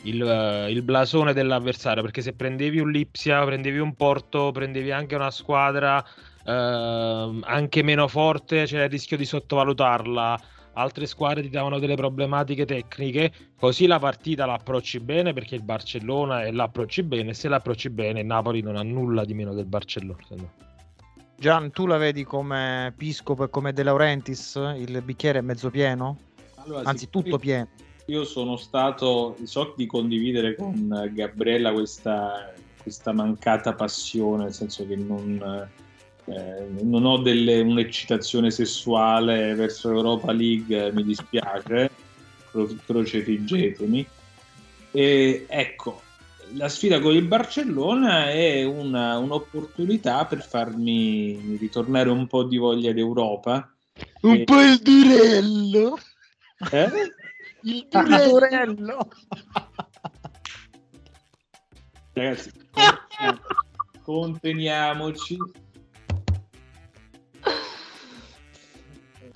il, 0.03 0.66
il 0.70 0.83
blasone 0.83 1.33
dell'avversario 1.33 2.03
perché 2.03 2.20
se 2.20 2.33
prendevi 2.33 2.81
un 2.81 2.90
Lipsia, 2.90 3.44
prendevi 3.44 3.79
un 3.79 3.94
Porto, 3.94 4.51
prendevi 4.51 4.90
anche 4.90 5.14
una 5.14 5.31
squadra 5.31 6.05
eh, 6.44 7.40
anche 7.44 7.83
meno 7.85 8.09
forte, 8.09 8.64
c'era 8.64 8.83
il 8.83 8.90
rischio 8.90 9.16
di 9.16 9.25
sottovalutarla. 9.25 10.40
Altre 10.72 11.07
squadre 11.07 11.42
ti 11.42 11.51
davano 11.51 11.79
delle 11.79 11.94
problematiche 11.94 12.64
tecniche, 12.64 13.31
così 13.57 13.87
la 13.87 14.01
partita 14.01 14.46
la 14.46 14.55
approcci 14.55 14.98
bene 14.98 15.33
perché 15.33 15.55
il 15.55 15.62
Barcellona 15.62 16.51
l'approcci 16.51 17.05
bene. 17.05 17.35
Se 17.35 17.46
l'approcci 17.46 17.88
bene, 17.88 18.20
il 18.20 18.27
Napoli 18.27 18.62
non 18.62 18.75
ha 18.75 18.83
nulla 18.83 19.25
di 19.25 19.35
meno 19.35 19.55
del 19.55 19.66
Barcellona. 19.66 20.71
Gian, 21.42 21.72
tu 21.72 21.87
la 21.87 21.96
vedi 21.96 22.22
come 22.22 22.94
Piscopo 22.96 23.42
e 23.42 23.50
come 23.50 23.72
De 23.72 23.83
Laurentiis? 23.83 24.55
Il 24.76 25.02
bicchiere 25.02 25.40
è 25.40 25.42
mezzo 25.42 25.70
pieno? 25.70 26.16
Allora, 26.55 26.88
Anzi, 26.88 27.11
tutto 27.11 27.37
pieno. 27.37 27.66
Io 28.07 28.24
sono 28.24 28.57
stato, 28.57 29.37
so 29.42 29.74
di 29.76 29.87
condividere 29.87 30.55
con 30.55 31.11
Gabriella 31.12 31.72
questa, 31.72 32.55
questa 32.81 33.12
mancata 33.12 33.74
passione, 33.74 34.44
nel 34.44 34.52
senso 34.52 34.87
che 34.87 34.94
non, 34.94 35.68
eh, 36.26 36.68
non 36.81 37.05
ho 37.05 37.18
delle, 37.18 37.61
un'eccitazione 37.61 38.52
sessuale 38.52 39.57
verso 39.57 39.90
l'Europa 39.90 40.31
League, 40.31 40.92
mi 40.92 41.02
dispiace, 41.02 41.90
cro- 42.52 42.70
crocefiggetemi. 42.87 44.07
E 44.92 45.46
ecco, 45.48 46.02
la 46.54 46.68
sfida 46.68 47.00
con 47.00 47.12
il 47.14 47.26
Barcellona 47.26 48.30
è 48.30 48.64
una- 48.64 49.18
un'opportunità 49.18 50.26
per 50.26 50.42
farmi 50.42 51.56
ritornare 51.58 52.10
un 52.10 52.26
po' 52.26 52.44
di 52.44 52.56
voglia 52.56 52.92
d'Europa. 52.92 53.72
Un 54.22 54.34
E- 54.34 54.44
po' 54.44 54.60
il 54.60 54.78
durello! 54.78 55.98
Eh? 56.70 56.90
Il 57.62 57.86
durello! 57.90 59.08
Ragazzi, 62.12 62.50
conteniamoci. 64.02 65.36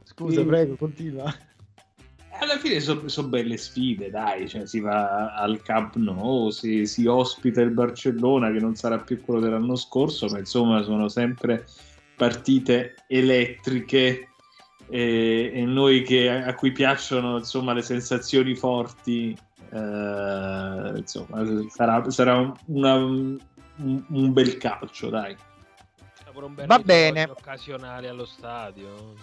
Scusa, 0.05 0.40
Sì. 0.40 0.46
prego, 0.46 0.76
continua. 0.76 1.35
Alla 2.38 2.59
fine 2.59 2.81
sono 2.81 3.29
belle 3.29 3.57
sfide, 3.57 4.11
dai, 4.11 4.49
cioè, 4.49 4.66
si 4.66 4.81
va 4.81 5.35
al 5.35 5.62
Camp 5.62 5.94
Nou, 5.96 6.51
si, 6.51 6.87
si 6.87 7.07
ospita 7.07 7.61
il 7.61 7.70
Barcellona 7.70 8.51
che 8.53 8.59
non 8.59 8.75
sarà 8.75 8.99
più 8.99 9.20
quello 9.20 9.40
dell'anno 9.40 9.77
scorso, 9.77 10.27
ma 10.29 10.38
insomma 10.38 10.83
sono 10.83 11.09
sempre 11.09 11.66
partite 12.16 12.94
elettriche 13.09 14.29
e, 14.88 15.51
e 15.55 15.64
noi 15.64 16.03
che, 16.03 16.31
a 16.31 16.55
cui 16.55 16.72
piacciono 16.72 17.38
insomma, 17.38 17.72
le 17.72 17.83
sensazioni 17.83 18.55
forti, 18.55 19.37
eh, 19.72 20.92
insomma, 20.96 21.42
sarà, 21.70 22.11
sarà 22.11 22.53
una- 22.66 22.94
un, 22.96 23.38
un 24.09 24.33
bel 24.33 24.57
calcio, 24.59 25.09
dai. 25.09 25.37
Un 26.35 26.55
bel 26.55 26.66
Va 26.66 26.79
bene. 26.79 27.25
occasionali 27.25 28.09
allo 28.09 28.27
stadio. 28.27 29.14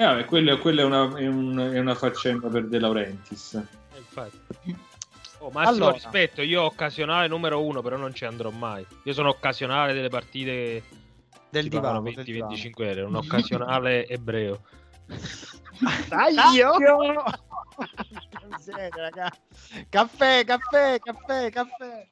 E 0.00 0.04
vabbè, 0.04 0.24
quello, 0.24 0.56
quello 0.58 0.80
è, 0.80 0.84
una, 0.84 1.14
è 1.14 1.26
un- 1.26 1.58
è 1.74 1.78
una 1.78 1.94
faccenda 1.94 2.48
per 2.48 2.66
De 2.68 2.78
Laurentiis. 2.78 3.52
Eh, 3.54 3.98
infatti. 3.98 4.74
Oh, 5.40 5.50
massimo 5.50 5.74
Allora. 5.76 5.92
rispetto, 5.92 6.40
io 6.40 6.62
occasionale 6.62 7.28
numero 7.28 7.62
uno, 7.62 7.82
però 7.82 7.98
non 7.98 8.14
ci 8.14 8.24
andrò 8.24 8.48
mai. 8.48 8.86
Io 9.04 9.12
sono 9.12 9.28
occasionale 9.28 9.92
delle 9.92 10.08
partite 10.08 10.82
Del 11.50 11.68
divano. 11.68 12.00
del 12.00 12.14
20-25 12.14 12.72
euro, 12.78 13.08
un 13.08 13.16
occasionale 13.16 14.06
ebreo. 14.08 14.62
Taglio! 16.08 16.72
Caffè, 19.90 20.44
caffè, 20.44 20.98
caffè, 20.98 21.50
caffè. 21.50 22.08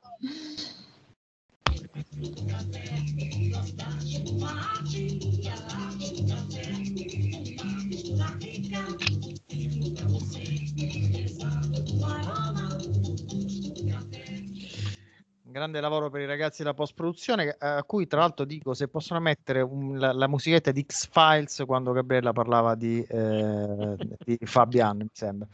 Grande 15.59 15.81
lavoro 15.81 16.09
per 16.09 16.21
i 16.21 16.27
ragazzi 16.27 16.63
della 16.63 16.73
post 16.73 16.95
produzione, 16.95 17.57
a 17.59 17.83
cui 17.83 18.07
tra 18.07 18.21
l'altro 18.21 18.45
dico 18.45 18.75
se 18.75 18.87
possono 18.87 19.19
mettere 19.19 19.61
un- 19.61 19.99
la, 19.99 20.13
la 20.13 20.29
musichetta 20.29 20.71
di 20.71 20.85
X-Files 20.87 21.65
quando 21.67 21.91
Gabriella 21.91 22.33
parlava 22.33 22.77
di, 22.77 23.03
eh, 23.03 23.97
di 24.25 24.39
Fabian, 24.47 24.99
mi 24.99 25.09
sembra. 25.13 25.49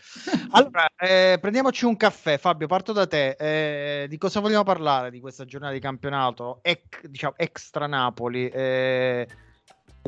Allora, 0.51 0.87
eh, 0.99 1.39
prendiamoci 1.41 1.87
un 1.87 1.97
caffè. 1.97 2.37
Fabio, 2.37 2.67
parto 2.67 2.93
da 2.93 3.07
te. 3.07 3.31
Eh, 3.39 4.07
di 4.09 4.19
cosa 4.19 4.41
vogliamo 4.41 4.63
parlare 4.63 5.11
di 5.11 5.21
questa 5.21 5.47
giornata 5.47 5.73
di 5.73 5.81
campionato? 5.81 6.59
Ec- 6.61 7.07
diciamo, 7.07 7.33
extra 7.39 7.87
Napoli. 7.87 8.47
eh, 8.49 9.27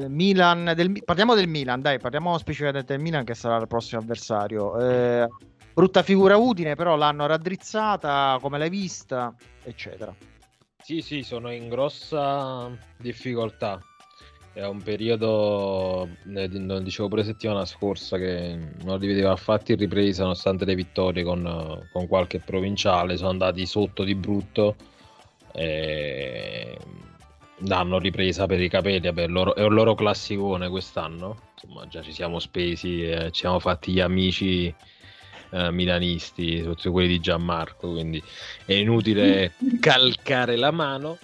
Milan, 0.08 0.72
del, 0.76 1.02
parliamo 1.02 1.34
del 1.34 1.48
Milan, 1.48 1.80
dai, 1.80 1.98
parliamo 1.98 2.36
specificamente 2.36 2.92
del 2.92 3.02
Milan 3.02 3.24
che 3.24 3.32
sarà 3.34 3.56
il 3.56 3.66
prossimo 3.66 4.02
avversario. 4.02 4.76
Brutta 5.76 6.02
figura 6.02 6.38
Udine, 6.38 6.74
però 6.74 6.96
l'hanno 6.96 7.26
raddrizzata, 7.26 8.38
come 8.40 8.56
l'hai 8.56 8.70
vista, 8.70 9.34
eccetera. 9.62 10.10
Sì, 10.82 11.02
sì, 11.02 11.22
sono 11.22 11.52
in 11.52 11.68
grossa 11.68 12.70
difficoltà. 12.96 13.78
È 14.54 14.64
un 14.64 14.82
periodo, 14.82 16.08
lo 16.22 16.78
dicevo 16.78 17.08
pure 17.08 17.24
settimana 17.24 17.66
scorsa, 17.66 18.16
che 18.16 18.58
non 18.84 18.98
li 18.98 19.06
vedeva 19.06 19.32
affatto 19.32 19.72
in 19.72 19.76
ripresa 19.76 20.22
nonostante 20.22 20.64
le 20.64 20.76
vittorie 20.76 21.22
con, 21.22 21.86
con 21.92 22.06
qualche 22.06 22.38
provinciale. 22.38 23.18
Sono 23.18 23.28
andati 23.28 23.66
sotto 23.66 24.02
di 24.02 24.14
brutto. 24.14 24.76
E 25.52 26.78
l'hanno 27.66 27.98
ripresa 27.98 28.46
per 28.46 28.62
i 28.62 28.70
capelli, 28.70 29.00
vabbè, 29.00 29.26
loro- 29.26 29.54
è 29.54 29.62
un 29.62 29.74
loro 29.74 29.94
classicone 29.94 30.70
quest'anno. 30.70 31.38
Insomma, 31.52 31.86
già 31.86 32.00
ci 32.00 32.12
siamo 32.12 32.38
spesi, 32.38 33.06
eh, 33.06 33.30
ci 33.30 33.40
siamo 33.40 33.58
fatti 33.58 33.92
gli 33.92 34.00
amici 34.00 34.74
eh, 35.50 35.70
milanisti, 35.70 36.58
soprattutto 36.58 36.92
quelli 36.92 37.08
di 37.08 37.20
Gianmarco, 37.20 37.90
quindi 37.92 38.22
è 38.64 38.72
inutile 38.74 39.52
calcare 39.80 40.56
la 40.56 40.70
mano. 40.70 41.18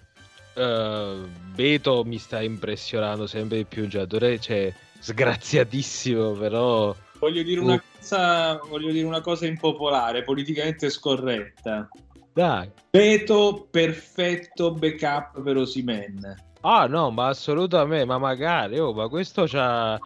Eh, 0.54 1.16
Beto 1.54 2.04
mi 2.04 2.18
sta 2.18 2.42
impressionando 2.42 3.26
sempre 3.26 3.58
di 3.58 3.64
più, 3.64 3.82
un 3.84 3.88
giocatore 3.88 4.38
cioè, 4.38 4.72
sgraziatissimo, 4.98 6.32
però 6.32 6.94
Voglio 7.18 7.42
dire, 7.42 7.60
Uh. 7.60 7.64
una 7.64 7.82
cosa, 7.98 8.60
voglio 8.68 8.90
dire 8.90 9.06
una 9.06 9.20
cosa 9.20 9.46
impopolare, 9.46 10.24
politicamente 10.24 10.90
scorretta. 10.90 11.88
dai. 12.32 12.68
Beto 12.90 13.68
perfetto 13.70 14.72
backup 14.72 15.40
per 15.42 15.56
Osimen. 15.56 16.34
Ah 16.62 16.86
no, 16.86 17.10
ma 17.10 17.28
assolutamente, 17.28 18.04
ma 18.04 18.18
magari, 18.18 18.78
oh, 18.78 18.92
ma 18.92 19.08
questo 19.08 19.44
c'ha 19.46 20.00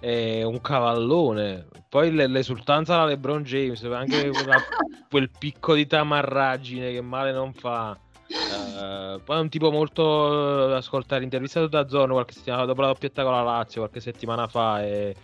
è 0.00 0.42
un 0.42 0.60
cavallone. 0.60 1.68
Poi 1.88 2.12
l'esultanza 2.12 2.96
da 2.96 3.04
LeBron 3.04 3.42
James, 3.42 3.82
anche 3.84 4.30
quella- 4.30 4.62
quel 5.08 5.30
picco 5.36 5.74
di 5.74 5.86
tamarraggine 5.86 6.90
che 6.90 7.00
male 7.00 7.32
non 7.32 7.52
fa. 7.52 7.96
Eh, 8.28 9.20
poi 9.24 9.36
è 9.36 9.40
un 9.40 9.48
tipo 9.48 9.70
molto 9.70 10.70
eh, 10.70 10.76
ascoltare 10.76 11.24
intervistato 11.24 11.66
da 11.66 11.88
Zone 11.88 12.12
qualche 12.12 12.32
settimana 12.32 12.64
dopo 12.64 12.80
la 12.80 12.86
doppietta 12.88 13.22
con 13.22 13.32
la 13.32 13.42
Lazio, 13.42 13.80
qualche 13.80 14.00
settimana 14.00 14.46
fa. 14.46 14.82
E, 14.84 15.14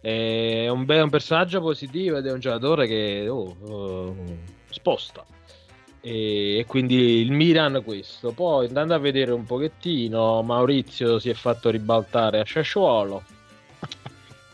è 0.00 0.68
un, 0.68 0.84
be- 0.84 1.00
un 1.00 1.08
personaggio 1.08 1.60
positivo 1.60 2.18
ed 2.18 2.26
è 2.26 2.32
un 2.32 2.38
giocatore 2.40 2.86
che 2.86 3.26
oh, 3.28 3.56
oh, 3.66 4.16
sposta. 4.68 5.24
E, 6.02 6.58
e 6.58 6.66
quindi 6.66 7.20
il 7.22 7.32
Milan 7.32 7.82
questo. 7.82 8.32
Poi 8.32 8.66
andando 8.66 8.94
a 8.94 8.98
vedere 8.98 9.32
un 9.32 9.44
pochettino, 9.44 10.42
Maurizio 10.42 11.18
si 11.18 11.30
è 11.30 11.34
fatto 11.34 11.70
ribaltare 11.70 12.40
a 12.40 12.44
Sassuolo. 12.44 13.22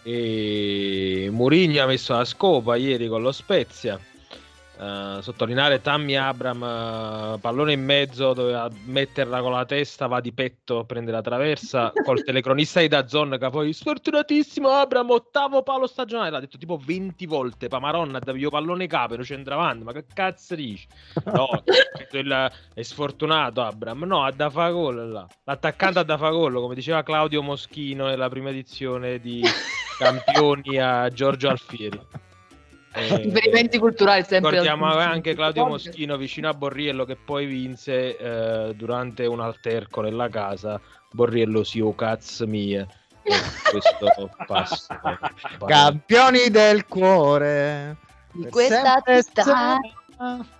E 0.02 1.28
Mourinho 1.30 1.82
ha 1.82 1.86
messo 1.86 2.14
la 2.14 2.24
scopa 2.24 2.76
ieri 2.76 3.08
con 3.08 3.22
lo 3.22 3.32
Spezia. 3.32 3.98
Eh, 4.80 5.18
sottolineare 5.20 5.82
Tammy 5.82 6.14
Abram, 6.14 6.62
eh, 6.62 7.38
pallone 7.38 7.74
in 7.74 7.84
mezzo, 7.84 8.32
doveva 8.32 8.66
metterla 8.86 9.42
con 9.42 9.52
la 9.52 9.66
testa, 9.66 10.06
va 10.06 10.20
di 10.20 10.32
petto, 10.32 10.84
prende 10.84 11.10
la 11.12 11.20
traversa. 11.20 11.92
Col 12.02 12.24
telecronista 12.24 12.80
di 12.80 12.88
Dazzon 12.88 13.36
che 13.38 13.50
poi 13.50 13.74
sfortunatissimo 13.74 14.70
Abram, 14.70 15.10
ottavo 15.10 15.62
palo 15.62 15.86
stagionale. 15.86 16.30
L'ha 16.30 16.40
detto 16.40 16.56
tipo 16.56 16.78
20 16.82 17.26
volte. 17.26 17.68
Pamaronna, 17.68 18.20
io 18.34 18.48
pallone 18.48 18.86
capo, 18.86 19.16
non 19.16 19.24
centravanti. 19.24 19.84
Ma 19.84 19.92
che 19.92 20.06
cazzo 20.14 20.54
dici? 20.54 20.86
No, 21.26 21.48
il- 22.12 22.50
è 22.72 22.82
sfortunato 22.82 23.60
Abram. 23.60 24.02
No, 24.04 24.24
ha 24.24 24.32
da 24.32 24.48
fa 24.48 24.70
gol 24.70 25.10
là. 25.10 25.26
L'attaccante 25.44 25.98
ha 25.98 26.04
da 26.04 26.16
fa 26.16 26.30
gol, 26.30 26.54
come 26.54 26.74
diceva 26.74 27.02
Claudio 27.02 27.42
Moschino 27.42 28.06
nella 28.06 28.30
prima 28.30 28.48
edizione 28.48 29.18
di 29.18 29.42
Campioni 29.98 30.78
a 30.78 31.10
Giorgio 31.10 31.50
Alfieri. 31.50 32.00
Eh, 32.92 33.16
Riferimenti 33.18 33.78
culturali 33.78 34.24
sempre. 34.24 34.50
Ricordiamo 34.50 34.86
al- 34.86 35.00
anche 35.00 35.34
Claudio 35.34 35.66
Moschino 35.66 36.16
vicino 36.16 36.48
a 36.48 36.54
Borriello 36.54 37.04
che 37.04 37.16
poi 37.16 37.46
vinse 37.46 38.16
eh, 38.16 38.74
durante 38.74 39.26
un 39.26 39.40
alterco 39.40 40.00
nella 40.00 40.28
casa. 40.28 40.80
Borriello 41.12 41.62
si 41.62 41.80
o 41.80 41.94
cazzo 41.94 42.46
mie. 42.46 42.86
E 43.22 43.34
questo 43.70 44.30
passo. 44.46 44.86
Campioni 45.66 46.48
del 46.50 46.86
cuore. 46.86 47.96
Di 48.32 48.48
questa 48.48 49.02
città. 49.04 49.78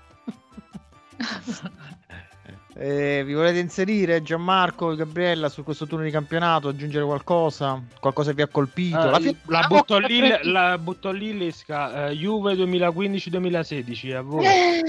Eh, 2.83 3.23
vi 3.27 3.35
volete 3.35 3.59
inserire 3.59 4.23
Gianmarco 4.23 4.93
e 4.93 4.97
Gabriella 4.97 5.51
su 5.51 5.63
questo 5.63 5.87
turno 5.87 6.03
di 6.03 6.11
campionato? 6.11 6.69
Aggiungere 6.69 7.05
qualcosa? 7.05 7.79
Qualcosa 8.01 8.33
vi 8.33 8.41
ha 8.41 8.47
colpito? 8.47 8.97
Ah, 8.97 9.09
Alla 9.09 9.19
fine- 9.19 9.37
la, 9.49 9.67
butto 9.69 9.99
lì, 9.99 10.23
la 10.45 10.79
butto 10.79 11.11
lì 11.11 11.37
Lesca, 11.37 12.09
eh, 12.09 12.17
Juve 12.17 12.55
2015-2016 12.55 14.15
a 14.15 14.23
voi. 14.23 14.47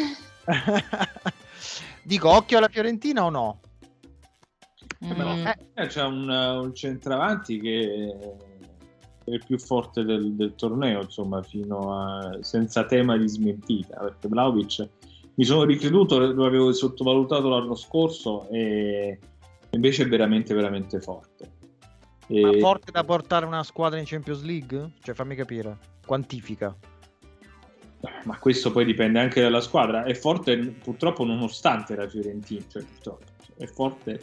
Dico 2.04 2.30
occhio 2.30 2.60
alla 2.60 2.70
Fiorentina 2.70 3.26
o 3.26 3.30
no? 3.30 3.60
Mm. 5.04 5.48
Eh, 5.74 5.88
c'è 5.88 6.04
un, 6.04 6.30
un 6.30 6.74
centravanti 6.74 7.60
che 7.60 8.16
è 9.26 9.32
il 9.32 9.44
più 9.46 9.60
forte 9.60 10.06
del, 10.06 10.32
del 10.36 10.56
torneo, 10.56 11.02
insomma, 11.02 11.44
fino 11.44 11.94
a 11.94 12.38
senza 12.40 12.86
tema 12.86 13.18
di 13.18 13.28
smentita, 13.28 14.00
perché 14.00 14.30
Vlaovic 14.30 14.88
mi 15.36 15.44
sono 15.44 15.64
ricreduto, 15.64 16.20
lo 16.20 16.46
avevo 16.46 16.72
sottovalutato 16.74 17.50
l'anno 17.50 17.76
scorso 17.76 18.50
e 18.50 19.18
invece 19.72 20.04
è 20.04 20.08
veramente 20.08 20.54
veramente 20.54 21.00
forte. 21.00 21.52
E- 22.28 22.42
Ma 22.42 22.58
forte 22.60 22.92
da 22.92 23.04
portare 23.04 23.46
una 23.46 23.64
squadra 23.64 24.00
in 24.00 24.06
Champions 24.06 24.44
League? 24.44 24.92
Cioè, 25.02 25.16
fammi 25.16 25.36
capire. 25.36 25.78
Quantifica. 26.06 26.76
ma 28.24 28.38
questo 28.40 28.72
poi 28.72 28.86
dipende 28.86 29.20
anche 29.20 29.42
dalla 29.42 29.62
squadra. 29.62 30.04
È 30.04 30.14
forte 30.14 30.58
purtroppo 30.58 31.24
nonostante 31.24 31.96
la 31.96 32.08
Fiorentina, 32.08 32.64
cioè 32.68 32.84
purtroppo, 32.84 33.26
è 33.58 33.66
forte 33.66 34.20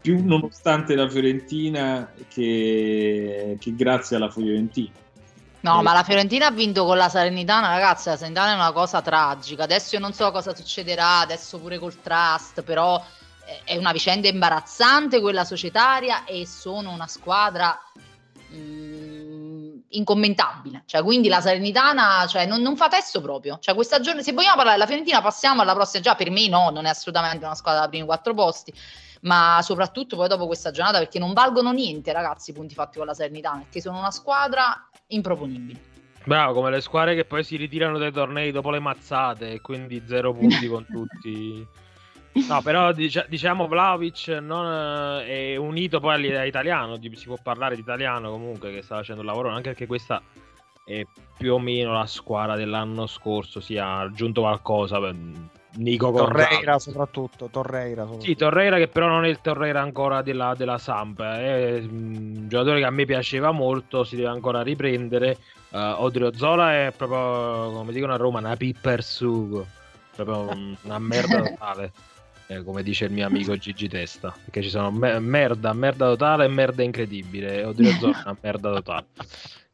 più 0.00 0.24
nonostante 0.24 0.94
la 0.94 1.08
Fiorentina 1.08 2.12
che, 2.28 3.56
che 3.58 3.74
grazie 3.74 4.16
alla 4.16 4.30
Fiorentina. 4.30 4.92
No, 5.60 5.82
ma 5.82 5.92
la 5.92 6.04
Fiorentina 6.04 6.46
ha 6.46 6.50
vinto 6.52 6.84
con 6.84 6.96
la 6.96 7.08
Salernitana, 7.08 7.68
ragazzi. 7.68 8.08
La 8.08 8.16
Salernitana 8.16 8.52
è 8.52 8.54
una 8.54 8.72
cosa 8.72 9.02
tragica. 9.02 9.64
Adesso 9.64 9.96
io 9.96 10.00
non 10.00 10.12
so 10.12 10.30
cosa 10.30 10.54
succederà, 10.54 11.18
adesso 11.18 11.58
pure 11.58 11.78
col 11.78 12.00
trust, 12.00 12.62
però 12.62 13.02
eh, 13.44 13.62
è 13.64 13.76
una 13.76 13.90
vicenda 13.90 14.28
imbarazzante 14.28 15.20
quella 15.20 15.44
societaria 15.44 16.24
e 16.24 16.46
sono 16.46 16.90
una 16.92 17.08
squadra 17.08 17.76
mm, 18.54 19.78
incommentabile. 19.88 20.84
Cioè, 20.86 21.02
quindi 21.02 21.28
la 21.28 21.40
Salernitana 21.40 22.24
cioè, 22.28 22.46
non, 22.46 22.62
non 22.62 22.76
fa 22.76 22.86
testo 22.88 23.20
proprio. 23.20 23.58
Cioè, 23.60 23.74
questa 23.74 23.98
giornata, 23.98 24.24
se 24.24 24.32
vogliamo 24.32 24.54
parlare 24.54 24.76
della 24.76 24.88
Fiorentina, 24.88 25.20
passiamo 25.20 25.62
alla 25.62 25.74
prossima. 25.74 26.02
Già, 26.04 26.14
per 26.14 26.30
me 26.30 26.46
no, 26.46 26.70
non 26.70 26.86
è 26.86 26.90
assolutamente 26.90 27.44
una 27.44 27.56
squadra 27.56 27.80
da 27.80 27.88
primi 27.88 28.06
quattro 28.06 28.32
posti. 28.32 28.72
Ma 29.22 29.58
soprattutto 29.62 30.14
poi 30.14 30.28
dopo 30.28 30.46
questa 30.46 30.70
giornata, 30.70 30.98
perché 30.98 31.18
non 31.18 31.32
valgono 31.32 31.72
niente, 31.72 32.12
ragazzi, 32.12 32.50
i 32.50 32.52
punti 32.52 32.74
fatti 32.74 32.98
con 32.98 33.06
la 33.06 33.14
Salernitana, 33.14 33.62
perché 33.62 33.80
sono 33.80 33.98
una 33.98 34.12
squadra 34.12 34.87
improponibile. 35.08 35.78
Bravo, 36.24 36.52
come 36.54 36.70
le 36.70 36.80
squadre 36.80 37.14
che 37.14 37.24
poi 37.24 37.42
si 37.42 37.56
ritirano 37.56 37.96
dai 37.98 38.12
tornei 38.12 38.50
dopo 38.52 38.70
le 38.70 38.80
mazzate 38.80 39.60
quindi 39.60 40.02
zero 40.06 40.34
punti 40.34 40.66
con 40.66 40.84
tutti. 40.90 41.66
No, 42.46 42.62
però 42.62 42.92
dicia- 42.92 43.26
diciamo 43.28 43.66
Vlaovic 43.66 44.28
non, 44.40 45.20
eh, 45.22 45.52
è 45.52 45.56
unito 45.56 46.00
poi 46.00 46.14
all'idea 46.14 46.44
italiano, 46.44 46.96
di- 46.96 47.14
si 47.16 47.26
può 47.26 47.36
parlare 47.42 47.74
di 47.74 47.80
italiano 47.80 48.30
comunque 48.30 48.70
che 48.72 48.82
sta 48.82 48.96
facendo 48.96 49.22
un 49.22 49.26
lavoro, 49.26 49.48
anche 49.48 49.70
perché 49.70 49.86
questa 49.86 50.22
è 50.84 51.04
più 51.36 51.54
o 51.54 51.58
meno 51.58 51.92
la 51.92 52.06
squadra 52.06 52.56
dell'anno 52.56 53.06
scorso, 53.06 53.60
si 53.60 53.74
è 53.74 53.78
aggiunto 53.78 54.42
qualcosa, 54.42 54.98
Nico 55.72 56.10
Torreira 56.12 56.78
soprattutto. 56.78 57.48
Torreira 57.50 58.02
soprattutto. 58.02 58.24
Sì, 58.24 58.34
Torreira 58.34 58.76
che 58.78 58.88
però 58.88 59.06
non 59.06 59.24
è 59.24 59.28
il 59.28 59.40
Torreira 59.40 59.80
ancora 59.80 60.22
della, 60.22 60.54
della 60.56 60.78
Samp, 60.78 61.20
è 61.20 61.80
mm, 61.80 62.14
un 62.16 62.48
giocatore 62.48 62.80
che 62.80 62.86
a 62.86 62.90
me 62.90 63.04
piaceva 63.04 63.50
molto, 63.52 64.04
si 64.04 64.16
deve 64.16 64.28
ancora 64.28 64.62
riprendere. 64.62 65.38
Uh, 65.70 65.76
Odrio 65.98 66.34
Zola 66.34 66.72
è 66.72 66.92
proprio, 66.96 67.72
come 67.72 67.92
dicono 67.92 68.14
a 68.14 68.16
Roma, 68.16 68.38
una 68.38 68.56
pippa 68.56 68.88
per 68.90 69.02
sugo, 69.04 69.66
proprio 70.16 70.48
un- 70.50 70.76
una 70.82 70.98
merda 70.98 71.42
totale, 71.42 71.92
eh, 72.50 72.64
come 72.64 72.82
dice 72.82 73.04
il 73.04 73.12
mio 73.12 73.26
amico 73.26 73.56
Gigi 73.56 73.88
Testa, 73.88 74.34
perché 74.42 74.62
ci 74.62 74.70
sono 74.70 74.90
me- 74.90 75.18
merda, 75.20 75.72
merda 75.74 76.06
totale 76.08 76.46
e 76.46 76.48
merda 76.48 76.82
incredibile, 76.82 77.60
è 77.60 77.66
una 77.66 78.36
merda 78.40 78.72
totale. 78.72 79.06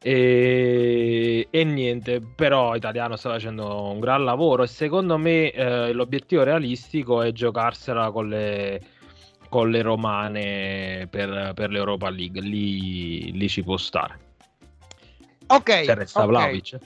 E, 0.03 1.47
e 1.51 1.65
niente, 1.65 2.21
però 2.21 2.75
Italiano 2.75 3.15
sta 3.17 3.31
facendo 3.31 3.91
un 3.91 4.01
gran 4.01 4.25
lavoro 4.25 4.65
e 4.65 4.67
secondo 4.67 5.17
me 5.17 5.51
eh, 5.53 5.93
l'obiettivo 5.93 6.43
realistico 6.43 7.23
è 7.23 7.31
giocarsela 7.31 8.11
con 8.11 8.29
le, 8.29 8.83
con 9.49 9.71
le 9.71 9.81
romane 9.81 11.07
per, 11.09 11.53
per 11.55 11.71
l'Europa 11.71 12.11
League, 12.11 12.41
lì, 12.41 13.31
lì 13.33 13.49
ci 13.49 13.63
può 13.63 13.77
stare. 13.77 14.19
Ok, 15.47 15.85
Se 15.85 15.95
resta 15.95 16.23
ok, 16.23 16.29
Vlahovic. 16.29 16.79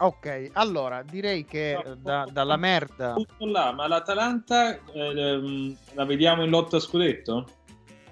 Ok, 0.00 0.50
allora 0.52 1.02
direi 1.02 1.44
che 1.44 1.72
eh, 1.72 1.96
da- 1.96 2.28
dalla 2.30 2.56
merda 2.56 3.14
Tutto 3.14 3.46
là, 3.46 3.72
ma 3.72 3.86
l'Atalanta 3.86 4.74
eh, 4.92 5.20
ehm, 5.20 5.76
la 5.94 6.04
vediamo 6.04 6.42
in 6.44 6.50
lotta 6.50 6.76
a 6.76 6.80
scudetto? 6.80 7.48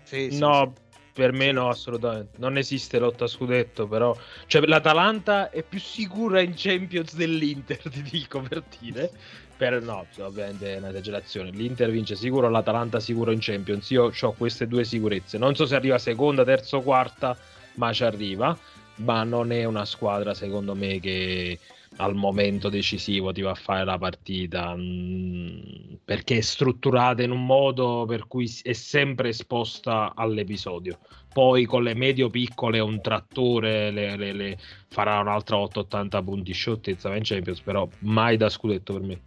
Sì, 0.05 0.31
sì, 0.31 0.39
No, 0.39 0.73
per 1.19 1.33
me 1.33 1.51
no, 1.51 1.69
assolutamente. 1.69 2.39
Non 2.39 2.57
esiste 2.57 3.01
lotta 3.01 3.25
a 3.25 3.27
scudetto, 3.27 3.89
però... 3.89 4.17
Cioè, 4.47 4.65
l'Atalanta 4.67 5.51
è 5.51 5.65
più 5.65 5.81
sicura 5.81 6.41
in 6.41 6.53
Champions 6.55 7.17
dell'Inter, 7.17 7.83
ti 7.91 8.03
dico, 8.03 8.41
per 8.41 8.63
dire. 8.79 9.11
Per, 9.57 9.83
no, 9.83 10.07
ovviamente 10.21 10.75
è 10.75 10.79
un'esagerazione. 10.79 11.51
L'Inter 11.51 11.91
vince 11.91 12.15
sicuro, 12.15 12.49
l'Atalanta 12.49 13.01
sicuro 13.01 13.33
in 13.33 13.41
Champions. 13.41 13.91
Io 13.91 14.13
ho 14.19 14.33
queste 14.35 14.69
due 14.69 14.85
sicurezze. 14.85 15.39
Non 15.39 15.57
so 15.57 15.67
se 15.67 15.75
arriva 15.75 15.99
seconda, 15.99 16.45
terza 16.45 16.77
o 16.77 16.83
quarta, 16.83 17.37
ma 17.75 17.93
ci 17.93 18.05
arriva. 18.05 18.57
Ma 18.99 19.25
non 19.25 19.51
è 19.51 19.65
una 19.65 19.85
squadra, 19.85 20.35
secondo 20.35 20.77
me, 20.77 21.01
che 21.01 21.59
al 21.97 22.15
momento 22.15 22.69
decisivo 22.69 23.33
ti 23.33 23.41
va 23.41 23.51
a 23.51 23.55
fare 23.55 23.85
la 23.85 23.99
partita. 23.99 24.75
Mm, 24.77 25.95
perché 26.05 26.39
è 26.39 26.41
strutturata 26.41 27.23
in 27.23 27.31
un 27.31 27.45
modo 27.45 28.05
per 28.07 28.27
cui 28.27 28.51
è 28.63 28.73
sempre 28.73 29.31
esposta 29.31 30.13
all'episodio. 30.15 30.99
Poi 31.33 31.65
con 31.67 31.83
le 31.83 31.95
medio-piccole 31.95 32.81
un 32.81 33.01
trattore 33.01 33.91
le, 33.91 34.17
le, 34.17 34.33
le 34.33 34.59
farà 34.89 35.21
un'altra 35.21 35.59
880 35.59 36.23
punti 36.23 36.53
scioltezza 36.53 37.15
in 37.15 37.23
Champions, 37.25 37.61
però 37.61 37.89
mai 38.01 38.37
da 38.37 38.49
scudetto 38.49 38.95
per 38.95 39.03
me. 39.03 39.21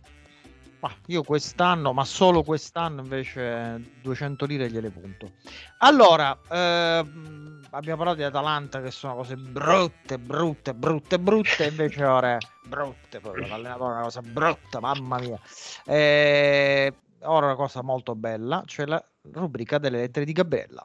Ma 0.81 0.91
io 1.07 1.21
quest'anno, 1.21 1.93
ma 1.93 2.03
solo 2.05 2.41
quest'anno 2.41 3.01
invece 3.01 3.97
200 4.01 4.45
lire 4.45 4.69
gliele 4.69 4.89
punto. 4.89 5.33
Allora, 5.77 6.35
ehm, 6.49 7.67
abbiamo 7.69 7.97
parlato 7.97 8.17
di 8.17 8.23
Atalanta 8.23 8.81
che 8.81 8.89
sono 8.89 9.15
cose 9.15 9.35
brutte, 9.35 10.17
brutte, 10.17 10.73
brutte, 10.73 11.19
brutte, 11.19 11.67
invece 11.67 12.03
ora 12.03 12.37
brutte, 12.63 13.21
l'allenatore 13.21 13.91
è 13.91 13.93
una 13.93 14.01
cosa 14.01 14.21
brutta, 14.21 14.79
mamma 14.79 15.19
mia. 15.19 15.39
Eh, 15.85 16.91
ora 17.21 17.45
una 17.45 17.55
cosa 17.55 17.83
molto 17.83 18.15
bella, 18.15 18.63
cioè 18.65 18.87
la 18.87 19.03
rubrica 19.31 19.77
delle 19.77 19.99
lettere 19.99 20.25
di 20.25 20.33
Gabriella. 20.33 20.83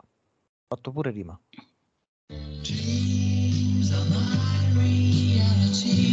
Fatto 0.69 0.91
pure 0.93 1.11
rima. 1.11 1.39
Dreams 2.27 3.93
are 3.93 4.05
my 4.11 4.75
reality, 4.75 6.06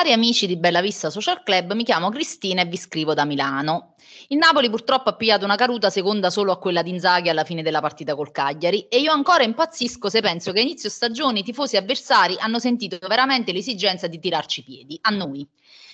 Cari 0.00 0.12
amici 0.14 0.46
di 0.46 0.56
Bella 0.56 0.80
Vista 0.80 1.10
Social 1.10 1.42
Club, 1.42 1.74
mi 1.74 1.84
chiamo 1.84 2.08
Cristina 2.08 2.62
e 2.62 2.64
vi 2.64 2.78
scrivo 2.78 3.12
da 3.12 3.26
Milano. 3.26 3.96
Il 4.28 4.38
Napoli 4.38 4.70
purtroppo 4.70 5.10
ha 5.10 5.14
pigliato 5.14 5.44
una 5.44 5.56
caduta 5.56 5.90
seconda 5.90 6.30
solo 6.30 6.52
a 6.52 6.58
quella 6.58 6.80
di 6.80 6.88
Inzaghi 6.88 7.28
alla 7.28 7.44
fine 7.44 7.60
della 7.60 7.82
partita 7.82 8.14
col 8.14 8.30
Cagliari 8.30 8.88
e 8.88 8.98
io 8.98 9.12
ancora 9.12 9.42
impazzisco 9.42 10.08
se 10.08 10.22
penso 10.22 10.52
che 10.52 10.60
a 10.60 10.62
inizio 10.62 10.88
stagione 10.88 11.40
i 11.40 11.42
tifosi 11.42 11.76
avversari 11.76 12.36
hanno 12.38 12.58
sentito 12.58 12.96
veramente 13.08 13.52
l'esigenza 13.52 14.06
di 14.06 14.18
tirarci 14.18 14.60
i 14.60 14.62
piedi, 14.62 14.98
a 15.02 15.10
noi, 15.10 15.46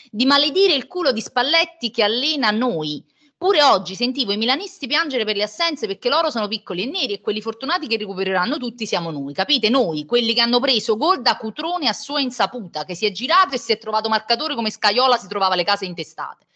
di 0.08 0.24
maledire 0.24 0.74
il 0.74 0.86
culo 0.86 1.10
di 1.10 1.20
Spalletti 1.20 1.90
che 1.90 2.04
allena 2.04 2.52
noi. 2.52 3.04
Pure 3.38 3.62
oggi 3.62 3.94
sentivo 3.94 4.32
i 4.32 4.38
milanisti 4.38 4.86
piangere 4.86 5.24
per 5.24 5.36
le 5.36 5.42
assenze 5.42 5.86
perché 5.86 6.08
loro 6.08 6.30
sono 6.30 6.48
piccoli 6.48 6.84
e 6.84 6.86
neri 6.86 7.12
e 7.14 7.20
quelli 7.20 7.42
fortunati 7.42 7.86
che 7.86 7.98
recupereranno 7.98 8.56
tutti 8.56 8.86
siamo 8.86 9.10
noi, 9.10 9.34
capite? 9.34 9.68
Noi, 9.68 10.06
quelli 10.06 10.32
che 10.32 10.40
hanno 10.40 10.58
preso 10.58 10.96
gol 10.96 11.20
da 11.20 11.36
Cutrone 11.36 11.86
a 11.86 11.92
sua 11.92 12.20
insaputa, 12.20 12.84
che 12.84 12.94
si 12.94 13.04
è 13.04 13.12
girato 13.12 13.54
e 13.54 13.58
si 13.58 13.72
è 13.72 13.78
trovato 13.78 14.08
marcatore 14.08 14.54
come 14.54 14.70
Scaiola 14.70 15.18
si 15.18 15.28
trovava 15.28 15.54
le 15.54 15.64
case 15.64 15.84
intestate. 15.84 16.46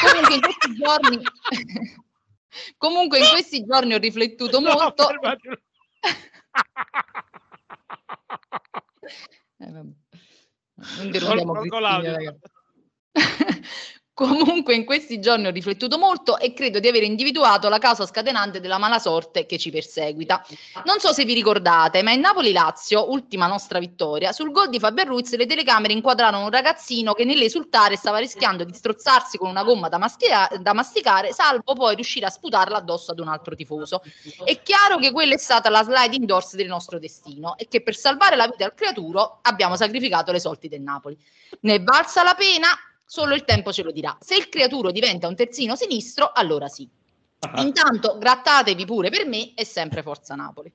Comunque 0.00 0.34
in 0.34 0.40
questi 0.40 0.74
giorni 0.74 1.20
Comunque 2.76 3.18
in 3.18 3.28
questi 3.30 3.64
giorni 3.64 3.94
ho 3.94 3.98
riflettuto 3.98 4.60
molto. 4.60 5.08
Eh, 9.58 9.70
vabbè. 9.70 9.92
Non 10.96 11.06
interrompiamo 11.06 11.52
Col- 11.68 12.38
Comunque 14.20 14.74
in 14.74 14.84
questi 14.84 15.18
giorni 15.18 15.46
ho 15.46 15.50
riflettuto 15.50 15.96
molto 15.96 16.36
e 16.36 16.52
credo 16.52 16.78
di 16.78 16.86
aver 16.86 17.04
individuato 17.04 17.70
la 17.70 17.78
causa 17.78 18.04
scatenante 18.04 18.60
della 18.60 18.76
mala 18.76 18.98
sorte 18.98 19.46
che 19.46 19.56
ci 19.56 19.70
perseguita. 19.70 20.44
Non 20.84 21.00
so 21.00 21.14
se 21.14 21.24
vi 21.24 21.32
ricordate, 21.32 22.02
ma 22.02 22.12
in 22.12 22.20
Napoli-Lazio, 22.20 23.10
ultima 23.10 23.46
nostra 23.46 23.78
vittoria, 23.78 24.32
sul 24.32 24.50
gol 24.50 24.68
di 24.68 24.78
Faber 24.78 25.06
Ruiz 25.06 25.34
le 25.36 25.46
telecamere 25.46 25.94
inquadrarono 25.94 26.44
un 26.44 26.50
ragazzino 26.50 27.14
che 27.14 27.24
nell'esultare 27.24 27.96
stava 27.96 28.18
rischiando 28.18 28.64
di 28.64 28.74
strozzarsi 28.74 29.38
con 29.38 29.48
una 29.48 29.62
gomma 29.62 29.88
da, 29.88 29.96
maschia- 29.96 30.50
da 30.60 30.74
masticare, 30.74 31.32
salvo 31.32 31.72
poi 31.72 31.94
riuscire 31.94 32.26
a 32.26 32.30
sputarla 32.30 32.76
addosso 32.76 33.12
ad 33.12 33.20
un 33.20 33.28
altro 33.28 33.54
tifoso. 33.54 34.02
È 34.44 34.60
chiaro 34.60 34.98
che 34.98 35.12
quella 35.12 35.32
è 35.32 35.38
stata 35.38 35.70
la 35.70 35.82
sliding 35.82 36.26
doors 36.26 36.56
del 36.56 36.66
nostro 36.66 36.98
destino 36.98 37.56
e 37.56 37.68
che 37.68 37.82
per 37.82 37.96
salvare 37.96 38.36
la 38.36 38.46
vita 38.46 38.66
al 38.66 38.74
creaturo 38.74 39.38
abbiamo 39.40 39.76
sacrificato 39.76 40.30
le 40.30 40.40
sorti 40.40 40.68
del 40.68 40.82
Napoli. 40.82 41.16
Ne 41.60 41.76
è 41.76 41.82
valsa 41.82 42.22
la 42.22 42.34
pena? 42.34 42.68
Solo 43.12 43.34
il 43.34 43.42
tempo 43.42 43.72
ce 43.72 43.82
lo 43.82 43.90
dirà. 43.90 44.16
Se 44.20 44.36
il 44.36 44.48
creaturo 44.48 44.92
diventa 44.92 45.26
un 45.26 45.34
terzino 45.34 45.74
sinistro, 45.74 46.30
allora 46.32 46.68
sì. 46.68 46.88
Intanto 47.56 48.16
grattatevi 48.18 48.84
pure 48.84 49.10
per 49.10 49.26
me 49.26 49.52
e 49.54 49.64
sempre 49.64 50.04
Forza 50.04 50.36
Napoli. 50.36 50.72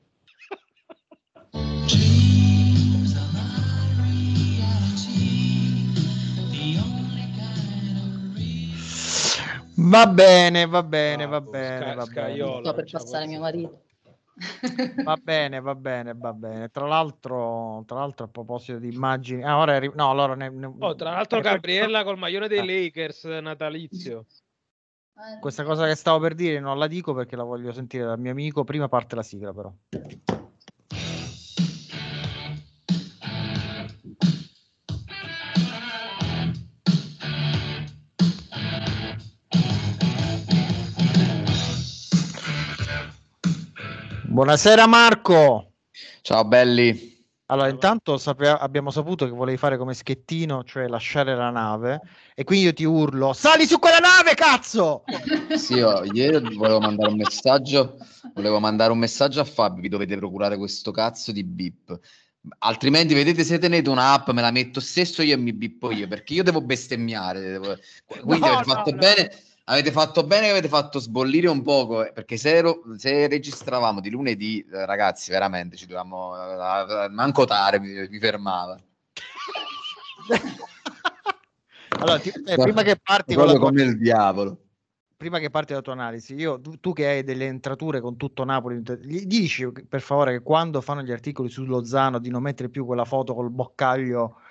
Va 9.78 10.08
bene, 10.08 10.66
va 10.66 10.84
bene, 10.84 11.26
va 11.28 11.40
Bravo, 11.40 11.52
bene, 11.52 11.78
Sca- 11.78 11.96
va 11.96 12.06
bene. 12.06 12.60
Sto 12.60 12.74
per 12.74 12.92
passare 12.92 13.28
mio 13.28 13.40
posso 13.40 13.52
marito. 13.54 13.85
Va 15.04 15.16
bene, 15.22 15.62
va 15.62 15.76
bene, 15.76 16.14
va 16.14 16.34
bene. 16.34 16.70
Tra 16.70 16.86
l'altro, 16.86 17.84
tra 17.86 18.00
l'altro 18.00 18.26
a 18.26 18.28
proposito 18.28 18.78
di 18.80 18.94
immagini, 18.94 19.44
ah, 19.44 19.58
ora 19.58 19.76
arri- 19.76 19.92
no, 19.96 20.10
allora 20.10 20.36
ne, 20.36 20.48
Oh, 20.80 20.96
tra 20.96 21.12
l'altro 21.12 21.40
Gabriella 21.40 22.04
col 22.04 22.18
maglione 22.18 22.48
dei 22.48 22.60
Ah. 22.60 22.66
Lakers 22.66 23.24
natalizio. 23.24 24.26
Questa 25.40 25.64
cosa 25.64 25.86
che 25.88 25.96
stavo 25.96 26.20
per 26.20 26.36
dire 26.36 26.60
non 26.60 26.78
la 26.78 26.88
dico 26.88 27.14
perché 27.14 27.38
la 27.38 27.44
voglio 27.44 27.72
sentire 27.72 28.04
dal 28.04 28.20
mio 28.20 28.32
amico. 28.32 28.66
Prima 28.66 28.90
parte 28.90 29.16
la 29.16 29.24
sigla, 29.24 29.54
però. 29.54 29.74
Buonasera 44.36 44.86
Marco. 44.86 45.76
Ciao 46.22 46.44
belli. 46.44 47.24
Allora, 47.46 47.70
intanto 47.70 48.18
sape- 48.18 48.50
abbiamo 48.50 48.92
saputo 48.92 49.24
che 49.24 49.32
volevi 49.32 49.56
fare 49.56 49.78
come 49.78 49.94
schettino, 49.94 50.66
cioè 50.66 50.90
lasciare 50.90 51.34
la 51.38 51.52
nave, 51.52 52.02
e 52.36 52.44
quindi 52.44 52.66
io 52.66 52.74
ti 52.74 52.84
urlo: 52.84 53.32
sali 53.32 53.66
su 53.66 53.80
quella 53.80 54.00
nave, 54.00 54.34
cazzo! 54.34 55.06
Sì, 55.56 55.76
io 55.76 56.04
ieri 56.04 56.54
volevo 56.54 56.82
mandare 56.82 57.12
un 57.12 57.16
messaggio, 57.16 57.96
volevo 58.34 58.60
mandare 58.60 58.92
un 58.92 58.98
messaggio 58.98 59.40
a 59.40 59.46
Fabio, 59.46 59.82
vi 59.82 59.88
dovete 59.88 60.18
procurare 60.18 60.58
questo 60.58 60.92
cazzo 60.92 61.32
di 61.32 61.46
bip. 61.46 61.98
Altrimenti, 62.60 63.14
vedete, 63.14 63.46
se 63.46 63.58
tenete 63.58 63.90
un'app, 63.90 64.32
me 64.32 64.42
la 64.42 64.52
metto 64.52 64.82
stesso 64.82 65.22
io 65.22 65.36
e 65.36 65.38
mi 65.38 65.54
bippo 65.54 65.92
io, 65.92 66.10
perché 66.10 66.34
io 66.34 66.44
devo 66.44 66.60
bestemmiare. 66.60 67.40
devo- 67.40 67.78
Quindi 68.06 68.48
No, 68.48 68.52
avete 68.52 68.68
no, 68.68 68.74
fatto 68.76 68.92
no. 68.92 68.98
bene, 68.98 69.32
avete 69.66 69.92
fatto 69.92 70.24
bene 70.24 70.46
che 70.46 70.52
avete 70.52 70.68
fatto 70.68 71.00
sbollire 71.00 71.48
un 71.48 71.62
poco, 71.62 72.06
eh, 72.06 72.12
perché 72.12 72.38
se, 72.38 72.56
ero- 72.56 72.84
se 72.98 73.28
registravamo 73.28 74.00
di 74.00 74.10
lunedì, 74.10 74.60
eh, 74.72 74.86
ragazzi, 74.86 75.32
veramente 75.32 75.76
ci 75.76 75.86
dovevamo... 75.86 76.36
eh, 76.36 77.10
manco 77.10 77.46
Tare 77.46 77.80
mi, 77.80 78.08
mi 78.08 78.20
fermava. 78.20 78.80
Allora, 81.98 82.20
ti- 82.20 82.30
eh, 82.30 82.58
prima 82.58 82.82
che 82.84 82.98
parti 83.02 83.34
con 83.36 83.46
la 83.46 83.54
Proprio 83.54 83.70
tua, 83.70 83.70
come 83.70 83.84
il 83.84 83.98
diavolo. 83.98 84.58
prima 85.16 85.40
che 85.40 85.50
parti 85.50 85.72
la 85.72 85.82
tua 85.82 85.94
analisi, 85.94 86.36
io, 86.36 86.60
tu, 86.60 86.78
tu 86.80 86.92
che 86.92 87.08
hai 87.08 87.24
delle 87.24 87.46
entrature 87.46 88.02
con 88.02 88.18
tutto 88.18 88.44
Napoli, 88.44 88.82
dici 89.26 89.72
per 89.72 90.02
favore 90.02 90.34
che 90.34 90.44
quando 90.44 90.82
fanno 90.82 91.04
gli 91.04 91.12
articoli 91.12 91.50
su 91.50 91.64
Lozano 91.64 92.20
di 92.20 92.30
non 92.30 92.42
mettere 92.42 92.68
più 92.68 92.86
quella 92.86 93.06
foto 93.06 93.34
col 93.34 93.50
boccaglio 93.50 94.42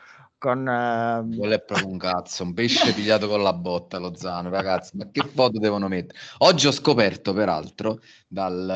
con... 0.45 0.69
ehm, 0.69 1.37
Quello 1.37 1.55
è 1.55 1.61
proprio 1.63 1.89
un 1.89 1.99
cazzo, 1.99 2.43
un 2.43 2.53
pesce 2.55 2.93
pigliato 2.93 3.29
con 3.29 3.43
la 3.43 3.53
botta, 3.55 3.99
Lozano, 3.99 4.51
ragazzi, 4.51 4.97
ma 4.97 5.11
che 5.11 5.23
foto 5.27 5.59
devono 5.59 5.89
mettere? 5.89 6.19
Oggi 6.39 6.67
ho 6.67 6.71
scoperto, 6.73 7.33
peraltro, 7.33 8.01
dal 8.29 8.69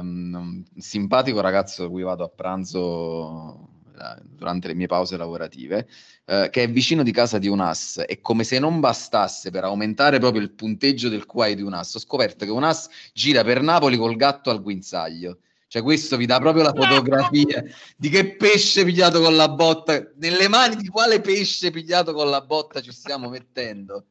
ehm, 0.00 0.64
simpatico 0.76 1.40
ragazzo 1.40 1.82
da 1.82 1.88
cui 1.88 2.02
vado 2.02 2.24
a 2.24 2.28
pranzo 2.28 3.68
eh, 3.98 4.22
durante 4.24 4.68
le 4.68 4.74
mie 4.74 4.86
pause 4.86 5.16
lavorative, 5.16 5.88
eh, 6.26 6.48
che 6.50 6.62
è 6.64 6.70
vicino 6.70 7.02
di 7.02 7.12
casa 7.12 7.38
di 7.38 7.48
un 7.48 7.60
as 7.60 8.02
e 8.06 8.20
come 8.20 8.44
se 8.44 8.58
non 8.58 8.80
bastasse 8.80 9.50
per 9.50 9.64
aumentare 9.64 10.18
proprio 10.18 10.40
il 10.42 10.52
punteggio 10.52 11.08
del 11.08 11.26
QI 11.26 11.54
di 11.56 11.62
un 11.62 11.74
as, 11.74 11.94
ho 11.94 11.98
scoperto 11.98 12.44
che 12.44 12.50
un 12.50 12.64
as 12.64 12.88
gira 13.12 13.42
per 13.44 13.62
Napoli 13.62 13.96
col 13.96 14.16
gatto 14.16 14.50
al 14.50 14.62
guinzaglio. 14.62 15.38
Cioè, 15.68 15.82
questo 15.82 16.16
vi 16.16 16.26
dà 16.26 16.38
proprio 16.38 16.62
la 16.62 16.72
fotografia 16.72 17.64
di 17.96 18.08
che 18.08 18.36
pesce 18.36 18.84
pigliato 18.84 19.20
con 19.20 19.34
la 19.34 19.48
botta. 19.48 20.12
Nelle 20.16 20.48
mani 20.48 20.76
di 20.76 20.88
quale 20.88 21.20
pesce 21.20 21.70
pigliato 21.70 22.12
con 22.12 22.30
la 22.30 22.40
botta 22.40 22.80
ci 22.80 22.92
stiamo 22.92 23.28
mettendo? 23.28 24.04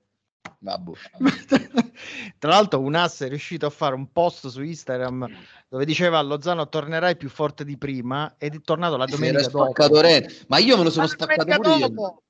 Vabbè. 0.60 0.92
Tra 2.40 2.50
l'altro, 2.50 2.80
un 2.80 2.96
ass 2.96 3.24
è 3.24 3.30
riuscito 3.30 3.66
a 3.66 3.70
fare 3.70 3.96
un 3.96 4.12
post 4.12 4.48
su 4.48 4.62
Instagram 4.62 5.30
dove 5.68 5.86
diceva 5.86 6.20
a 6.20 6.22
Lozano 6.22 6.68
tornerai 6.68 7.16
più 7.16 7.30
forte 7.30 7.64
di 7.64 7.78
prima 7.78 8.36
ed 8.38 8.56
è 8.56 8.62
tornato 8.62 8.98
la 8.98 9.06
domenica 9.06 9.48
dopo. 9.48 9.74
Ma 10.48 10.58
io 10.58 10.78
me 10.78 10.84
lo 10.84 10.90
sono 10.90 11.08
Ma 11.08 11.16
domenica 11.16 11.56
pure 11.58 11.76
io. 11.76 12.24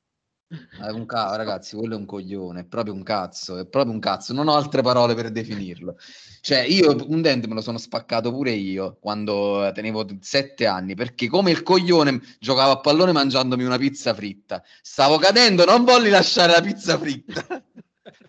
È 0.81 0.89
un 0.89 1.05
ca- 1.05 1.35
ragazzi, 1.35 1.75
quello 1.75 1.95
è 1.95 1.97
un 1.97 2.05
coglione, 2.05 2.61
è 2.61 2.65
proprio 2.65 2.93
un 2.93 3.03
cazzo, 3.03 3.57
è 3.57 3.65
proprio 3.65 3.93
un 3.93 3.99
cazzo, 3.99 4.33
non 4.33 4.47
ho 4.47 4.55
altre 4.55 4.81
parole 4.81 5.13
per 5.15 5.31
definirlo. 5.31 5.97
Cioè, 6.41 6.59
io 6.59 6.95
un 7.07 7.21
dente 7.21 7.47
me 7.47 7.55
lo 7.55 7.61
sono 7.61 7.77
spaccato 7.77 8.31
pure 8.31 8.51
io 8.51 8.97
quando 8.99 9.71
tenevo 9.73 10.05
sette 10.19 10.65
anni, 10.65 10.95
perché 10.95 11.27
come 11.27 11.51
il 11.51 11.63
coglione 11.63 12.21
giocavo 12.39 12.71
a 12.71 12.79
pallone 12.79 13.11
mangiandomi 13.11 13.63
una 13.63 13.77
pizza 13.77 14.13
fritta. 14.13 14.63
Stavo 14.81 15.17
cadendo, 15.17 15.65
non 15.65 15.83
volli 15.83 16.09
lasciare 16.09 16.51
la 16.51 16.61
pizza 16.61 16.97
fritta. 16.97 17.43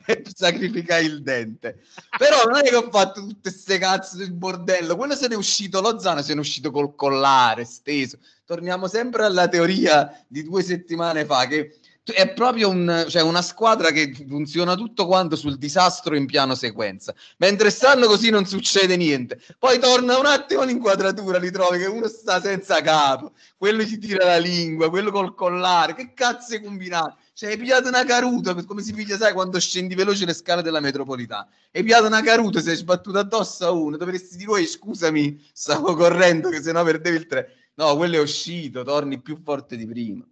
e 0.06 0.22
sacrificai 0.32 1.04
il 1.04 1.22
dente. 1.22 1.80
Però 2.16 2.44
non 2.44 2.64
è 2.64 2.68
che 2.68 2.76
ho 2.76 2.88
fatto 2.90 3.20
tutte 3.20 3.50
queste 3.50 3.78
cazzo 3.78 4.16
del 4.16 4.32
bordello. 4.32 4.96
Quello 4.96 5.14
se 5.14 5.28
ne 5.28 5.34
è 5.34 5.36
uscito, 5.36 5.80
Lozano 5.80 6.22
se 6.22 6.32
ne 6.32 6.38
è 6.38 6.40
uscito 6.40 6.70
col 6.70 6.94
collare 6.94 7.64
steso. 7.64 8.18
Torniamo 8.44 8.86
sempre 8.86 9.24
alla 9.24 9.48
teoria 9.48 10.24
di 10.28 10.44
due 10.44 10.62
settimane 10.62 11.24
fa 11.24 11.46
che 11.46 11.80
è 12.12 12.32
proprio 12.32 12.68
un, 12.68 13.06
cioè 13.08 13.22
una 13.22 13.42
squadra 13.42 13.90
che 13.90 14.12
funziona 14.28 14.74
tutto 14.74 15.06
quanto 15.06 15.36
sul 15.36 15.56
disastro 15.56 16.16
in 16.16 16.26
piano 16.26 16.54
sequenza. 16.54 17.14
Mentre 17.38 17.70
stanno 17.70 18.06
così 18.06 18.30
non 18.30 18.46
succede 18.46 18.96
niente. 18.96 19.40
Poi 19.58 19.78
torna 19.78 20.18
un 20.18 20.26
attimo 20.26 20.62
l'inquadratura, 20.62 21.38
li 21.38 21.50
trovi 21.50 21.78
che 21.78 21.86
uno 21.86 22.06
sta 22.08 22.40
senza 22.40 22.80
capo, 22.80 23.32
quello 23.56 23.82
gli 23.82 23.98
tira 23.98 24.24
la 24.24 24.38
lingua, 24.38 24.88
quello 24.90 25.10
col 25.10 25.34
collare. 25.34 25.94
Che 25.94 26.12
cazzo 26.14 26.54
è 26.54 26.62
combinato? 26.62 27.16
Cioè, 27.32 27.50
hai 27.50 27.58
pigliato 27.58 27.88
una 27.88 28.04
caruta, 28.04 28.54
come 28.64 28.82
si 28.82 28.92
piglia, 28.94 29.16
sai, 29.18 29.32
quando 29.34 29.60
scendi 29.60 29.94
veloce 29.94 30.24
le 30.24 30.32
scale 30.32 30.62
della 30.62 30.80
metropolitana. 30.80 31.46
Hai 31.72 31.82
pigliato 31.82 32.06
una 32.06 32.22
caruta, 32.22 32.60
sei 32.60 32.76
sbattuto 32.76 33.18
addosso 33.18 33.66
a 33.66 33.70
uno, 33.72 33.96
dovresti 33.98 34.36
dire, 34.36 34.50
"Uè, 34.52 34.64
scusami, 34.64 35.44
stavo 35.52 35.94
correndo, 35.94 36.48
che 36.48 36.62
sennò 36.62 36.82
perdevi 36.82 37.16
il 37.16 37.26
tre. 37.26 37.70
No, 37.74 37.94
quello 37.96 38.16
è 38.16 38.20
uscito, 38.20 38.82
torni 38.84 39.20
più 39.20 39.36
forte 39.42 39.76
di 39.76 39.86
prima. 39.86 40.24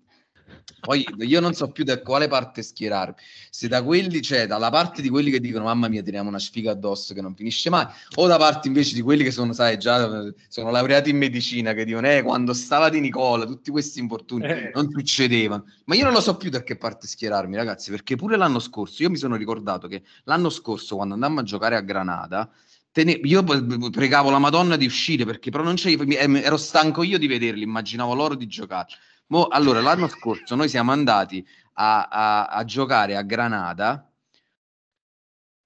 Poi 0.81 1.07
io 1.21 1.41
non 1.41 1.55
so 1.55 1.71
più 1.71 1.83
da 1.83 2.01
quale 2.01 2.29
parte 2.29 2.63
schierarmi, 2.63 3.15
se 3.49 3.69
da 3.69 3.83
quelli, 3.83 4.21
cioè 4.21 4.47
dalla 4.47 4.69
parte 4.69 5.01
di 5.01 5.09
quelli 5.09 5.31
che 5.31 5.41
dicono 5.41 5.65
mamma 5.65 5.89
mia 5.89 6.03
teniamo 6.03 6.29
una 6.29 6.39
sfiga 6.39 6.73
addosso 6.73 7.15
che 7.15 7.23
non 7.23 7.35
finisce 7.35 7.71
mai, 7.71 7.87
o 8.17 8.27
da 8.27 8.37
parte 8.37 8.69
invece 8.69 8.95
di 8.95 9.01
quelli 9.01 9.25
che 9.25 9.31
sono, 9.31 9.53
sai, 9.55 9.79
già 9.79 10.27
eh, 10.27 10.35
sono 10.49 10.71
laureati 10.71 11.09
in 11.11 11.17
medicina 11.17 11.73
che 11.73 11.85
dicono 11.87 12.07
eh 12.11 12.23
quando 12.23 12.53
stava 12.53 12.91
di 12.91 13.01
Nicola 13.01 13.47
tutti 13.47 13.71
questi 13.71 13.99
infortuni 13.99 14.45
Eh. 14.45 14.71
non 14.75 14.91
succedevano. 14.91 15.65
Ma 15.87 15.95
io 15.95 16.05
non 16.05 16.13
lo 16.13 16.21
so 16.21 16.37
più 16.37 16.51
da 16.51 16.63
che 16.63 16.77
parte 16.77 17.07
schierarmi, 17.07 17.57
ragazzi, 17.57 17.91
perché 17.91 18.17
pure 18.17 18.37
l'anno 18.37 18.59
scorso 18.59 19.03
io 19.03 19.11
mi 19.11 19.17
sono 19.17 19.37
ricordato 19.37 19.89
che 19.89 20.03
l'anno 20.25 20.51
scorso 20.51 20.97
quando 20.97 21.15
andammo 21.15 21.41
a 21.41 21.45
giocare 21.45 21.77
a 21.77 21.81
Granada 21.81 22.51
tene- 22.93 23.19
io 23.23 23.43
pregavo 23.91 24.29
la 24.31 24.39
Madonna 24.39 24.77
di 24.77 24.85
uscire 24.85 25.25
perché 25.25 25.51
però 25.51 25.63
non 25.63 25.77
c'è, 25.77 25.97
em- 25.99 26.37
ero 26.37 26.57
stanco 26.59 27.03
io 27.03 27.19
di 27.19 27.27
vederli, 27.27 27.63
immaginavo 27.63 28.13
loro 28.15 28.35
di 28.35 28.47
giocare. 28.47 28.89
Mo, 29.29 29.47
allora, 29.49 29.81
l'anno 29.81 30.09
scorso 30.09 30.55
noi 30.55 30.69
siamo 30.69 30.93
andati 30.93 31.47
a, 31.75 32.09
a- 32.09 32.47
a 32.47 32.65
giocare 32.65 33.17
a 33.17 33.23
Granada, 33.23 34.11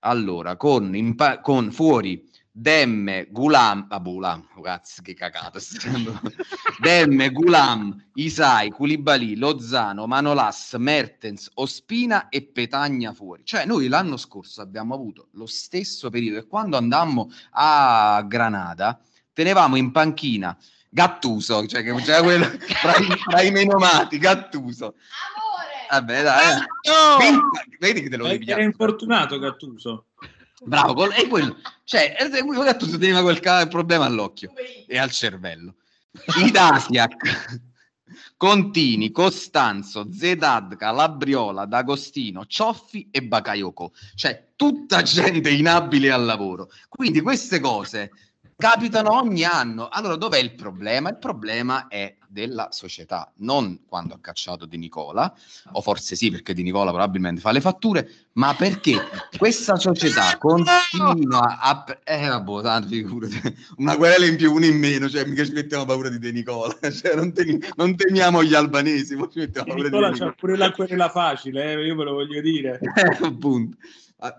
allora, 0.00 0.56
con, 0.56 0.94
in 0.94 1.14
pa- 1.16 1.40
con 1.40 1.72
fuori 1.72 2.24
Demme, 2.50 3.28
Gulam, 3.30 3.86
ah, 3.88 3.98
Gulam, 3.98 4.48
cazzo, 4.62 5.00
che 5.02 5.14
dicendo. 5.14 6.20
Demme, 6.80 7.30
Gulam, 7.30 8.10
Isai, 8.14 8.70
Koulibaly, 8.70 9.36
Lozano, 9.36 10.06
Manolas, 10.06 10.74
Mertens, 10.78 11.50
Ospina 11.54 12.28
e 12.28 12.42
Petagna 12.42 13.12
fuori. 13.12 13.44
Cioè, 13.44 13.64
noi 13.64 13.86
l'anno 13.86 14.16
scorso 14.16 14.60
abbiamo 14.60 14.94
avuto 14.94 15.28
lo 15.32 15.46
stesso 15.46 16.10
periodo 16.10 16.38
e 16.38 16.46
quando 16.48 16.76
andammo 16.76 17.30
a 17.50 18.24
Granada 18.26 19.00
tenevamo 19.32 19.76
in 19.76 19.92
panchina 19.92 20.56
Gattuso, 20.90 21.66
cioè 21.66 21.82
che 21.82 21.94
c'era 21.96 22.22
quello 22.22 22.44
fra 22.46 22.96
i, 22.96 23.04
fra 23.18 23.42
i 23.42 23.50
menomati, 23.50 24.18
Gattuso. 24.18 24.94
Vabbè, 25.90 26.22
dai. 26.22 26.56
eh. 26.56 27.40
Vedi, 27.78 28.02
che 28.02 28.08
te 28.08 28.16
lo 28.16 28.26
devi 28.26 28.50
Era 28.50 28.62
infortunato 28.62 29.38
Gattuso. 29.38 30.06
Bravo, 30.60 30.94
col- 30.94 31.12
e 31.16 31.28
quello, 31.28 31.56
cioè, 31.84 32.14
quello 32.44 32.62
Gattuso 32.62 32.98
teneva 32.98 33.22
quel 33.22 33.38
ca- 33.40 33.66
problema 33.68 34.04
all'occhio 34.06 34.52
e 34.86 34.98
al 34.98 35.10
cervello. 35.10 35.74
Idasiac, 36.44 37.62
Contini, 38.36 39.10
Costanzo, 39.10 40.08
Zedadka, 40.12 40.90
Labriola, 40.90 41.64
D'Agostino, 41.66 42.46
Cioffi 42.46 43.08
e 43.10 43.22
Bakayoko. 43.22 43.92
Cioè, 44.14 44.52
tutta 44.56 45.02
gente 45.02 45.50
inabile 45.50 46.10
al 46.10 46.24
lavoro. 46.24 46.70
Quindi 46.88 47.20
queste 47.20 47.60
cose 47.60 48.10
capitano 48.58 49.12
ogni 49.14 49.44
anno. 49.44 49.86
Allora, 49.88 50.16
dov'è 50.16 50.38
il 50.38 50.52
problema? 50.54 51.10
Il 51.10 51.18
problema 51.18 51.86
è 51.86 52.16
della 52.26 52.68
società, 52.72 53.32
non 53.36 53.84
quando 53.86 54.14
ha 54.14 54.18
cacciato 54.20 54.66
Di 54.66 54.76
Nicola, 54.76 55.32
o 55.70 55.80
forse 55.80 56.16
sì, 56.16 56.32
perché 56.32 56.54
Di 56.54 56.64
Nicola 56.64 56.90
probabilmente 56.90 57.40
fa 57.40 57.52
le 57.52 57.60
fatture, 57.60 58.10
ma 58.32 58.54
perché 58.54 58.96
questa 59.38 59.76
società 59.76 60.36
continua 60.38 61.60
a... 61.60 61.84
Eh, 62.02 62.26
vabbè, 62.26 62.62
tanto 62.62 62.88
figurati, 62.88 63.40
una 63.76 63.96
querela 63.96 64.26
in 64.26 64.36
più, 64.36 64.52
una 64.52 64.66
in 64.66 64.76
meno, 64.76 65.08
cioè 65.08 65.24
mica 65.24 65.44
ci 65.44 65.52
mettiamo 65.52 65.84
paura 65.84 66.08
di 66.08 66.18
De 66.18 66.32
Nicola, 66.32 66.76
cioè 66.90 67.14
non, 67.14 67.32
teni- 67.32 67.60
non 67.76 67.94
temiamo 67.94 68.42
gli 68.42 68.54
albanesi, 68.54 69.14
ma 69.14 69.28
ci 69.30 69.38
mettiamo 69.38 69.68
paura 69.68 69.84
Nicola 69.84 70.10
di 70.10 70.18
De 70.18 70.24
c'ha 70.24 70.32
pure 70.32 70.56
la 70.56 70.72
querela 70.72 71.08
facile, 71.08 71.74
eh, 71.74 71.86
io 71.86 71.94
ve 71.94 72.04
lo 72.04 72.12
voglio 72.12 72.40
dire. 72.40 72.80
Eh, 72.98 73.24
appunto. 73.24 73.76
Ah, 74.18 74.36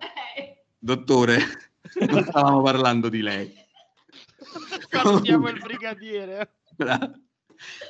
Dottore, 0.77 1.39
non 2.09 2.25
stavamo 2.25 2.61
parlando 2.61 3.07
di 3.07 3.21
lei. 3.21 3.67
Salutiamo 4.89 5.49
il 5.49 5.59
brigadiere. 5.59 6.61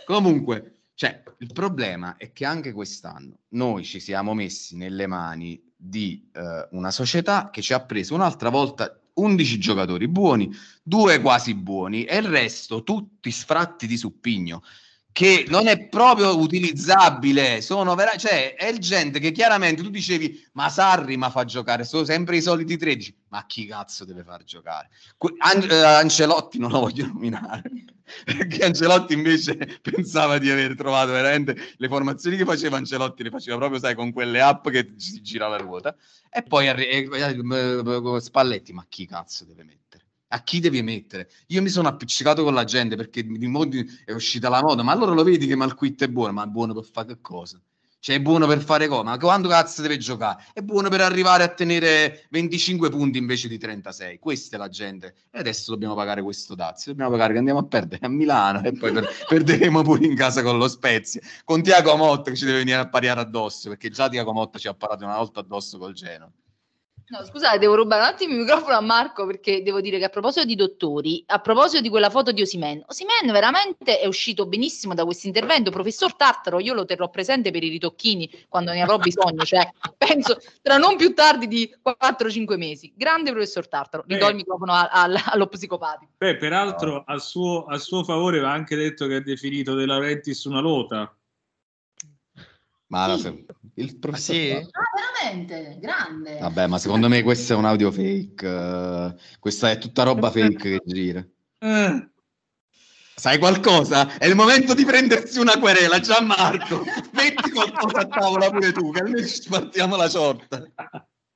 Comunque, 0.06 0.82
cioè, 0.94 1.24
il 1.38 1.54
problema 1.54 2.18
è 2.18 2.34
che 2.34 2.46
anche 2.46 2.74
quest'anno 2.74 3.40
noi 3.50 3.84
ci 3.84 4.00
siamo 4.00 4.34
messi 4.34 4.76
nelle 4.76 5.08
mani 5.08 5.62
di 5.76 6.30
eh, 6.34 6.68
una 6.72 6.92
società 6.92 7.50
che 7.52 7.62
ci 7.62 7.74
ha 7.74 7.80
preso 7.80 8.16
un'altra 8.16 8.50
volta 8.50 9.00
11 9.14 9.60
giocatori 9.60 10.08
buoni, 10.08 10.52
due 10.84 11.22
quasi 11.22 11.54
buoni 11.54 12.04
e 12.04 12.18
il 12.18 12.28
resto 12.28 12.84
tutti 12.84 13.32
sfratti 13.32 13.88
di 13.88 13.98
suppigno 13.98 14.62
che 15.20 15.44
non 15.50 15.68
è 15.68 15.90
proprio 15.90 16.40
utilizzabile, 16.40 17.60
sono 17.60 17.94
vera- 17.94 18.16
cioè 18.16 18.56
è 18.56 18.72
gente 18.78 19.20
che 19.20 19.34
chiaramente 19.34 19.84
tu 19.84 19.90
dicevi 19.90 20.48
ma 20.54 20.70
Sarri 20.70 21.18
ma 21.18 21.30
fa 21.30 21.44
giocare, 21.44 21.84
sono 21.84 22.06
sempre 22.06 22.38
i 22.38 22.42
soliti 22.42 22.78
13, 22.78 23.14
ma 23.28 23.46
chi 23.46 23.66
cazzo 23.66 24.06
deve 24.06 24.24
far 24.24 24.46
giocare? 24.46 24.88
An- 25.40 25.68
eh, 25.70 25.76
Ancelotti 25.76 26.58
non 26.58 26.72
lo 26.72 26.80
voglio 26.80 27.06
nominare, 27.08 27.70
perché 28.24 28.64
Ancelotti 28.64 29.12
invece 29.14 29.58
pensava 29.84 30.38
di 30.38 30.50
aver 30.50 30.78
trovato 30.78 31.12
veramente 31.12 31.74
le 31.76 31.88
formazioni 31.90 32.38
che 32.38 32.46
faceva 32.46 32.78
Ancelotti, 32.78 33.22
le 33.22 33.30
faceva 33.30 33.58
proprio 33.58 33.78
sai 33.78 33.96
con 33.96 34.14
quelle 34.14 34.40
app 34.40 34.70
che 34.70 34.94
si 34.96 35.22
girava 35.22 35.56
a 35.56 35.60
ruota, 35.60 35.98
e 36.30 36.44
poi 36.44 36.70
arri- 36.70 36.88
eh, 36.88 38.22
Spalletti, 38.22 38.72
ma 38.72 38.86
chi 38.88 39.06
cazzo 39.06 39.44
deve 39.44 39.66
mettere? 39.66 40.06
A 40.32 40.44
chi 40.44 40.60
devi 40.60 40.82
mettere? 40.82 41.30
Io 41.48 41.62
mi 41.62 41.70
sono 41.70 41.88
appiccicato 41.88 42.44
con 42.44 42.54
la 42.54 42.64
gente 42.64 42.96
perché 42.96 43.24
di 43.26 43.48
modi 43.48 43.86
è 44.06 44.12
uscita 44.12 44.50
la 44.50 44.62
moda, 44.62 44.84
ma 44.84 44.92
allora 44.92 45.14
lo 45.14 45.24
vedi 45.24 45.48
che 45.48 45.56
Malquit 45.56 46.04
è 46.04 46.08
buono, 46.08 46.34
ma 46.34 46.44
è 46.44 46.48
buono 46.48 46.74
per 46.74 46.86
fare 46.86 47.08
che 47.08 47.18
cosa? 47.22 47.60
Cioè 48.02 48.16
è 48.16 48.22
buono 48.22 48.48
per 48.48 48.62
fare 48.62 48.88
cosa? 48.88 49.04
Ma 49.04 49.18
quando 49.18 49.50
cazzo 49.50 49.82
deve 49.82 49.98
giocare? 49.98 50.46
È 50.54 50.62
buono 50.62 50.88
per 50.88 51.02
arrivare 51.02 51.44
a 51.44 51.50
tenere 51.50 52.28
25 52.30 52.90
punti 52.90 53.18
invece 53.18 53.50
di 53.50 53.58
36. 53.58 54.20
Questa 54.20 54.56
è 54.56 54.60
la 54.60 54.70
gente. 54.70 55.16
E 55.32 55.40
adesso 55.40 55.72
dobbiamo 55.72 55.96
pagare 55.96 56.22
questo 56.22 56.56
dazio. 56.56 56.92
Dobbiamo 56.92 57.12
pagare 57.12 57.34
che 57.34 57.40
andiamo 57.40 57.60
a 57.60 57.66
perdere 57.66 58.06
a 58.06 58.10
Milano 58.10 58.64
e 58.64 58.72
poi 58.72 58.94
per- 58.94 59.10
perderemo 59.28 59.82
pure 59.82 60.06
in 60.06 60.16
casa 60.16 60.42
con 60.44 60.58
lo 60.58 60.70
Spezia. 60.70 61.20
Con 61.44 61.62
Tiago 61.62 61.96
Motta 61.98 62.30
che 62.32 62.38
ci 62.38 62.46
deve 62.46 62.60
venire 62.60 62.78
a 62.78 62.88
pariare 62.88 63.20
addosso, 63.20 63.68
perché 63.68 63.90
già 63.90 64.08
Tiago 64.08 64.32
Motta 64.32 64.58
ci 64.60 64.70
ha 64.70 64.74
parato 64.74 65.04
una 65.04 65.18
volta 65.18 65.42
addosso 65.42 65.78
col 65.78 65.94
Genoa. 65.94 66.32
No, 67.12 67.26
scusate, 67.26 67.58
devo 67.58 67.74
rubare 67.74 68.02
un 68.04 68.08
attimo 68.08 68.34
il 68.34 68.40
microfono 68.42 68.76
a 68.76 68.82
Marco 68.82 69.26
perché 69.26 69.64
devo 69.64 69.82
dire 69.82 69.98
che 69.98 70.06
a 70.06 70.10
proposito 70.10 70.46
di 70.46 70.54
dottori, 70.56 71.24
a 71.26 71.40
proposito 71.40 71.82
di 71.82 71.90
quella 71.90 72.12
foto 72.12 72.32
di 72.32 72.44
Osimen, 72.44 72.84
Osimen 72.88 73.32
veramente 73.32 74.00
è 74.00 74.06
uscito 74.06 74.46
benissimo 74.46 74.94
da 74.94 75.06
questo 75.06 75.26
intervento. 75.26 75.72
Professor 75.72 76.16
Tartaro, 76.16 76.60
io 76.60 76.76
lo 76.76 76.86
terrò 76.86 77.10
presente 77.10 77.50
per 77.50 77.64
i 77.64 77.70
ritocchini 77.70 78.30
quando 78.48 78.72
ne 78.74 78.82
avrò 78.84 79.00
bisogno, 79.00 79.44
cioè 79.44 79.68
penso 79.98 80.38
tra 80.62 80.78
non 80.78 80.98
più 80.98 81.16
tardi 81.16 81.48
di 81.48 81.68
4-5 81.84 82.58
mesi. 82.58 82.94
Grande 82.96 83.32
professor 83.32 83.68
Tartaro, 83.68 84.04
ridò 84.06 84.28
Eh. 84.28 84.30
il 84.30 84.36
microfono 84.36 84.74
a- 84.74 84.90
al- 84.92 85.20
allo 85.26 85.48
psicopatico. 85.48 86.12
Beh, 86.18 86.38
peraltro 86.38 87.04
a 87.08 87.18
suo, 87.18 87.66
a 87.66 87.80
suo 87.80 88.04
favore 88.04 88.40
va 88.40 88.52
anche 88.52 88.76
detto 88.76 89.08
che 89.08 89.16
ha 89.16 89.22
definito 89.22 89.74
De 89.74 89.88
Laurentiis 89.88 90.44
una 90.44 90.60
lota. 90.60 91.12
Ma 92.90 93.16
Sì. 93.16 93.22
se- 93.22 93.46
il 93.76 93.90
Ah, 93.96 93.98
professor 94.00 94.36
sì? 94.36 94.52
Ah, 94.52 94.62
veramente? 95.22 95.78
Grande. 95.80 96.38
Vabbè, 96.40 96.68
ma 96.68 96.78
secondo 96.80 97.08
me 97.08 97.22
questo 97.24 97.54
è 97.54 97.56
un 97.56 97.66
audio 97.66 97.92
fake. 97.92 98.46
eh, 98.48 99.16
questa 99.40 99.70
è 99.72 99.78
tutta 99.78 100.04
roba 100.04 100.32
fake 100.32 100.58
che 100.58 100.82
gira. 100.86 101.26
Eh, 101.60 102.10
Sai 103.16 103.38
qualcosa? 103.38 104.18
È 104.18 104.26
il 104.26 104.36
momento 104.36 104.74
di 104.74 104.86
prendersi 104.86 105.40
una 105.40 105.60
querela, 105.60 106.00
Gianmarco. 106.00 106.86
Metti 107.12 107.52
qualcosa 107.52 108.00
a 108.00 108.08
tavola 108.08 108.50
pure 108.50 108.72
tu, 108.72 108.92
che 108.92 109.00
almeno 109.02 109.28
ci 109.28 109.42
spartiamo 109.42 109.96
la 109.98 110.08
sorta. 110.08 110.64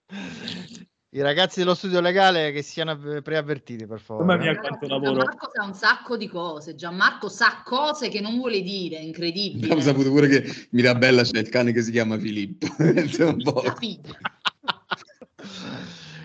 I 1.16 1.22
ragazzi 1.22 1.60
dello 1.60 1.76
studio 1.76 2.02
legale 2.02 2.52
che 2.52 2.64
siano 2.64 2.90
av- 2.90 3.22
preavvertiti, 3.22 3.86
per 3.86 4.00
favore. 4.00 4.26
Mamma 4.26 4.42
mia, 4.42 4.52
eh. 4.54 4.58
quanto 4.58 4.88
Gianmarco 4.88 5.14
lavoro. 5.20 5.38
sa 5.54 5.64
un 5.64 5.74
sacco 5.76 6.18
di 6.18 6.28
cose. 6.28 6.74
Gianmarco 6.74 7.30
sa 7.30 7.62
cose 7.64 8.10
che 8.10 8.20
non 8.20 8.36
vuole 8.38 8.62
dire, 8.62 8.98
incredibile. 8.98 9.66
Abbiamo 9.66 9.82
saputo 9.82 10.10
pure 10.10 10.28
che 10.28 10.68
Mirabella 10.72 11.22
c'è 11.22 11.38
il 11.38 11.50
cane 11.50 11.72
che 11.72 11.84
si 11.84 11.92
chiama 11.92 12.18
Filippo. 12.18 12.66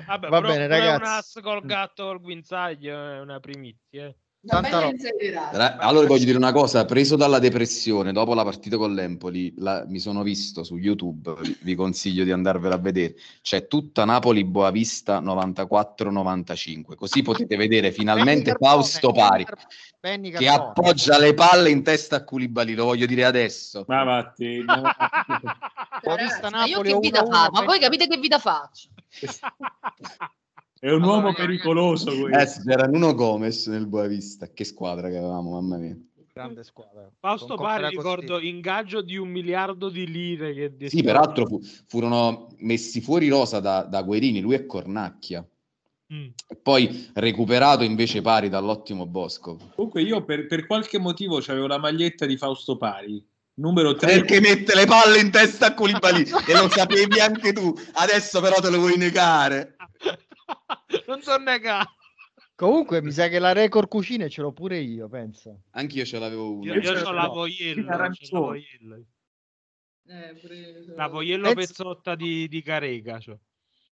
Vabbè, 0.06 0.28
Va 0.28 0.40
però 0.40 0.48
bene, 0.52 0.66
ragazzi. 0.68 1.02
un 1.02 1.06
ass 1.06 1.40
col 1.42 1.66
gatto 1.66 2.04
col 2.06 2.20
guinzaglio 2.22 3.10
è 3.12 3.20
una 3.20 3.40
primizia. 3.40 4.10
Ra- 4.46 5.76
Allora 5.78 6.06
voglio 6.06 6.24
dire 6.24 6.36
una 6.36 6.52
cosa, 6.52 6.84
preso 6.84 7.16
dalla 7.16 7.40
depressione 7.40 8.12
dopo 8.12 8.34
la 8.34 8.44
partita 8.44 8.76
con 8.76 8.94
l'Empoli, 8.94 9.52
la- 9.56 9.84
mi 9.88 9.98
sono 9.98 10.22
visto 10.22 10.62
su 10.62 10.76
YouTube, 10.76 11.34
vi, 11.40 11.56
vi 11.62 11.74
consiglio 11.74 12.22
di 12.22 12.30
andarvela 12.30 12.76
a 12.76 12.78
vedere, 12.78 13.16
c'è 13.42 13.66
tutta 13.66 14.04
Napoli 14.04 14.44
Boavista 14.44 15.20
94-95, 15.20 16.94
così 16.94 17.22
potete 17.22 17.56
vedere 17.56 17.90
finalmente 17.90 18.52
Benny 18.52 18.58
Fausto 18.60 19.10
Pari 19.10 19.44
Benny 19.98 20.30
che 20.30 20.48
appoggia 20.48 21.18
le 21.18 21.34
palle 21.34 21.70
in 21.70 21.82
testa 21.82 22.16
a 22.16 22.24
Koulibaly, 22.24 22.74
lo 22.74 22.84
voglio 22.84 23.06
dire 23.06 23.24
adesso. 23.24 23.84
Ma 23.88 24.04
vatti, 24.04 24.62
no. 24.64 24.82
Ho 24.82 26.14
Ragazzi, 26.14 26.22
visto 26.22 26.48
ma 26.50 26.64
io 26.64 26.76
Napoli 26.76 26.92
che 26.92 26.98
vita 27.00 27.22
1-1, 27.22 27.26
fa? 27.28 27.50
Ma 27.50 27.62
voi 27.62 27.80
capite 27.80 28.06
che 28.06 28.16
vita 28.18 28.38
faccio? 28.38 28.88
è 30.80 30.90
un 30.90 31.02
uomo 31.02 31.32
pericoloso 31.32 32.10
Eh, 32.12 32.20
questo. 32.30 32.60
sì, 32.60 32.66
c'era 32.66 32.86
Nuno 32.86 33.14
Gomez 33.14 33.66
nel 33.66 33.86
Boavista, 33.86 34.48
che 34.52 34.64
squadra 34.64 35.08
che 35.08 35.16
avevamo, 35.16 35.52
mamma 35.52 35.76
mia. 35.76 35.96
Grande 36.32 36.62
squadra. 36.62 37.10
Fausto 37.18 37.56
Pari, 37.56 37.88
ricordo, 37.88 38.34
Costi. 38.34 38.48
ingaggio 38.48 39.00
di 39.00 39.16
un 39.16 39.28
miliardo 39.28 39.88
di 39.88 40.06
lire. 40.06 40.54
Che 40.76 40.88
Sì, 40.88 41.02
peraltro 41.02 41.46
fu- 41.46 41.60
furono 41.88 42.54
messi 42.58 43.00
fuori 43.00 43.28
rosa 43.28 43.58
da, 43.58 43.82
da 43.82 44.02
Guerini, 44.02 44.40
lui 44.40 44.54
è 44.54 44.64
Cornacchia. 44.64 45.44
Mm. 46.14 46.28
E 46.48 46.56
poi 46.56 47.10
recuperato 47.14 47.82
invece 47.82 48.22
pari 48.22 48.48
dall'ottimo 48.48 49.04
Bosco. 49.04 49.58
Comunque 49.74 50.02
io 50.02 50.24
per, 50.24 50.46
per 50.46 50.64
qualche 50.66 50.98
motivo 51.00 51.38
avevo 51.38 51.66
la 51.66 51.78
maglietta 51.78 52.24
di 52.24 52.36
Fausto 52.36 52.76
Pari, 52.76 53.22
numero 53.54 53.94
3. 53.94 54.08
Perché 54.08 54.40
mette 54.40 54.76
le 54.76 54.86
palle 54.86 55.18
in 55.18 55.32
testa 55.32 55.66
a 55.66 55.74
Koulibaly 55.74 56.22
e 56.46 56.52
lo 56.52 56.68
sapevi 56.70 57.18
anche 57.18 57.52
tu. 57.52 57.74
Adesso 57.94 58.40
però 58.40 58.54
te 58.60 58.70
lo 58.70 58.78
vuoi 58.78 58.96
negare. 58.96 59.74
non 61.06 61.22
so 61.22 61.36
negare. 61.38 61.88
Comunque 62.54 63.00
mi 63.02 63.12
sa 63.12 63.28
che 63.28 63.38
la 63.38 63.52
record 63.52 63.88
cucine 63.88 64.28
ce 64.28 64.40
l'ho 64.42 64.52
pure 64.52 64.78
io, 64.78 65.08
penso. 65.08 65.62
Anch'io 65.70 66.04
ce 66.04 66.18
l'avevo 66.18 66.56
una. 66.56 66.74
Io, 66.74 66.80
io 66.80 66.96
ce 66.96 67.02
l'ho. 67.02 67.12
la 67.12 67.28
voiello, 67.28 67.86
c'ho 67.86 67.96
la 67.96 68.40
voiello. 68.40 69.04
Eh, 70.06 70.34
pure- 70.40 71.54
pezzotta 71.54 72.14
di, 72.14 72.48
di 72.48 72.62
Carega. 72.62 73.20
cioè. 73.20 73.38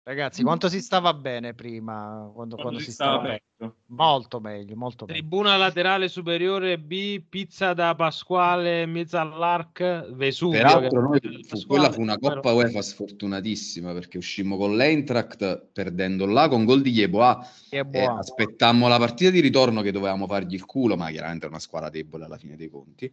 Ragazzi, 0.09 0.42
quanto 0.42 0.70
si 0.70 0.80
stava 0.80 1.12
bene 1.12 1.52
prima, 1.52 2.30
quando, 2.32 2.56
quando 2.56 2.78
si 2.78 2.92
stava 2.92 3.18
bene. 3.18 3.42
peggio. 3.59 3.74
Molto 3.88 4.40
meglio, 4.40 4.74
molto 4.74 5.04
meglio. 5.04 5.18
Tribuna 5.20 5.59
laterale 5.59 6.09
superiore 6.09 6.78
B, 6.78 7.20
pizza 7.28 7.74
da 7.74 7.94
Pasquale, 7.94 8.86
mezza 8.86 9.20
all'arc, 9.20 10.11
Vesuvio. 10.12 10.62
Peraltro, 10.62 11.02
noi, 11.02 11.44
fu- 11.46 11.66
quella 11.66 11.92
fu 11.92 12.00
una 12.00 12.16
però- 12.16 12.36
coppa 12.36 12.54
UEFA 12.54 12.80
sfortunatissima 12.80 13.92
perché 13.92 14.16
uscimmo 14.16 14.56
con 14.56 14.76
l'Eintracht 14.76 15.66
perdendo 15.74 16.24
là 16.24 16.48
con 16.48 16.64
gol 16.64 16.80
di 16.80 16.90
Yeboah. 16.90 17.46
Che 17.68 17.76
è 17.76 17.80
E 17.80 17.84
buono. 17.84 18.18
aspettammo 18.18 18.88
la 18.88 18.96
partita 18.96 19.28
di 19.28 19.40
ritorno 19.40 19.82
che 19.82 19.92
dovevamo 19.92 20.26
fargli 20.26 20.54
il 20.54 20.64
culo, 20.64 20.96
ma 20.96 21.11
chiaramente 21.11 21.44
è 21.44 21.50
una 21.50 21.59
squadra 21.59 21.90
debole 21.90 22.24
alla 22.24 22.38
fine 22.38 22.56
dei 22.56 22.70
conti. 22.70 23.12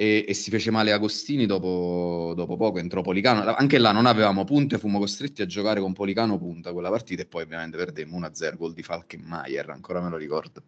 E, 0.00 0.24
e 0.28 0.32
si 0.32 0.50
fece 0.50 0.70
male 0.70 0.92
Agostini 0.92 1.44
dopo, 1.44 2.32
dopo 2.36 2.56
poco, 2.56 2.78
entrò 2.78 3.00
Policano. 3.00 3.52
Anche 3.56 3.78
là 3.78 3.90
non 3.90 4.06
avevamo 4.06 4.44
punte, 4.44 4.78
fummo 4.78 5.00
costretti 5.00 5.42
a 5.42 5.46
giocare 5.46 5.80
con 5.80 5.92
Policano 5.92 6.38
punta 6.38 6.72
quella 6.72 6.88
partita 6.88 7.22
e 7.22 7.26
poi 7.26 7.42
ovviamente 7.42 7.76
perdemmo 7.76 8.16
1-0, 8.20 8.56
gol 8.56 8.74
di 8.74 8.84
Falkenmaier, 8.84 9.70
ancora 9.70 10.00
me 10.00 10.08
lo 10.08 10.16
ricordo. 10.16 10.62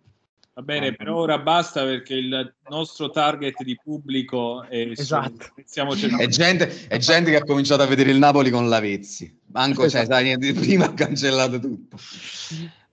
Va 0.52 0.62
bene, 0.62 0.96
per 0.96 1.08
ora 1.08 1.38
basta 1.38 1.84
perché 1.84 2.14
il 2.14 2.54
nostro 2.68 3.10
target 3.10 3.62
di 3.62 3.78
pubblico 3.80 4.64
è 4.64 4.82
su- 4.94 5.00
Esatto. 5.00 5.52
stiamo 5.64 5.94
È 5.94 6.26
gente, 6.26 6.88
è 6.88 6.98
gente 6.98 7.30
che 7.30 7.36
ha 7.36 7.44
cominciato 7.44 7.82
a 7.82 7.86
vedere 7.86 8.10
il 8.10 8.18
Napoli 8.18 8.50
con 8.50 8.68
Lavezzi. 8.68 9.32
Manco, 9.52 9.82
cioè, 9.88 10.00
Esatto. 10.00 10.06
sai, 10.06 10.24
niente, 10.24 10.52
prima 10.54 10.86
ha 10.86 10.92
cancellato 10.92 11.60
tutto. 11.60 11.98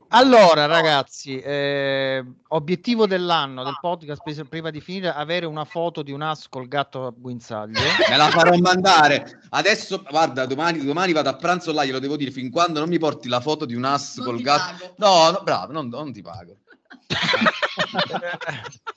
Allora, 0.09 0.65
ragazzi, 0.67 1.37
eh, 1.39 2.23
obiettivo 2.49 3.05
dell'anno 3.07 3.63
del 3.63 3.77
podcast 3.81 4.21
pres- 4.23 4.45
prima 4.47 4.69
di 4.69 4.79
finire 4.79 5.09
avere 5.13 5.45
una 5.45 5.65
foto 5.65 6.01
di 6.01 6.11
un 6.11 6.21
as 6.21 6.47
col 6.47 6.67
gatto 6.67 7.07
a 7.07 7.13
guinzaglio. 7.15 7.79
Me 8.09 8.15
la 8.15 8.29
farò 8.29 8.55
mandare. 8.57 9.41
Adesso, 9.49 10.03
guarda, 10.09 10.45
domani, 10.45 10.83
domani 10.85 11.11
vado 11.11 11.29
a 11.29 11.35
pranzo 11.35 11.73
là, 11.73 11.83
glielo 11.83 11.99
devo 11.99 12.15
dire, 12.15 12.31
fin 12.31 12.49
quando 12.49 12.79
non 12.79 12.87
mi 12.87 12.97
porti 12.97 13.27
la 13.27 13.41
foto 13.41 13.65
di 13.65 13.75
un 13.75 13.83
ass 13.83 14.17
Non 14.17 14.27
col 14.27 14.41
gatto. 14.41 14.75
pago. 14.77 14.93
No, 14.97 15.31
no, 15.31 15.41
bravo, 15.43 15.71
non, 15.73 15.87
non 15.89 16.13
ti 16.13 16.21
pago. 16.21 16.55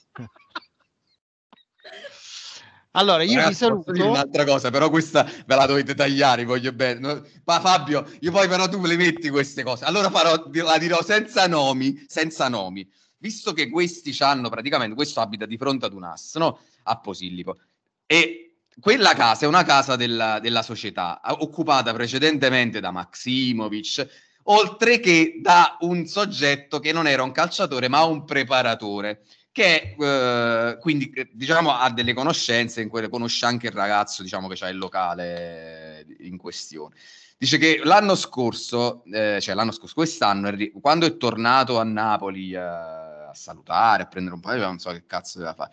Allora, 2.91 3.23
io 3.23 3.29
vi 3.29 3.35
Ragazzi, 3.35 3.65
dire 3.65 3.83
saluto. 3.83 4.09
un'altra 4.09 4.43
cosa, 4.43 4.69
però 4.69 4.89
questa 4.89 5.23
ve 5.23 5.55
la 5.55 5.65
dovete 5.65 5.93
tagliare, 5.95 6.43
voglio 6.43 6.73
bene. 6.73 6.99
No, 6.99 7.25
Ma 7.45 7.59
Fabio, 7.61 8.05
io 8.19 8.31
poi 8.31 8.47
però 8.49 8.67
tu 8.67 8.81
le 8.85 8.97
metti 8.97 9.29
queste 9.29 9.63
cose. 9.63 9.85
Allora 9.85 10.09
farò, 10.09 10.49
la 10.51 10.77
dirò 10.77 11.01
senza 11.01 11.47
nomi, 11.47 12.03
senza 12.07 12.49
nomi. 12.49 12.85
Visto 13.17 13.53
che 13.53 13.69
questi 13.69 14.15
hanno 14.23 14.49
praticamente, 14.49 14.95
questo 14.95 15.21
abita 15.21 15.45
di 15.45 15.55
fronte 15.57 15.85
ad 15.85 15.93
un 15.93 16.03
ass, 16.03 16.35
no? 16.37 16.59
A 16.83 16.99
Posillipo. 16.99 17.57
E 18.05 18.55
quella 18.79 19.13
casa 19.13 19.45
è 19.45 19.47
una 19.47 19.63
casa 19.63 19.95
della, 19.95 20.39
della 20.39 20.63
società, 20.63 21.21
occupata 21.23 21.93
precedentemente 21.93 22.79
da 22.81 22.91
Maximovic, 22.91 24.07
oltre 24.43 24.99
che 24.99 25.39
da 25.39 25.77
un 25.81 26.07
soggetto 26.07 26.79
che 26.79 26.91
non 26.91 27.07
era 27.07 27.23
un 27.23 27.31
calciatore, 27.31 27.87
ma 27.87 28.03
un 28.03 28.25
preparatore 28.25 29.23
che 29.51 29.95
eh, 29.99 30.77
quindi 30.79 31.09
eh, 31.11 31.29
diciamo 31.31 31.73
ha 31.75 31.89
delle 31.91 32.13
conoscenze 32.13 32.81
in 32.81 32.89
quelle 32.89 33.09
conosce 33.09 33.45
anche 33.45 33.67
il 33.67 33.73
ragazzo 33.73 34.23
diciamo 34.23 34.47
che 34.47 34.55
c'ha 34.55 34.69
il 34.69 34.77
locale 34.77 36.05
in 36.19 36.37
questione. 36.37 36.95
Dice 37.37 37.57
che 37.57 37.81
l'anno 37.83 38.15
scorso 38.15 39.03
eh, 39.11 39.39
cioè 39.41 39.55
l'anno 39.55 39.71
scorso 39.71 39.95
quest'anno 39.95 40.51
quando 40.79 41.05
è 41.05 41.17
tornato 41.17 41.79
a 41.79 41.83
Napoli 41.83 42.51
eh, 42.53 42.57
a 42.57 43.31
salutare 43.33 44.03
a 44.03 44.05
prendere 44.07 44.35
un 44.35 44.41
po' 44.41 44.55
non 44.55 44.79
so 44.79 44.91
che 44.91 45.05
cazzo 45.05 45.39
doveva 45.39 45.55
fare 45.55 45.71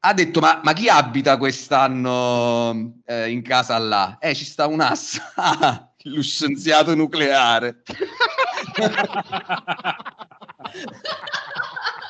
ha 0.00 0.12
detto 0.12 0.40
ma, 0.40 0.60
ma 0.62 0.72
chi 0.72 0.88
abita 0.88 1.36
quest'anno 1.38 3.00
eh, 3.06 3.30
in 3.30 3.42
casa 3.42 3.78
là? 3.78 4.18
Eh 4.20 4.34
ci 4.34 4.44
sta 4.44 4.66
un 4.66 4.80
ass 4.80 5.18
Ah, 5.36 5.90
lo 6.02 6.22
scienziato 6.22 6.94
nucleare 6.94 7.82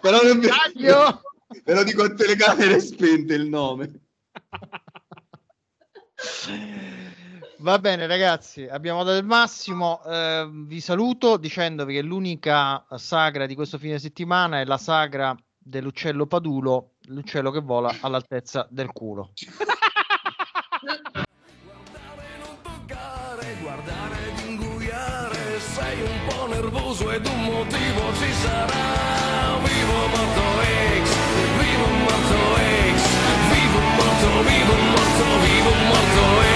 però 0.00 0.20
non 0.22 0.38
ve- 0.40 0.48
Taglio! 0.48 1.22
ve 1.64 1.74
lo 1.74 1.82
dico 1.84 2.02
a 2.04 2.14
telecamere 2.14 2.80
spente 2.80 3.34
il 3.34 3.48
nome 3.48 3.90
Va 7.58 7.78
bene, 7.78 8.06
ragazzi, 8.06 8.66
abbiamo 8.66 9.02
dato 9.04 9.18
il 9.18 9.24
massimo. 9.26 10.02
eh, 10.04 10.48
vi 10.50 10.80
saluto 10.80 11.36
dicendovi 11.36 11.92
che 11.94 12.00
l'unica 12.02 12.86
sagra 12.96 13.44
di 13.44 13.54
questo 13.54 13.76
fine 13.76 13.98
settimana 13.98 14.60
è 14.60 14.64
la 14.64 14.78
sagra 14.78 15.36
dell'uccello 15.58 16.26
padulo, 16.26 16.92
l'uccello 17.08 17.50
che 17.50 17.60
vola 17.60 17.94
all'altezza 18.00 18.66
del 18.70 18.90
culo. 18.92 19.32
Guardare, 20.80 22.38
non 22.38 22.56
toccare, 22.62 23.56
guardare 23.60 24.16
inguiare, 24.46 25.60
sei 25.60 26.00
un 26.00 26.28
po' 26.28 26.46
nervoso 26.46 27.10
ed 27.10 27.26
un 27.26 27.42
motivo 27.42 28.14
ci 28.14 28.32
sarà. 28.32 29.19
vivo, 33.50 33.80
morto, 33.80 34.28
vivo, 34.44 34.74
morto, 34.74 35.24
vivo, 35.42 35.70
morto. 35.88 36.49